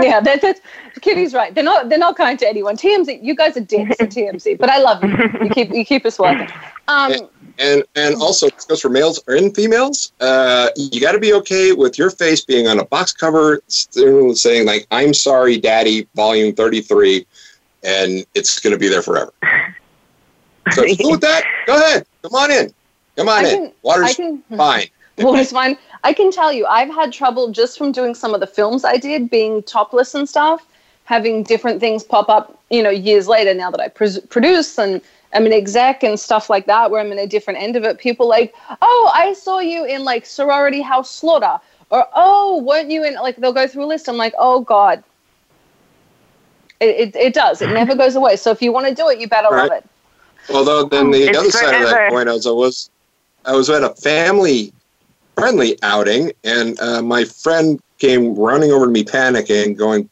yeah, 0.00 0.20
that, 0.20 0.40
that's 0.40 0.60
Kitty's 1.00 1.34
right. 1.34 1.54
They're 1.54 1.62
not. 1.62 1.88
They're 1.88 1.98
not 1.98 2.16
kind 2.16 2.38
to 2.38 2.48
anyone. 2.48 2.76
TMZ. 2.76 3.22
You 3.22 3.34
guys 3.34 3.56
are 3.56 3.60
dicks 3.60 4.00
at 4.00 4.10
TMZ, 4.10 4.58
but 4.58 4.70
I 4.70 4.78
love 4.78 5.04
you. 5.04 5.10
You 5.42 5.50
keep. 5.50 5.70
You 5.72 5.84
keep 5.84 6.04
us 6.06 6.18
working. 6.18 6.48
Um, 6.88 7.12
And 7.58 7.84
and 7.94 8.14
also 8.16 8.48
this 8.48 8.64
goes 8.64 8.80
for 8.80 8.88
males 8.88 9.22
and 9.26 9.54
females. 9.54 10.12
Uh, 10.20 10.68
you 10.76 11.00
got 11.00 11.12
to 11.12 11.18
be 11.18 11.32
okay 11.34 11.72
with 11.72 11.98
your 11.98 12.10
face 12.10 12.44
being 12.44 12.66
on 12.66 12.78
a 12.78 12.84
box 12.84 13.12
cover 13.12 13.60
saying 13.68 14.66
like 14.66 14.86
"I'm 14.90 15.12
sorry, 15.14 15.58
Daddy," 15.58 16.06
Volume 16.14 16.54
Thirty 16.54 16.80
Three, 16.80 17.26
and 17.82 18.24
it's 18.34 18.58
going 18.60 18.72
to 18.72 18.78
be 18.78 18.88
there 18.88 19.02
forever. 19.02 19.32
So 20.72 20.84
if 20.84 20.98
cool 21.00 21.12
with 21.12 21.22
that, 21.22 21.42
go 21.66 21.74
ahead. 21.74 22.06
Come 22.22 22.34
on 22.34 22.50
in. 22.52 22.72
Come 23.16 23.28
on 23.28 23.44
I 23.44 23.48
in. 23.48 23.54
can- 23.56 23.72
Water's 23.82 24.14
can- 24.14 24.42
fine. 24.56 24.86
Water's 25.18 25.50
fine. 25.50 25.76
I 26.04 26.12
can 26.12 26.30
tell 26.30 26.52
you, 26.52 26.66
I've 26.66 26.90
had 26.94 27.12
trouble 27.12 27.50
just 27.50 27.76
from 27.76 27.90
doing 27.92 28.14
some 28.14 28.34
of 28.34 28.40
the 28.40 28.46
films 28.46 28.84
I 28.84 28.96
did, 28.98 29.30
being 29.30 29.62
topless 29.64 30.14
and 30.14 30.28
stuff, 30.28 30.64
having 31.04 31.42
different 31.42 31.80
things 31.80 32.04
pop 32.04 32.28
up, 32.28 32.60
you 32.70 32.82
know, 32.82 32.90
years 32.90 33.26
later 33.26 33.52
now 33.54 33.70
that 33.70 33.80
I 33.80 33.88
pres 33.88 34.20
produce 34.28 34.78
and 34.78 35.00
I'm 35.32 35.46
an 35.46 35.52
exec 35.52 36.02
and 36.02 36.18
stuff 36.18 36.50
like 36.50 36.66
that, 36.66 36.90
where 36.90 37.00
I'm 37.00 37.12
in 37.12 37.18
a 37.18 37.26
different 37.26 37.62
end 37.62 37.76
of 37.76 37.84
it. 37.84 37.98
People 37.98 38.28
like, 38.28 38.54
oh, 38.82 39.10
I 39.14 39.32
saw 39.34 39.60
you 39.60 39.84
in 39.84 40.04
like 40.04 40.26
Sorority 40.26 40.80
House 40.80 41.10
Slaughter, 41.10 41.60
or 41.90 42.06
oh, 42.14 42.62
weren't 42.62 42.90
you 42.90 43.04
in 43.04 43.14
like 43.14 43.36
they'll 43.36 43.52
go 43.52 43.66
through 43.66 43.84
a 43.84 43.86
list. 43.86 44.08
I'm 44.08 44.16
like, 44.16 44.34
oh 44.38 44.60
God. 44.60 45.02
It, 46.80 47.14
it, 47.14 47.16
it 47.16 47.34
does. 47.34 47.60
It 47.60 47.68
never 47.68 47.94
goes 47.94 48.16
away. 48.16 48.36
So 48.36 48.50
if 48.50 48.62
you 48.62 48.72
want 48.72 48.86
to 48.86 48.94
do 48.94 49.08
it, 49.10 49.20
you 49.20 49.28
better 49.28 49.50
love 49.50 49.70
it. 49.70 49.84
Although 50.48 50.84
then 50.84 51.10
the 51.10 51.24
It's 51.24 51.38
other 51.38 51.50
side 51.50 51.74
of 51.74 51.82
that 51.82 51.90
forever. 51.90 52.10
coin 52.10 52.28
is 52.28 52.46
I 52.46 52.50
was 52.50 52.90
I 53.44 53.52
was 53.54 53.68
at 53.68 53.82
a 53.82 53.90
family 53.96 54.72
friendly 55.36 55.78
outing 55.82 56.32
and 56.44 56.80
uh, 56.80 57.02
my 57.02 57.24
friend 57.24 57.80
came 57.98 58.34
running 58.34 58.72
over 58.72 58.86
to 58.86 58.90
me 58.90 59.04
panicking 59.04 59.76
going 59.76 60.08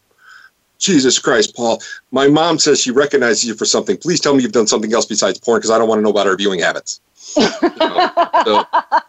Jesus 0.78 1.18
Christ, 1.18 1.54
Paul. 1.56 1.82
My 2.10 2.28
mom 2.28 2.58
says 2.58 2.80
she 2.80 2.90
recognizes 2.90 3.44
you 3.44 3.54
for 3.54 3.64
something. 3.64 3.96
Please 3.96 4.20
tell 4.20 4.34
me 4.34 4.42
you've 4.42 4.52
done 4.52 4.66
something 4.66 4.92
else 4.92 5.06
besides 5.06 5.38
porn 5.38 5.58
because 5.58 5.70
I 5.70 5.78
don't 5.78 5.88
want 5.88 5.98
to 5.98 6.02
know 6.02 6.10
about 6.10 6.26
our 6.26 6.36
viewing 6.36 6.60
habits. 6.60 7.00
You 7.36 7.42
know, 7.76 8.10
so, 8.44 8.64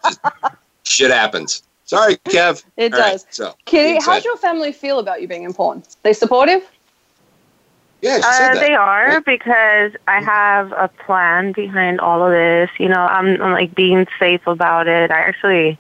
just, 0.06 0.20
shit 0.84 1.12
happens. 1.12 1.64
Sorry, 1.86 2.18
Kev. 2.18 2.64
It 2.78 2.94
All 2.94 3.00
right, 3.00 3.12
does. 3.14 3.26
so, 3.30 3.56
Kitty, 3.66 3.92
being 3.92 4.02
how's 4.02 4.26
your 4.26 4.38
family 4.38 4.72
feel 4.72 5.00
about 5.00 5.22
you 5.22 5.28
being 5.28 5.44
in 5.44 5.54
porn? 5.54 5.84
They 6.04 6.14
supportive? 6.14 6.68
Yeah, 8.02 8.22
Uh, 8.24 8.56
they 8.56 8.76
are 8.76 9.20
because 9.22 9.92
I 10.08 10.22
have 10.22 10.72
a 10.72 10.88
plan 10.88 11.52
behind 11.52 12.00
all 12.00 12.24
of 12.24 12.32
this. 12.32 12.70
You 12.80 12.88
know, 12.88 13.02
I'm, 13.02 13.42
I'm 13.42 13.52
like 13.52 13.76
being 13.76 14.08
safe 14.18 14.46
about 14.48 14.88
it. 14.88 15.12
I 15.12 15.20
actually 15.20 15.78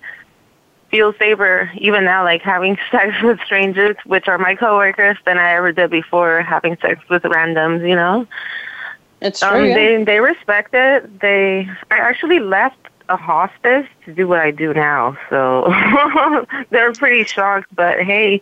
feel 0.89 1.13
safer 1.13 1.71
even 1.77 2.05
now, 2.05 2.23
like 2.23 2.41
having 2.41 2.77
sex 2.91 3.21
with 3.21 3.39
strangers, 3.45 3.95
which 4.05 4.27
are 4.27 4.37
my 4.37 4.55
coworkers, 4.55 5.17
than 5.25 5.37
I 5.37 5.53
ever 5.53 5.71
did 5.71 5.91
before 5.91 6.41
having 6.41 6.77
sex 6.81 7.01
with 7.09 7.23
randoms. 7.23 7.87
You 7.87 7.95
know, 7.95 8.27
it's 9.21 9.41
um, 9.41 9.53
true, 9.53 9.67
yeah. 9.67 9.75
They 9.75 10.03
they 10.03 10.19
respect 10.19 10.73
it. 10.73 11.19
They 11.19 11.69
I 11.91 11.97
actually 11.97 12.39
left 12.39 12.77
a 13.09 13.17
hospice 13.17 13.87
to 14.05 14.13
do 14.13 14.27
what 14.27 14.39
I 14.39 14.51
do 14.51 14.73
now, 14.73 15.17
so 15.29 15.73
they're 16.69 16.93
pretty 16.93 17.23
shocked. 17.23 17.73
But 17.75 18.01
hey, 18.01 18.41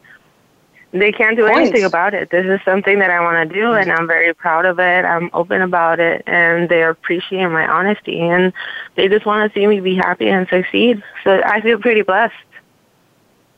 they 1.02 1.12
can't 1.12 1.36
do 1.36 1.48
Points. 1.48 1.60
anything 1.60 1.84
about 1.84 2.14
it. 2.14 2.30
This 2.30 2.46
is 2.46 2.60
something 2.64 3.00
that 3.00 3.10
I 3.10 3.20
want 3.20 3.50
to 3.50 3.56
do, 3.56 3.74
and 3.74 3.92
I'm 3.92 4.08
very 4.08 4.34
proud 4.34 4.66
of 4.66 4.80
it. 4.80 5.06
I'm 5.06 5.30
open 5.34 5.62
about 5.62 6.00
it, 6.00 6.24
and 6.28 6.70
they 6.70 6.84
appreciate 6.84 7.48
my 7.48 7.68
honesty, 7.68 8.20
and 8.20 8.54
they 8.96 9.08
just 9.08 9.26
want 9.26 9.52
to 9.52 9.60
see 9.60 9.68
me 9.68 9.80
be 9.80 9.96
happy 9.96 10.28
and 10.28 10.48
succeed. 10.48 11.04
So 11.24 11.42
I 11.46 11.62
feel 11.62 11.80
pretty 11.80 12.02
blessed. 12.02 12.36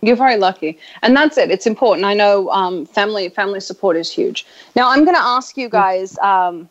You're 0.01 0.15
very 0.15 0.37
lucky, 0.37 0.79
and 1.01 1.15
that's 1.15 1.37
it. 1.37 1.51
It's 1.51 1.67
important. 1.67 2.05
I 2.05 2.13
know 2.13 2.49
um, 2.51 2.85
family 2.85 3.29
family 3.29 3.59
support 3.59 3.97
is 3.97 4.11
huge. 4.11 4.45
Now, 4.75 4.89
I'm 4.89 5.03
going 5.03 5.15
to 5.15 5.21
ask 5.21 5.57
you 5.57 5.67
guys, 5.67 6.17
um, 6.19 6.69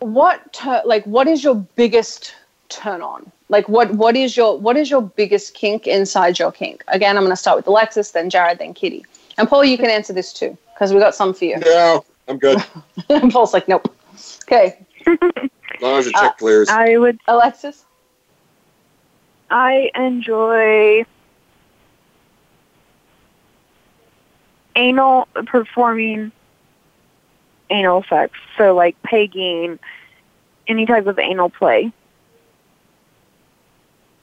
what 0.00 0.52
tur- 0.52 0.82
like 0.84 1.04
what 1.04 1.28
is 1.28 1.44
your 1.44 1.54
biggest 1.54 2.34
turn 2.68 3.02
on? 3.02 3.30
Like 3.48 3.68
what 3.68 3.92
what 3.92 4.16
is 4.16 4.36
your 4.36 4.58
what 4.58 4.76
is 4.76 4.90
your 4.90 5.02
biggest 5.02 5.54
kink 5.54 5.86
inside 5.86 6.38
your 6.38 6.50
kink? 6.50 6.82
Again, 6.88 7.16
I'm 7.16 7.22
going 7.22 7.32
to 7.32 7.36
start 7.36 7.56
with 7.56 7.66
Alexis, 7.68 8.10
then 8.10 8.28
Jared, 8.28 8.58
then 8.58 8.74
Kitty, 8.74 9.04
and 9.38 9.48
Paul. 9.48 9.64
You 9.64 9.76
can 9.76 9.88
answer 9.88 10.12
this 10.12 10.32
too 10.32 10.56
because 10.74 10.92
we 10.92 10.98
got 10.98 11.14
some 11.14 11.32
for 11.32 11.44
you. 11.44 11.56
No, 11.58 12.04
I'm 12.28 12.38
good. 12.38 12.58
Paul's 13.30 13.52
like, 13.54 13.68
nope. 13.68 13.92
Okay, 14.44 14.78
As 15.06 15.82
long 15.82 15.98
as 15.98 16.06
the 16.06 16.12
check 16.12 16.22
Uh, 16.22 16.32
clears. 16.32 16.68
I 16.68 16.96
would. 16.96 17.20
Alexis. 17.28 17.84
I 19.50 19.90
enjoy 19.94 21.04
anal 24.74 25.28
performing 25.46 26.32
anal 27.70 28.04
sex. 28.08 28.38
So 28.58 28.74
like 28.74 29.00
pegging, 29.02 29.78
any 30.66 30.86
type 30.86 31.06
of 31.06 31.18
anal 31.18 31.50
play, 31.50 31.92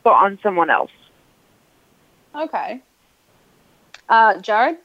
but 0.04 0.12
on 0.12 0.40
someone 0.44 0.70
else. 0.70 0.92
Okay. 2.36 2.82
Uh, 4.10 4.40
Jared. 4.40 4.78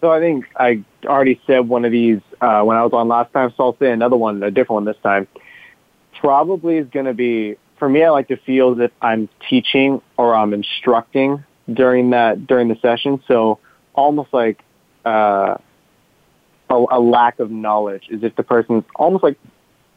So 0.00 0.10
I 0.10 0.20
think 0.20 0.44
I 0.56 0.84
already 1.06 1.40
said 1.46 1.60
one 1.60 1.84
of 1.84 1.92
these 1.92 2.20
uh, 2.40 2.62
when 2.62 2.76
I 2.76 2.82
was 2.82 2.92
on 2.92 3.08
last 3.08 3.32
time, 3.32 3.52
so 3.56 3.64
I'll 3.64 3.76
say 3.78 3.90
another 3.90 4.16
one, 4.16 4.42
a 4.42 4.50
different 4.50 4.70
one 4.70 4.84
this 4.84 4.98
time. 5.02 5.26
Probably 6.20 6.76
is 6.76 6.86
going 6.90 7.06
to 7.06 7.14
be 7.14 7.56
for 7.78 7.88
me. 7.88 8.04
I 8.04 8.10
like 8.10 8.28
to 8.28 8.36
feel 8.36 8.74
that 8.76 8.92
I'm 9.00 9.28
teaching 9.48 10.02
or 10.18 10.34
I'm 10.34 10.52
instructing 10.52 11.42
during 11.72 12.10
that 12.10 12.46
during 12.46 12.68
the 12.68 12.76
session. 12.82 13.22
So 13.26 13.58
almost 13.94 14.32
like 14.32 14.62
uh, 15.06 15.56
a, 16.68 16.84
a 16.90 17.00
lack 17.00 17.38
of 17.40 17.50
knowledge 17.50 18.08
is 18.10 18.22
if 18.22 18.36
the 18.36 18.42
person's 18.42 18.84
almost 18.96 19.24
like 19.24 19.38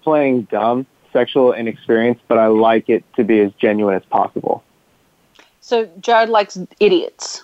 playing 0.03 0.43
dumb, 0.43 0.85
sexual 1.11 1.53
inexperience, 1.53 2.19
but 2.27 2.37
I 2.37 2.47
like 2.47 2.89
it 2.89 3.03
to 3.15 3.23
be 3.23 3.39
as 3.41 3.51
genuine 3.53 3.95
as 3.95 4.05
possible. 4.05 4.63
So 5.61 5.89
Jared 5.99 6.29
likes 6.29 6.57
idiots. 6.79 7.43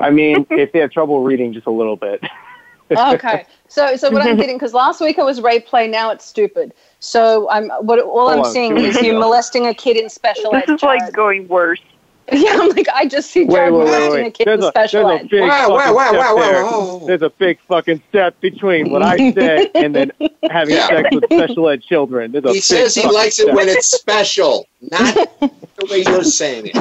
I 0.00 0.10
mean, 0.10 0.46
if 0.50 0.72
they 0.72 0.80
have 0.80 0.90
trouble 0.90 1.22
reading 1.22 1.52
just 1.52 1.66
a 1.66 1.70
little 1.70 1.96
bit. 1.96 2.22
okay. 2.90 3.44
So, 3.68 3.96
so 3.96 4.10
what 4.10 4.22
I'm 4.22 4.36
getting 4.38 4.56
because 4.56 4.74
last 4.74 5.00
week 5.00 5.18
it 5.18 5.24
was 5.24 5.40
rape 5.40 5.66
play, 5.66 5.88
now 5.88 6.10
it's 6.10 6.24
stupid. 6.24 6.72
So 7.00 7.48
I'm 7.50 7.68
what 7.80 8.00
all 8.00 8.28
I'm 8.28 8.36
Hold 8.36 8.46
on, 8.46 8.52
seeing 8.52 8.76
is 8.78 9.00
you 9.02 9.10
ago. 9.10 9.20
molesting 9.20 9.66
a 9.66 9.74
kid 9.74 9.96
in 9.96 10.08
special 10.08 10.54
ed. 10.54 10.64
This 10.66 10.76
is 10.76 10.82
like 10.82 11.12
going 11.12 11.48
worse. 11.48 11.80
Yeah, 12.32 12.58
I'm 12.60 12.70
like 12.70 12.88
I 12.92 13.06
just 13.06 13.30
see 13.30 13.44
Wait, 13.44 13.50
Jared 13.54 13.72
wait, 13.72 13.78
wait, 13.78 13.84
molesting 13.86 14.20
a 14.20 14.22
wait. 14.24 14.34
kid 14.34 14.46
There's 14.46 14.58
in 14.60 14.64
a, 14.64 14.68
special 14.70 15.08
there's 15.08 15.20
a 15.20 15.24
ed. 15.24 15.30
big 15.30 15.40
Wow, 15.42 15.48
fucking 15.48 15.74
wow, 15.74 15.94
wow, 15.94 16.08
step 16.10 16.24
wow, 16.24 16.34
there. 16.36 16.64
wow. 16.64 17.02
There's 17.06 17.22
a 17.22 17.30
big 17.30 17.60
fucking 17.68 18.02
step 18.08 18.40
between 18.40 18.90
what 18.90 19.02
I 19.02 19.16
said 19.32 19.70
and 19.76 19.94
then 19.94 20.12
having 20.50 20.74
Yeah. 20.74 20.88
sex 20.88 21.08
with 21.12 21.24
special 21.24 21.68
ed 21.68 21.82
children. 21.82 22.32
There's 22.32 22.44
a 22.44 22.52
He 22.52 22.60
says 22.60 22.94
he 22.96 23.02
fucking 23.02 23.14
likes 23.14 23.38
it 23.38 23.54
when 23.54 23.68
it's 23.68 23.86
special, 23.86 24.66
not 24.80 25.14
the 25.40 25.86
way 25.90 26.02
you're 26.06 26.24
saying 26.24 26.70
it. 26.74 26.76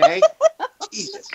Okay? 0.00 0.20
Jesus. 0.92 1.28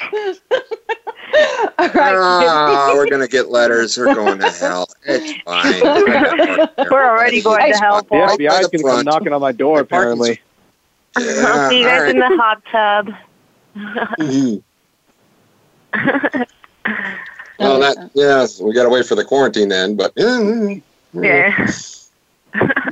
All 1.80 1.90
right. 1.90 2.16
Ah, 2.16 2.92
we're 2.96 3.08
gonna 3.10 3.28
get 3.28 3.50
letters. 3.50 3.98
We're 3.98 4.14
going 4.14 4.40
to 4.40 4.50
hell. 4.52 4.88
It's 5.06 5.42
fine. 5.46 5.82
We're 6.92 7.06
already 7.10 7.42
going 7.42 7.72
to 7.72 7.78
hell, 7.80 8.00
The 8.00 8.04
Paul. 8.04 8.20
Right 8.26 8.38
by 8.38 8.44
FBI's 8.44 8.68
going 8.68 8.84
to 8.84 8.84
come 8.84 9.06
knocking 9.06 9.34
on 9.34 9.42
my 9.42 9.52
door, 9.52 9.80
The 9.80 9.86
parking's- 9.86 10.20
apparently. 10.30 10.42
I'll 11.16 11.70
see 11.70 11.80
you 11.80 11.86
guys 11.86 12.10
in 12.12 12.20
the 12.20 12.28
hot 12.38 12.62
tub. 12.72 13.10
Mhm. 14.20 14.64
Well, 17.60 17.80
that 17.80 18.12
yeah, 18.14 18.46
we 18.62 18.74
got 18.74 18.84
to 18.84 18.90
wait 18.90 19.06
for 19.06 19.16
the 19.16 19.24
quarantine 19.24 19.70
then. 19.70 19.96
But 19.96 20.12
yeah, 20.16 20.76
Yeah. 21.14 21.68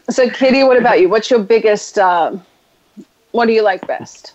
So, 0.10 0.28
Kitty, 0.30 0.64
what 0.64 0.76
about 0.78 1.00
you? 1.00 1.08
What's 1.08 1.30
your 1.30 1.40
biggest? 1.40 1.98
Um, 2.00 2.44
what 3.32 3.46
do 3.46 3.54
you 3.54 3.62
like 3.62 3.86
best? 3.88 4.34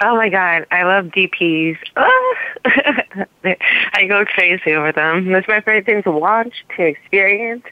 Oh 0.00 0.16
my 0.16 0.28
god, 0.28 0.66
I 0.70 0.82
love 0.84 1.06
DPs. 1.06 1.76
Ah. 1.96 2.34
I 3.94 4.06
go 4.08 4.24
crazy 4.24 4.72
over 4.72 4.90
them. 4.90 5.30
That's 5.30 5.46
my 5.46 5.60
favorite 5.60 5.86
thing 5.86 6.02
to 6.04 6.10
watch, 6.10 6.64
to 6.76 6.82
experience, 6.82 7.64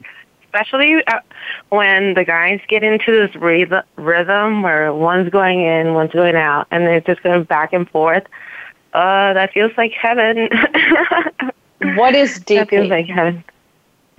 especially 0.52 0.96
uh, 1.06 1.20
when 1.68 2.14
the 2.14 2.24
guys 2.24 2.60
get 2.68 2.82
into 2.82 3.12
this 3.12 3.34
rhythm 3.36 4.62
where 4.62 4.92
one's 4.92 5.30
going 5.30 5.60
in, 5.62 5.94
one's 5.94 6.12
going 6.12 6.34
out, 6.34 6.66
and 6.70 6.84
they're 6.86 7.00
just 7.00 7.22
going 7.22 7.44
back 7.44 7.72
and 7.72 7.88
forth. 7.90 8.24
Uh, 8.92 9.32
that 9.34 9.52
feels 9.52 9.72
like 9.76 9.92
heaven. 9.92 10.48
What 11.96 12.14
is 12.14 12.38
that 12.40 12.68
feels 12.68 12.90
like 12.90 13.06
heaven. 13.06 13.42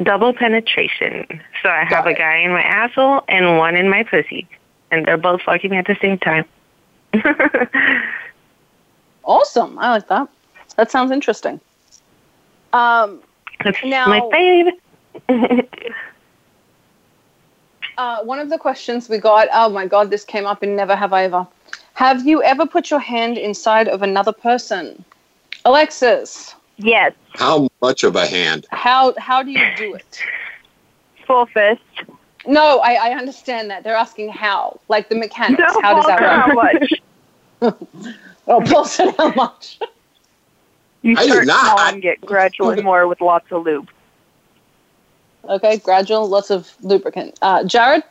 Double 0.02 0.34
penetration. 0.34 1.28
So 1.62 1.70
I 1.70 1.82
have 1.84 2.06
Got 2.06 2.08
a 2.08 2.10
it. 2.12 2.18
guy 2.18 2.38
in 2.38 2.50
my 2.52 2.64
asshole 2.64 3.22
and 3.28 3.60
one 3.60 3.76
in 3.76 3.88
my 3.88 4.02
pussy, 4.02 4.48
and 4.90 5.06
they're 5.06 5.16
both 5.16 5.44
fucking 5.44 5.70
me 5.70 5.78
at 5.78 5.86
the 5.86 5.96
same 6.02 6.18
time. 6.18 6.46
Awesome. 9.24 9.78
I 9.78 9.92
like 9.92 10.08
that. 10.08 10.28
That 10.78 10.90
sounds 10.90 11.12
interesting. 11.12 11.60
Um, 12.74 13.22
That's 13.64 13.78
Now- 13.84 14.08
my 14.08 14.22
fave. 14.34 14.72
uh, 17.98 18.24
one 18.24 18.40
of 18.40 18.50
the 18.50 18.58
questions 18.58 19.10
we 19.10 19.18
got. 19.18 19.48
Oh 19.54 19.70
my 19.70 19.86
God, 19.88 20.10
this 20.10 20.24
came 20.24 20.46
up 20.46 20.64
in 20.64 20.76
Never 20.76 20.96
Have 20.96 21.14
I 21.14 21.24
Ever. 21.26 21.48
Have 21.94 22.26
you 22.26 22.42
ever 22.44 22.66
put 22.66 22.90
your 22.90 23.00
hand 23.00 23.38
inside 23.38 23.88
of 23.88 24.02
another 24.02 24.32
person? 24.32 25.04
Alexis, 25.66 26.56
Yes, 26.78 27.14
how 27.34 27.68
much 27.82 28.04
of 28.04 28.16
a 28.16 28.26
hand? 28.26 28.66
how 28.72 29.14
how 29.18 29.44
do 29.44 29.52
you 29.52 29.66
do 29.78 29.94
it? 29.94 30.20
full 31.28 31.46
fist. 31.46 31.82
No, 32.48 32.80
I, 32.80 32.94
I 32.94 33.12
understand 33.16 33.70
that. 33.70 33.84
They're 33.84 33.96
asking 33.96 34.30
how, 34.30 34.80
like 34.90 35.10
the 35.10 35.16
mechanics. 35.16 35.62
No, 35.62 35.82
how 35.82 35.94
does 35.96 36.08
that 36.08 36.20
work? 36.20 36.32
How 37.62 37.72
much? 37.72 37.78
Oh, 38.48 38.60
Paul 38.60 38.86
said 38.86 39.14
how 39.18 39.32
much? 39.34 39.80
You 41.04 41.16
I 41.16 41.24
did 41.24 41.32
start 41.32 41.46
not. 41.48 41.62
small 41.62 41.80
and 41.80 42.02
get 42.02 42.20
gradually 42.22 42.82
more 42.82 43.08
with 43.08 43.22
lots 43.22 43.46
of 43.52 43.64
lube. 43.64 43.88
Okay, 45.48 45.78
gradual, 45.78 46.28
lots 46.28 46.50
of 46.52 46.72
lubricant. 46.82 47.38
Uh, 47.42 47.64
Jared, 47.64 48.04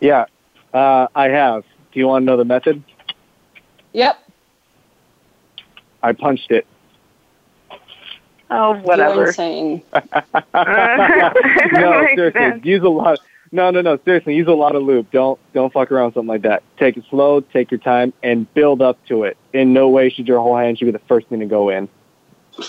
Yeah, 0.00 0.26
uh, 0.74 1.08
I 1.14 1.28
have. 1.28 1.64
Do 1.92 1.98
you 2.00 2.06
want 2.06 2.22
to 2.22 2.26
know 2.26 2.36
the 2.36 2.44
method? 2.44 2.82
yep. 3.92 4.18
I 6.02 6.12
punched 6.12 6.50
it. 6.52 6.66
Oh, 8.50 8.74
whatever. 8.80 9.14
You're 9.14 9.26
whatever. 9.26 9.26
insane. 9.26 9.82
no, 10.54 12.06
seriously, 12.14 12.40
sense. 12.40 12.64
use 12.64 12.82
a 12.82 12.88
lot. 12.88 13.18
No, 13.50 13.70
no, 13.70 13.80
no. 13.80 13.98
Seriously, 14.04 14.34
use 14.36 14.46
a 14.46 14.52
lot 14.52 14.76
of 14.76 14.82
lube. 14.84 15.10
Don't 15.10 15.40
don't 15.54 15.72
fuck 15.72 15.90
around 15.90 16.06
with 16.06 16.14
something 16.14 16.28
like 16.28 16.42
that. 16.42 16.62
Take 16.78 16.96
it 16.96 17.04
slow. 17.10 17.40
Take 17.40 17.70
your 17.70 17.80
time 17.80 18.12
and 18.22 18.52
build 18.54 18.80
up 18.80 19.04
to 19.06 19.24
it. 19.24 19.36
In 19.52 19.72
no 19.72 19.88
way 19.88 20.08
should 20.08 20.28
your 20.28 20.40
whole 20.40 20.56
hand 20.56 20.78
should 20.78 20.84
be 20.86 20.92
the 20.92 20.98
first 21.00 21.26
thing 21.28 21.40
to 21.40 21.46
go 21.46 21.68
in. 21.70 21.88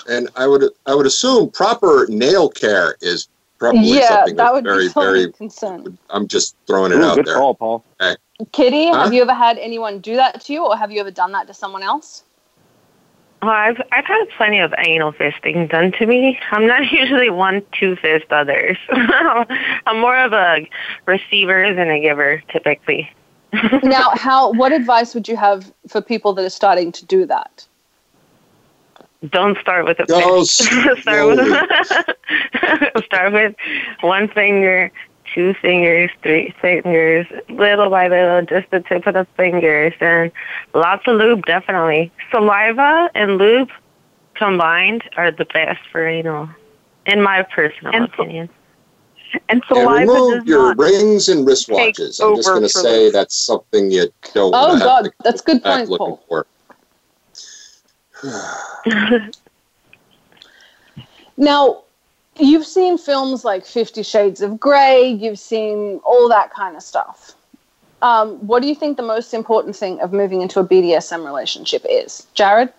And 0.10 0.30
I 0.36 0.48
would 0.48 0.64
I 0.86 0.96
would 0.96 1.06
assume 1.06 1.50
proper 1.52 2.06
nail 2.10 2.50
care 2.50 2.96
is 3.02 3.28
probably 3.58 3.82
yeah, 3.82 4.08
something 4.08 4.36
that 4.36 4.54
would 4.54 4.64
very 4.64 4.84
be 4.84 4.90
something 4.90 5.16
very. 5.16 5.24
of 5.26 5.38
concern. 5.38 5.98
I'm 6.10 6.28
just 6.28 6.56
throwing 6.68 6.92
it 6.92 6.98
Ooh, 6.98 7.04
out 7.04 7.16
good 7.16 7.26
there. 7.26 7.36
call, 7.36 7.56
Paul. 7.56 7.84
Kitty, 8.54 8.88
Huh? 8.88 9.04
have 9.04 9.14
you 9.14 9.22
ever 9.22 9.34
had 9.34 9.58
anyone 9.58 10.00
do 10.00 10.16
that 10.16 10.42
to 10.42 10.54
you, 10.54 10.66
or 10.66 10.78
have 10.78 10.92
you 10.92 11.02
ever 11.02 11.12
done 11.12 11.34
that 11.34 11.48
to 11.48 11.54
someone 11.54 11.84
else? 11.84 12.24
Well, 13.42 13.52
I've 13.52 13.82
I've 13.92 14.06
had 14.06 14.26
plenty 14.38 14.60
of 14.60 14.74
anal 14.78 15.14
fisting 15.14 15.70
done 15.70 15.92
to 15.94 16.06
me. 16.06 16.40
I'm 16.52 16.68
not 16.68 16.92
usually 16.92 17.30
one 17.30 17.62
to 17.80 17.96
fist 17.98 18.32
others. 18.32 18.78
I'm 18.90 20.00
more 20.00 20.18
of 20.18 20.34
a 20.34 20.68
receiver 21.06 21.74
than 21.74 21.90
a 21.90 22.00
giver, 22.00 22.42
typically. 22.50 23.10
now, 23.84 24.12
how? 24.14 24.52
What 24.52 24.72
advice 24.72 25.14
would 25.14 25.28
you 25.28 25.36
have 25.36 25.72
for 25.88 26.02
people 26.02 26.34
that 26.34 26.46
are 26.46 26.50
starting 26.50 26.92
to 26.94 27.06
do 27.06 27.26
that? 27.26 27.66
Don't 29.28 29.58
start 29.60 29.86
with 29.86 30.00
a 30.00 30.06
Go 30.06 30.40
fist. 30.40 30.62
start 31.02 31.28
with 31.28 33.04
start 33.06 33.34
with 33.34 33.56
one 34.02 34.30
finger, 34.30 34.92
two 35.34 35.54
fingers, 35.56 36.10
three 36.24 36.54
fingers, 36.62 37.28
little 37.50 37.90
by 37.90 38.08
little, 38.08 38.42
just 38.46 38.72
the 38.72 38.80
tip 38.80 39.06
of 39.08 39.14
the 39.16 39.28
fingers, 39.36 39.94
and 40.00 40.32
lots 40.74 41.04
of 41.08 41.18
lube. 41.18 41.46
Definitely, 41.46 42.12
saliva 42.32 43.10
and 43.14 43.38
lube 43.38 43.70
combined 44.36 45.04
are 45.18 45.32
the 45.32 45.46
best 45.46 45.82
for 45.92 46.08
anal, 46.08 46.48
in 47.06 47.22
my 47.22 47.44
personal 47.44 47.94
And- 47.94 48.06
opinion. 48.06 48.50
And 49.48 49.62
And 49.62 49.64
saliva 49.68 50.12
remove 50.12 50.40
does 50.40 50.48
your 50.48 50.70
not. 50.74 50.78
rings 50.80 51.30
and 51.30 51.46
wristwatches. 51.48 52.20
I'm 52.20 52.36
just 52.36 52.48
going 52.48 52.64
to 52.64 52.70
say 52.70 53.04
this. 53.06 53.14
that's 53.14 53.36
something 53.36 53.92
you 53.92 54.08
don't 54.34 54.56
Oh, 54.56 54.80
God, 54.80 55.04
to 55.06 55.12
that's 55.24 55.42
a 55.42 55.44
good 55.44 55.64
point, 55.64 55.88
looking 55.88 56.08
Paul. 56.08 56.24
for. 56.28 56.48
Now, 61.40 61.84
you've 62.38 62.66
seen 62.66 62.98
films 62.98 63.46
like 63.46 63.66
Fifty 63.66 64.04
Shades 64.04 64.42
of 64.42 64.60
Grey. 64.60 65.08
You've 65.10 65.40
seen 65.40 66.02
all 66.04 66.28
that 66.28 66.54
kind 66.54 66.76
of 66.76 66.84
stuff. 66.84 67.34
Um, 68.02 68.46
what 68.46 68.62
do 68.62 68.68
you 68.68 68.76
think 68.76 68.98
the 68.98 69.04
most 69.04 69.34
important 69.34 69.76
thing 69.76 70.02
of 70.02 70.12
moving 70.12 70.42
into 70.42 70.60
a 70.60 70.68
BDSM 70.68 71.26
relationship 71.26 71.86
is, 71.90 72.28
Jared? 72.34 72.74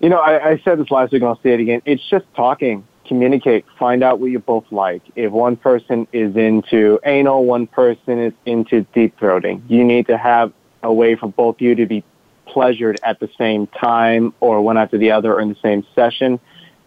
You 0.00 0.08
know, 0.08 0.18
I, 0.18 0.50
I 0.50 0.58
said 0.58 0.78
this 0.78 0.92
last 0.92 1.12
week 1.12 1.22
and 1.22 1.28
I'll 1.28 1.40
say 1.42 1.54
it 1.54 1.60
again. 1.60 1.82
It's 1.84 2.08
just 2.08 2.24
talking, 2.34 2.86
communicate, 3.04 3.64
find 3.78 4.04
out 4.04 4.20
what 4.20 4.30
you 4.30 4.38
both 4.38 4.70
like. 4.70 5.02
If 5.16 5.32
one 5.32 5.56
person 5.56 6.06
is 6.12 6.36
into 6.36 7.00
anal, 7.04 7.44
one 7.46 7.66
person 7.66 8.20
is 8.20 8.32
into 8.46 8.82
deep 8.94 9.18
throating, 9.18 9.62
you 9.68 9.84
need 9.84 10.06
to 10.06 10.16
have 10.16 10.52
a 10.84 10.92
way 10.92 11.16
for 11.16 11.28
both 11.28 11.60
you 11.60 11.74
to 11.74 11.86
be 11.86 12.04
pleasured 12.52 12.98
at 13.02 13.20
the 13.20 13.28
same 13.38 13.66
time 13.66 14.34
or 14.40 14.60
one 14.60 14.76
after 14.76 14.98
the 14.98 15.12
other 15.12 15.34
or 15.34 15.40
in 15.40 15.48
the 15.48 15.56
same 15.62 15.84
session. 15.94 16.40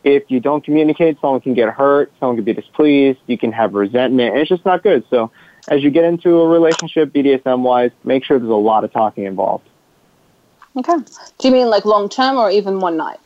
If 0.03 0.23
you 0.29 0.39
don't 0.39 0.63
communicate, 0.63 1.19
someone 1.21 1.41
can 1.41 1.53
get 1.53 1.69
hurt, 1.69 2.11
someone 2.19 2.35
can 2.35 2.45
be 2.45 2.53
displeased, 2.53 3.19
you 3.27 3.37
can 3.37 3.51
have 3.51 3.73
resentment, 3.73 4.31
and 4.31 4.39
it's 4.39 4.49
just 4.49 4.65
not 4.65 4.81
good. 4.81 5.03
So 5.09 5.31
as 5.67 5.83
you 5.83 5.91
get 5.91 6.05
into 6.05 6.39
a 6.39 6.47
relationship, 6.47 7.13
BDSM 7.13 7.61
wise, 7.61 7.91
make 8.03 8.25
sure 8.25 8.39
there's 8.39 8.49
a 8.49 8.53
lot 8.53 8.83
of 8.83 8.91
talking 8.91 9.25
involved. 9.25 9.67
Okay. 10.75 10.95
Do 11.39 11.47
you 11.47 11.51
mean 11.51 11.69
like 11.69 11.85
long 11.85 12.09
term 12.09 12.37
or 12.37 12.49
even 12.49 12.79
one 12.79 12.97
night? 12.97 13.19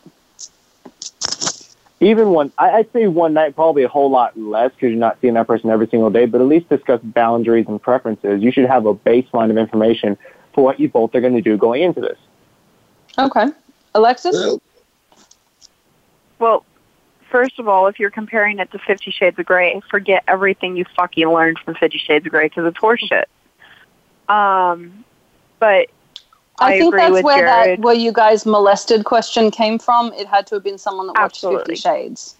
even 1.99 2.29
one 2.29 2.51
I- 2.57 2.71
i'd 2.71 2.91
say 2.93 3.07
one 3.07 3.33
night 3.33 3.55
probably 3.55 3.83
a 3.83 3.87
whole 3.87 4.09
lot 4.09 4.37
less 4.37 4.71
because 4.71 4.89
you're 4.89 4.99
not 4.99 5.17
seeing 5.21 5.33
that 5.35 5.47
person 5.47 5.69
every 5.69 5.87
single 5.87 6.09
day 6.09 6.25
but 6.25 6.41
at 6.41 6.47
least 6.47 6.69
discuss 6.69 7.01
boundaries 7.01 7.65
and 7.67 7.81
preferences 7.81 8.41
you 8.41 8.51
should 8.51 8.65
have 8.65 8.85
a 8.85 8.93
baseline 8.93 9.49
of 9.49 9.57
information 9.57 10.17
for 10.53 10.63
what 10.63 10.79
you 10.79 10.89
both 10.89 11.15
are 11.15 11.21
going 11.21 11.35
to 11.35 11.41
do 11.41 11.57
going 11.57 11.81
into 11.81 12.01
this 12.01 12.17
Okay. 13.17 13.47
Alexis? 13.93 14.35
Well, 14.35 14.61
Well, 16.39 16.65
first 17.29 17.59
of 17.59 17.67
all, 17.67 17.87
if 17.87 17.99
you're 17.99 18.11
comparing 18.11 18.59
it 18.59 18.71
to 18.71 18.79
Fifty 18.79 19.11
Shades 19.11 19.39
of 19.39 19.45
Grey, 19.45 19.81
forget 19.89 20.23
everything 20.27 20.75
you 20.75 20.85
fucking 20.95 21.27
learned 21.27 21.59
from 21.59 21.75
Fifty 21.75 21.97
Shades 21.97 22.25
of 22.25 22.31
Grey 22.31 22.47
because 22.47 22.65
it's 22.65 22.77
horseshit. 22.77 23.25
Um, 24.27 25.05
but 25.59 25.89
I, 26.59 26.75
I, 26.75 26.79
think 26.79 26.93
agree 26.93 27.01
that's 27.01 27.13
with 27.13 27.25
where 27.25 27.45
Jared. 27.45 27.79
that 27.79 27.83
where 27.83 27.93
you 27.93 28.11
guys 28.11 28.45
molested 28.45 29.05
question 29.05 29.51
came 29.51 29.79
from. 29.79 30.13
It 30.13 30.27
had 30.27 30.47
to 30.47 30.55
have 30.55 30.63
been 30.63 30.77
someone 30.77 31.07
that 31.07 31.13
watched 31.17 31.37
Absolutely. 31.37 31.75
Fifty 31.75 31.81
Shades. 31.81 32.35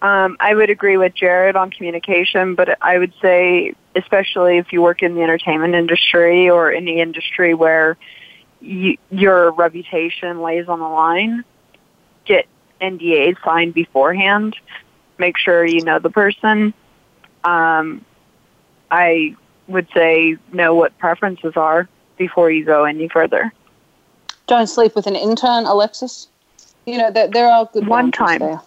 Um, 0.00 0.36
I 0.38 0.54
would 0.54 0.70
agree 0.70 0.96
with 0.96 1.14
Jared 1.14 1.56
on 1.56 1.70
communication, 1.70 2.54
but 2.54 2.78
I 2.80 2.98
would 2.98 3.12
say, 3.20 3.74
especially 3.96 4.58
if 4.58 4.72
you 4.72 4.80
work 4.80 5.02
in 5.02 5.14
the 5.14 5.22
entertainment 5.22 5.74
industry 5.74 6.48
or 6.48 6.70
any 6.70 7.00
industry 7.00 7.52
where 7.54 7.96
you, 8.60 8.96
your 9.10 9.50
reputation 9.50 10.40
lays 10.40 10.68
on 10.68 10.78
the 10.78 10.88
line, 10.88 11.44
get 12.24 12.46
NDAs 12.80 13.36
signed 13.44 13.74
beforehand. 13.74 14.56
Make 15.18 15.36
sure 15.36 15.64
you 15.64 15.82
know 15.82 15.98
the 15.98 16.10
person. 16.10 16.74
Um, 17.42 18.04
I 18.90 19.34
would 19.66 19.88
say 19.94 20.36
know 20.52 20.74
what 20.74 20.96
preferences 20.98 21.54
are 21.56 21.88
before 22.16 22.50
you 22.50 22.64
go 22.64 22.84
any 22.84 23.08
further. 23.08 23.52
Don't 24.46 24.68
sleep 24.68 24.94
with 24.94 25.06
an 25.06 25.16
intern, 25.16 25.66
Alexis. 25.66 26.28
You 26.86 26.98
know, 26.98 27.10
there, 27.10 27.28
there 27.28 27.48
are 27.48 27.68
good 27.72 27.86
One 27.86 28.12
time. 28.12 28.38
there. 28.38 28.60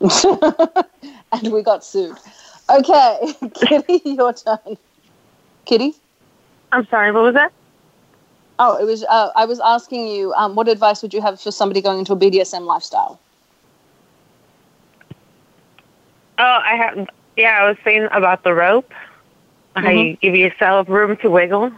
and 1.32 1.52
we 1.52 1.62
got 1.62 1.84
sued. 1.84 2.16
Okay, 2.68 3.18
Kitty, 3.54 4.00
your 4.04 4.32
turn. 4.32 4.76
Kitty? 5.66 5.94
I'm 6.72 6.86
sorry, 6.88 7.12
what 7.12 7.22
was 7.22 7.34
that? 7.34 7.52
Oh, 8.58 8.76
it 8.78 8.84
was. 8.84 9.04
Uh, 9.04 9.30
I 9.36 9.44
was 9.44 9.60
asking 9.60 10.08
you, 10.08 10.32
um, 10.34 10.54
what 10.54 10.68
advice 10.68 11.02
would 11.02 11.12
you 11.14 11.20
have 11.22 11.40
for 11.40 11.50
somebody 11.50 11.80
going 11.80 11.98
into 11.98 12.12
a 12.12 12.16
BDSM 12.16 12.62
lifestyle? 12.66 13.20
Oh, 16.38 16.60
I 16.64 16.76
have. 16.76 17.08
Yeah, 17.36 17.58
I 17.62 17.68
was 17.68 17.76
saying 17.84 18.08
about 18.12 18.42
the 18.44 18.54
rope. 18.54 18.92
How 19.74 19.90
Mm-hmm. 19.90 19.98
you 19.98 20.16
give 20.16 20.34
yourself 20.34 20.88
room 20.88 21.16
to 21.18 21.30
wiggle. 21.30 21.70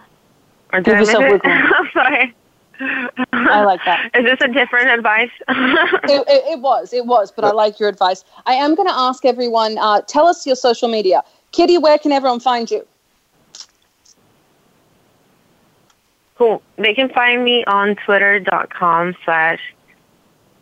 Or 0.72 0.80
Give 0.80 0.98
yourself 0.98 1.26
wiggle. 1.26 1.50
I'm 1.50 1.88
sorry. 1.92 2.34
I 2.80 3.62
like 3.64 3.84
that. 3.84 4.10
Is 4.14 4.24
this 4.24 4.38
a 4.40 4.48
different 4.48 4.88
advice? 4.88 5.30
it, 5.48 6.24
it, 6.28 6.52
it 6.52 6.60
was, 6.60 6.92
it 6.92 7.06
was, 7.06 7.32
but 7.32 7.44
I 7.44 7.50
like 7.50 7.80
your 7.80 7.88
advice. 7.88 8.24
I 8.46 8.54
am 8.54 8.74
going 8.74 8.88
to 8.88 8.94
ask 8.94 9.24
everyone. 9.24 9.78
Uh, 9.78 10.00
tell 10.02 10.26
us 10.26 10.46
your 10.46 10.56
social 10.56 10.88
media, 10.88 11.22
Kitty. 11.52 11.78
Where 11.78 11.98
can 11.98 12.12
everyone 12.12 12.40
find 12.40 12.70
you? 12.70 12.86
cool. 16.38 16.62
They 16.76 16.94
can 16.94 17.10
find 17.10 17.44
me 17.44 17.64
on 17.64 17.96
twitter.com 17.96 19.16
slash 19.24 19.60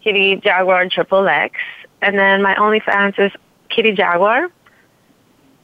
kitty 0.02 0.36
jaguar 0.36 0.88
triple 0.88 1.28
X. 1.28 1.54
And 2.02 2.18
then 2.18 2.42
my 2.42 2.54
OnlyFans 2.54 3.18
is 3.18 3.32
kitty 3.68 3.92
jaguar. 3.92 4.50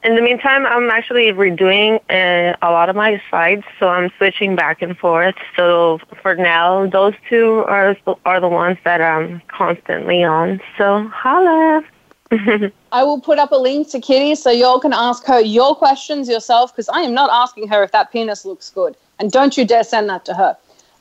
In 0.03 0.15
the 0.15 0.21
meantime, 0.21 0.65
I'm 0.65 0.89
actually 0.89 1.31
redoing 1.31 1.95
uh, 2.09 2.57
a 2.61 2.71
lot 2.71 2.89
of 2.89 2.95
my 2.95 3.21
sites, 3.31 3.63
so 3.79 3.87
I'm 3.87 4.11
switching 4.17 4.53
back 4.53 4.81
and 4.81 4.97
forth. 4.97 5.35
So 5.55 5.99
for 6.21 6.35
now, 6.35 6.87
those 6.87 7.13
two 7.29 7.63
are 7.67 7.95
are 8.25 8.41
the 8.41 8.49
ones 8.49 8.77
that 8.83 9.01
I'm 9.01 9.41
constantly 9.47 10.23
on. 10.23 10.59
So 10.77 11.07
holla. 11.07 11.83
I 12.91 13.03
will 13.03 13.21
put 13.21 13.39
up 13.39 13.51
a 13.51 13.55
link 13.55 13.89
to 13.91 13.99
Kitty 13.99 14.35
so 14.35 14.51
y'all 14.51 14.79
can 14.79 14.91
ask 14.91 15.25
her 15.25 15.39
your 15.39 15.75
questions 15.75 16.27
yourself 16.27 16.73
because 16.73 16.89
I 16.89 17.01
am 17.01 17.13
not 17.13 17.29
asking 17.31 17.69
her 17.69 17.83
if 17.83 17.91
that 17.91 18.11
penis 18.11 18.43
looks 18.43 18.69
good. 18.69 18.97
And 19.19 19.31
don't 19.31 19.55
you 19.55 19.65
dare 19.65 19.83
send 19.83 20.09
that 20.09 20.25
to 20.25 20.33
her. 20.33 20.57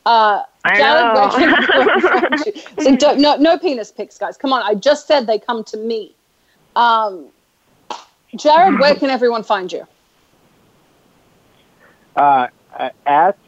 Uh, 0.07 0.43
I 0.65 0.79
know. 0.79 1.31
can 1.31 1.55
everyone 1.55 2.01
find 2.01 2.47
you? 2.47 2.85
So 2.85 2.97
don't, 2.97 3.21
no, 3.21 3.37
no 3.37 3.59
penis 3.59 3.91
pics, 3.91 4.19
guys. 4.19 4.37
Come 4.37 4.53
on. 4.53 4.63
I 4.63 4.75
just 4.75 5.07
said 5.07 5.27
they 5.27 5.39
come 5.39 5.65
to 5.65 5.77
me. 5.77 6.15
Um, 6.77 7.29
Jared, 8.37 8.79
where 8.79 8.95
can 9.03 9.11
everyone 9.11 9.43
find 9.43 9.73
you? 9.73 9.87
Uh, 12.17 12.49
at 13.07 13.39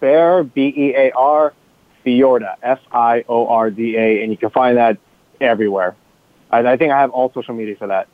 Bear 0.00 0.42
B 0.44 0.72
E 0.76 0.94
A 0.96 1.12
R 1.12 1.52
Fiorda 2.04 2.56
F 2.62 2.80
I 2.92 3.24
O 3.28 3.46
R 3.48 3.70
D 3.70 3.96
A, 3.96 4.22
and 4.22 4.30
you 4.30 4.36
can 4.36 4.50
find 4.50 4.76
that 4.76 4.98
everywhere. 5.40 5.94
I, 6.50 6.60
I 6.60 6.76
think 6.76 6.92
I 6.92 6.98
have 6.98 7.10
all 7.10 7.30
social 7.32 7.54
media 7.54 7.76
for 7.76 7.86
that. 7.86 8.08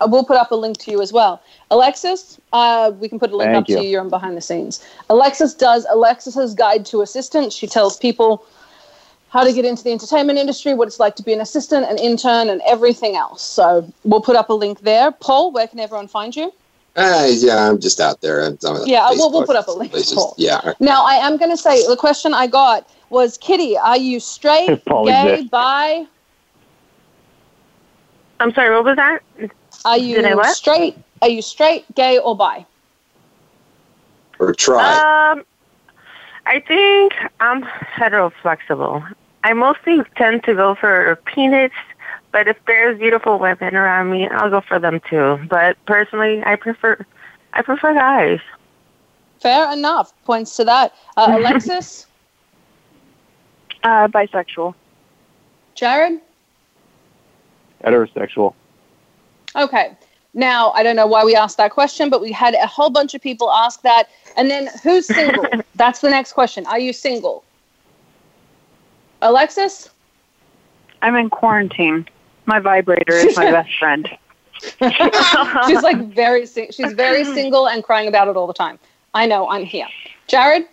Uh, 0.00 0.08
we'll 0.10 0.24
put 0.24 0.36
up 0.36 0.50
a 0.50 0.54
link 0.54 0.78
to 0.78 0.90
you 0.90 1.00
as 1.00 1.12
well. 1.12 1.42
Alexis, 1.70 2.38
uh, 2.52 2.92
we 2.98 3.08
can 3.08 3.18
put 3.18 3.32
a 3.32 3.36
link 3.36 3.50
Thank 3.50 3.62
up 3.62 3.66
to 3.66 3.72
you. 3.72 3.80
you. 3.80 3.88
You're 3.90 4.00
on 4.00 4.10
behind 4.10 4.36
the 4.36 4.40
scenes. 4.40 4.84
Alexis 5.08 5.54
does 5.54 5.86
Alexis's 5.90 6.54
Guide 6.54 6.84
to 6.86 7.00
Assistance. 7.00 7.54
She 7.54 7.66
tells 7.66 7.96
people 7.96 8.44
how 9.30 9.44
to 9.44 9.52
get 9.52 9.64
into 9.64 9.82
the 9.84 9.92
entertainment 9.92 10.38
industry, 10.38 10.74
what 10.74 10.88
it's 10.88 10.98
like 11.00 11.14
to 11.16 11.22
be 11.22 11.32
an 11.32 11.40
assistant, 11.40 11.86
an 11.88 11.98
intern, 11.98 12.48
and 12.48 12.60
everything 12.66 13.14
else. 13.16 13.42
So 13.42 13.90
we'll 14.04 14.20
put 14.20 14.34
up 14.36 14.50
a 14.50 14.52
link 14.54 14.80
there. 14.80 15.12
Paul, 15.12 15.52
where 15.52 15.68
can 15.68 15.78
everyone 15.78 16.08
find 16.08 16.34
you? 16.34 16.52
Uh, 16.96 17.28
yeah, 17.30 17.68
I'm 17.68 17.80
just 17.80 18.00
out 18.00 18.20
there. 18.20 18.44
I'm, 18.44 18.58
I'm 18.64 18.74
on 18.76 18.86
Yeah, 18.88 19.08
we'll- 19.10 19.30
we'll 19.30 19.46
put 19.46 19.54
up 19.54 19.68
a 19.68 19.70
link, 19.70 19.92
places. 19.92 20.14
Paul. 20.14 20.34
Yeah. 20.36 20.72
Now, 20.80 21.04
I 21.04 21.14
am 21.14 21.36
going 21.36 21.52
to 21.52 21.56
say 21.56 21.86
the 21.86 21.96
question 21.96 22.34
I 22.34 22.48
got 22.48 22.88
was 23.10 23.38
Kitty, 23.38 23.78
are 23.78 23.96
you 23.96 24.18
straight, 24.18 24.66
gay, 25.04 25.32
exists. 25.34 25.50
bi? 25.50 26.04
I'm 28.40 28.52
sorry, 28.52 28.74
what 28.74 28.84
was 28.84 28.96
that? 28.96 29.20
Are 29.84 29.96
you 29.98 30.16
Did 30.16 30.24
I 30.24 30.34
what? 30.34 30.56
straight? 30.56 30.96
Are 31.22 31.28
you 31.28 31.40
straight, 31.42 31.84
gay, 31.94 32.18
or 32.18 32.36
bi? 32.36 32.66
Or 34.40 34.52
try. 34.54 35.32
Um, 35.32 35.44
I 36.46 36.58
think 36.60 37.12
I'm 37.38 37.62
hetero 37.62 38.32
flexible. 38.42 39.04
I 39.42 39.52
mostly 39.54 40.00
tend 40.16 40.44
to 40.44 40.54
go 40.54 40.74
for 40.74 41.16
peanuts, 41.24 41.74
but 42.32 42.46
if 42.46 42.56
there's 42.66 42.98
beautiful 42.98 43.38
women 43.38 43.74
around 43.74 44.10
me, 44.10 44.28
I'll 44.28 44.50
go 44.50 44.60
for 44.60 44.78
them 44.78 45.00
too. 45.08 45.38
But 45.48 45.76
personally, 45.86 46.42
I 46.44 46.56
prefer 46.56 47.04
I 47.52 47.62
prefer 47.62 47.94
guys. 47.94 48.40
Fair 49.40 49.72
enough. 49.72 50.12
Points 50.24 50.56
to 50.56 50.64
that. 50.64 50.94
Uh, 51.16 51.34
Alexis, 51.38 52.06
Uh, 53.82 54.06
bisexual. 54.08 54.74
Jared. 55.74 56.20
Heterosexual. 57.82 58.54
Okay. 59.56 59.96
Now, 60.34 60.70
I 60.72 60.82
don't 60.82 60.94
know 60.94 61.06
why 61.06 61.24
we 61.24 61.34
asked 61.34 61.56
that 61.56 61.70
question, 61.72 62.10
but 62.10 62.20
we 62.20 62.30
had 62.30 62.54
a 62.54 62.66
whole 62.66 62.90
bunch 62.90 63.14
of 63.14 63.22
people 63.22 63.50
ask 63.50 63.80
that. 63.82 64.08
And 64.36 64.50
then 64.50 64.68
who's 64.84 65.06
single? 65.06 65.46
That's 65.74 66.00
the 66.00 66.10
next 66.10 66.34
question. 66.34 66.66
Are 66.66 66.78
you 66.78 66.92
single? 66.92 67.42
Alexis? 69.22 69.90
I'm 71.02 71.14
in 71.16 71.30
quarantine. 71.30 72.06
My 72.46 72.58
vibrator 72.58 73.12
is 73.12 73.36
my 73.36 73.50
best 73.50 73.70
friend. 73.78 74.08
she's 75.66 75.82
like 75.82 76.12
very 76.14 76.46
she's 76.46 76.92
very 76.92 77.24
single 77.34 77.66
and 77.66 77.82
crying 77.82 78.08
about 78.08 78.28
it 78.28 78.36
all 78.36 78.46
the 78.46 78.52
time. 78.52 78.78
I 79.14 79.26
know, 79.26 79.48
I'm 79.48 79.64
here. 79.64 79.88
Jared? 80.26 80.66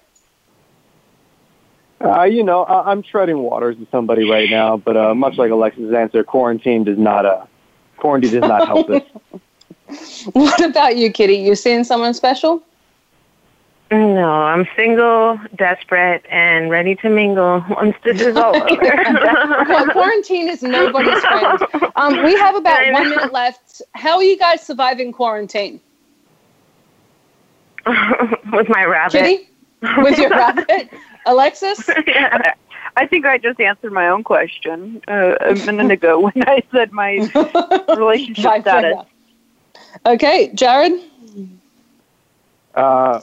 Uh, 2.04 2.24
you 2.24 2.44
know, 2.44 2.64
I, 2.64 2.92
I'm 2.92 3.02
treading 3.02 3.40
waters 3.40 3.78
with 3.78 3.90
somebody 3.90 4.30
right 4.30 4.50
now, 4.50 4.78
but 4.78 4.96
uh, 4.98 5.16
much 5.16 5.38
like 5.38 5.52
Alexis' 5.52 5.94
answer, 5.94 6.24
quarantine 6.24 6.84
does 6.84 6.98
not 6.98 7.26
uh, 7.26 7.46
quarantine 7.98 8.32
does 8.32 8.42
not 8.42 8.68
help 8.68 8.90
us. 8.90 9.04
What 10.34 10.60
about 10.60 10.98
you, 10.98 11.10
Kitty? 11.10 11.36
You 11.36 11.56
seeing 11.56 11.86
someone 11.86 12.14
special? 12.14 12.62
No, 13.90 14.30
I'm 14.30 14.68
single, 14.76 15.40
desperate, 15.56 16.26
and 16.30 16.70
ready 16.70 16.96
to 16.96 17.10
mingle 17.10 17.64
once 17.70 17.96
this 18.04 18.22
is 18.22 18.36
all 18.36 18.54
over. 18.56 18.66
Qu- 19.66 19.92
quarantine 19.92 20.50
is 20.50 20.62
nobody's 20.62 21.22
friend. 21.22 21.60
Um, 21.96 22.24
we 22.24 22.36
have 22.36 22.56
about 22.56 22.82
I 22.82 22.92
one 22.92 23.04
know. 23.04 23.16
minute 23.16 23.32
left. 23.32 23.82
How 23.96 24.18
are 24.18 24.24
you 24.24 24.38
guys 24.38 24.62
surviving 24.66 25.14
quarantine? 25.14 25.80
with 28.52 28.68
my 28.68 28.84
rabbit. 28.84 29.14
Kitty? 29.14 29.50
With 30.02 30.18
your 30.18 30.32
rabbit? 30.32 30.90
Alexis? 31.26 31.90
yeah. 32.08 32.54
I 32.98 33.06
think 33.06 33.26
I 33.26 33.38
just 33.38 33.62
answered 33.62 33.94
my 33.94 34.10
own 34.10 34.24
question 34.24 35.02
uh, 35.08 35.36
a 35.40 35.54
minute 35.54 35.92
ago 35.92 36.20
when 36.20 36.44
I 36.48 36.62
said 36.74 36.92
my 36.92 37.14
relationship 37.96 38.62
status. 38.64 39.06
Okay, 40.06 40.52
Jared? 40.56 41.00
Uh, 42.76 43.22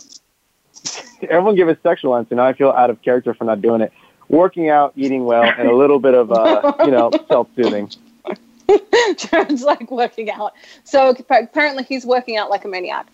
everyone 1.22 1.54
give 1.56 1.68
a 1.68 1.78
sexual 1.82 2.16
answer. 2.16 2.34
Now 2.34 2.46
I 2.46 2.52
feel 2.52 2.70
out 2.70 2.90
of 2.90 3.00
character 3.02 3.34
for 3.34 3.44
not 3.44 3.62
doing 3.62 3.80
it. 3.80 3.92
Working 4.28 4.70
out, 4.70 4.92
eating 4.96 5.24
well, 5.24 5.44
and 5.44 5.68
a 5.68 5.76
little 5.76 5.98
bit 5.98 6.14
of 6.14 6.32
uh, 6.32 6.72
you 6.80 6.90
know 6.90 7.10
self-soothing. 7.28 7.90
Jared's 9.16 9.62
like 9.62 9.90
working 9.90 10.30
out. 10.30 10.54
So 10.84 11.14
apparently 11.28 11.84
he's 11.84 12.06
working 12.06 12.36
out 12.36 12.48
like 12.48 12.64
a 12.64 12.68
maniac. 12.68 13.06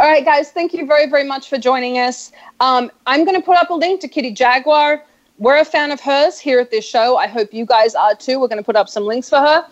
All 0.00 0.08
right, 0.08 0.24
guys, 0.24 0.52
thank 0.52 0.72
you 0.74 0.86
very, 0.86 1.08
very 1.08 1.24
much 1.24 1.48
for 1.48 1.58
joining 1.58 1.98
us. 1.98 2.30
Um, 2.60 2.90
I'm 3.06 3.24
going 3.24 3.36
to 3.36 3.44
put 3.44 3.56
up 3.56 3.70
a 3.70 3.74
link 3.74 4.00
to 4.02 4.08
Kitty 4.08 4.32
Jaguar. 4.32 5.02
We're 5.38 5.58
a 5.58 5.64
fan 5.64 5.90
of 5.90 6.00
hers 6.00 6.38
here 6.38 6.60
at 6.60 6.70
this 6.70 6.84
show. 6.84 7.16
I 7.16 7.26
hope 7.26 7.52
you 7.52 7.66
guys 7.66 7.94
are 7.94 8.14
too. 8.14 8.40
We're 8.40 8.48
going 8.48 8.62
to 8.62 8.64
put 8.64 8.76
up 8.76 8.88
some 8.88 9.04
links 9.04 9.28
for 9.28 9.38
her. 9.38 9.66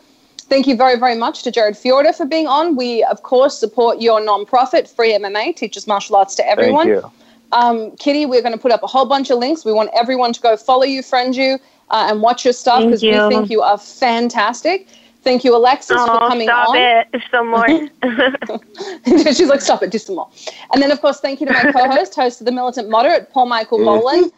Thank 0.49 0.67
you 0.67 0.77
very, 0.77 0.99
very 0.99 1.17
much 1.17 1.43
to 1.43 1.51
Jared 1.51 1.75
Fiorda 1.75 2.15
for 2.15 2.25
being 2.25 2.47
on. 2.47 2.77
We, 2.77 3.03
of 3.05 3.23
course, 3.25 3.59
support 3.59 4.01
your 4.01 4.21
nonprofit, 4.21 4.89
Free 4.89 5.13
MMA, 5.13 5.57
teaches 5.57 5.87
martial 5.89 6.17
arts 6.17 6.37
to 6.37 6.49
everyone. 6.49 6.87
Thank 6.87 7.05
you. 7.05 7.13
Um, 7.53 7.97
Kitty, 7.97 8.27
we're 8.27 8.43
going 8.43 8.55
to 8.55 8.59
put 8.59 8.73
up 8.73 8.83
a 8.83 8.87
whole 8.87 9.07
bunch 9.07 9.31
of 9.31 9.39
links. 9.39 9.65
We 9.65 9.73
want 9.73 9.91
everyone 9.95 10.33
to 10.33 10.41
go 10.41 10.57
follow 10.57 10.85
you, 10.85 11.03
friend 11.03 11.35
you, 11.35 11.59
uh, 11.91 12.09
and 12.11 12.21
watch 12.21 12.45
your 12.45 12.53
stuff 12.53 12.81
Thank 12.81 12.91
because 12.91 13.03
we 13.03 13.19
think 13.29 13.51
you 13.51 13.63
are 13.63 13.79
fantastic. 13.79 14.89
Thank 15.23 15.43
you, 15.43 15.57
Alexis, 15.57 16.01
for 16.05 16.23
Oh, 16.23 16.29
coming 16.29 16.47
stop 16.49 16.69
on. 16.69 16.77
it. 16.77 17.09
Some 17.33 17.49
more. 17.49 17.67
She's 19.35 19.49
like, 19.49 19.61
stop 19.61 19.83
it, 19.83 19.91
do 19.91 19.99
some 19.99 20.17
more. 20.17 20.29
And 20.73 20.81
then, 20.81 20.93
of 20.93 21.01
course, 21.01 21.19
thank 21.21 21.41
you 21.41 21.47
to 21.47 21.53
my 21.53 21.65
co-host, 21.73 22.15
host 22.15 22.41
of 22.41 22.45
the 22.45 22.53
Militant 22.53 22.89
Moderate, 22.89 23.33
Paul 23.33 23.47
Michael 23.47 23.79
Boland. 23.79 24.31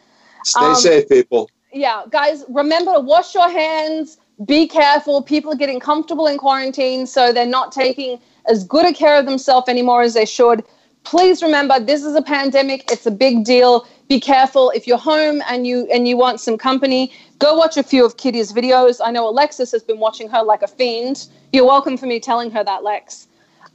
Stay 0.45 0.61
Um, 0.65 0.75
safe, 0.77 1.09
people. 1.09 1.51
Yeah, 1.73 2.05
guys, 2.09 2.45
remember 2.49 2.95
to 2.95 3.01
wash 3.01 3.35
your 3.35 3.51
hands. 3.51 4.19
Be 4.47 4.67
careful. 4.67 5.21
People 5.21 5.53
are 5.53 5.57
getting 5.57 5.81
comfortable 5.81 6.27
in 6.27 6.39
quarantine, 6.39 7.07
so 7.07 7.33
they're 7.33 7.45
not 7.45 7.73
taking 7.73 8.19
as 8.47 8.65
good 8.65 8.87
a 8.87 8.93
care 8.95 9.19
of 9.19 9.27
themselves 9.27 9.69
anymore 9.69 10.01
as 10.03 10.15
they 10.15 10.25
should. 10.25 10.65
Please 11.09 11.43
remember, 11.43 11.81
this 11.81 12.05
is 12.05 12.15
a 12.15 12.21
pandemic. 12.21 12.85
It's 12.93 13.07
a 13.07 13.11
big 13.11 13.43
deal. 13.43 13.89
Be 14.11 14.21
careful. 14.21 14.69
If 14.73 14.87
you're 14.87 14.99
home 14.99 15.43
and 15.49 15.67
you 15.67 15.89
and 15.91 16.07
you 16.07 16.19
want 16.19 16.39
some 16.39 16.59
company, 16.59 17.11
go 17.39 17.55
watch 17.55 17.79
a 17.79 17.83
few 17.83 18.05
of 18.05 18.19
Kitty's 18.19 18.53
videos. 18.53 19.01
I 19.03 19.11
know 19.11 19.27
Alexis 19.27 19.73
has 19.73 19.83
been 19.83 19.99
watching 19.99 20.29
her 20.29 20.43
like 20.43 20.61
a 20.61 20.69
fiend. 20.69 21.29
You're 21.51 21.65
welcome 21.65 21.97
for 21.97 22.05
me 22.05 22.21
telling 22.21 22.51
her 22.51 22.63
that, 22.63 22.85
Lex. 22.85 23.27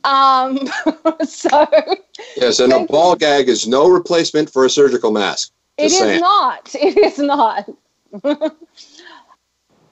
Um, 0.03 0.59
so 1.25 1.67
Yes, 2.37 2.59
and 2.59 2.71
a 2.71 2.85
ball 2.85 3.15
gag 3.15 3.49
is 3.49 3.67
no 3.67 3.89
replacement 3.89 4.51
for 4.51 4.65
a 4.65 4.69
surgical 4.69 5.09
mask. 5.09 5.51
it 5.79 5.85
is 5.85 5.97
saying. 5.97 6.21
not. 6.21 6.69
It 6.79 6.95
is 6.99 7.17
not. 7.17 7.67
Not, 8.23 8.55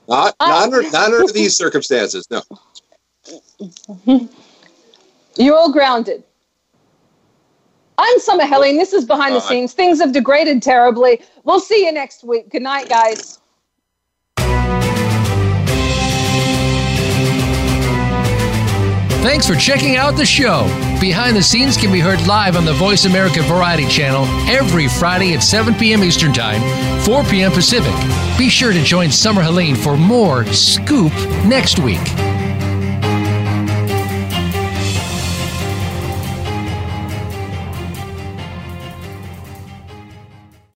Uh, 0.08 0.32
not, 0.40 0.64
under, 0.64 0.82
not 0.92 1.12
under 1.12 1.34
these 1.34 1.58
circumstances. 1.58 2.28
No. 2.30 2.44
You're 5.38 5.56
all 5.56 5.72
grounded. 5.72 6.24
I'm 8.04 8.18
Summer 8.18 8.46
Helene. 8.48 8.78
This 8.78 8.94
is 8.94 9.06
Behind 9.06 9.36
the 9.36 9.40
Scenes. 9.40 9.74
Things 9.74 10.00
have 10.02 10.12
degraded 10.12 10.64
terribly. 10.64 11.22
We'll 11.44 11.60
see 11.60 11.86
you 11.86 11.92
next 11.92 12.24
week. 12.24 12.50
Good 12.50 12.64
night, 12.64 12.90
guys. 12.90 13.38
Thanks 19.22 19.46
for 19.46 19.54
checking 19.54 19.98
out 19.98 20.18
the 20.18 20.26
show. 20.26 20.64
Behind 21.00 21.38
the 21.38 21.44
Scenes 21.44 21.78
can 21.78 21.92
be 21.92 22.00
heard 22.00 22.26
live 22.26 22.56
on 22.56 22.66
the 22.66 22.74
VoiceAmerica 22.74 23.48
Variety 23.48 23.88
channel 23.88 24.26
every 24.50 24.88
Friday 24.88 25.36
at 25.36 25.44
7 25.44 25.76
p.m. 25.76 26.04
Eastern 26.04 26.34
Time, 26.34 26.60
4 27.02 27.24
p.m. 27.26 27.52
Pacific. 27.52 27.94
Be 28.36 28.50
sure 28.50 28.74
to 28.74 28.84
join 28.84 29.12
Summer 29.12 29.44
Helene 29.44 29.76
for 29.76 29.96
more 29.96 30.44
Scoop 30.48 31.14
next 31.46 31.78
week. 31.78 32.02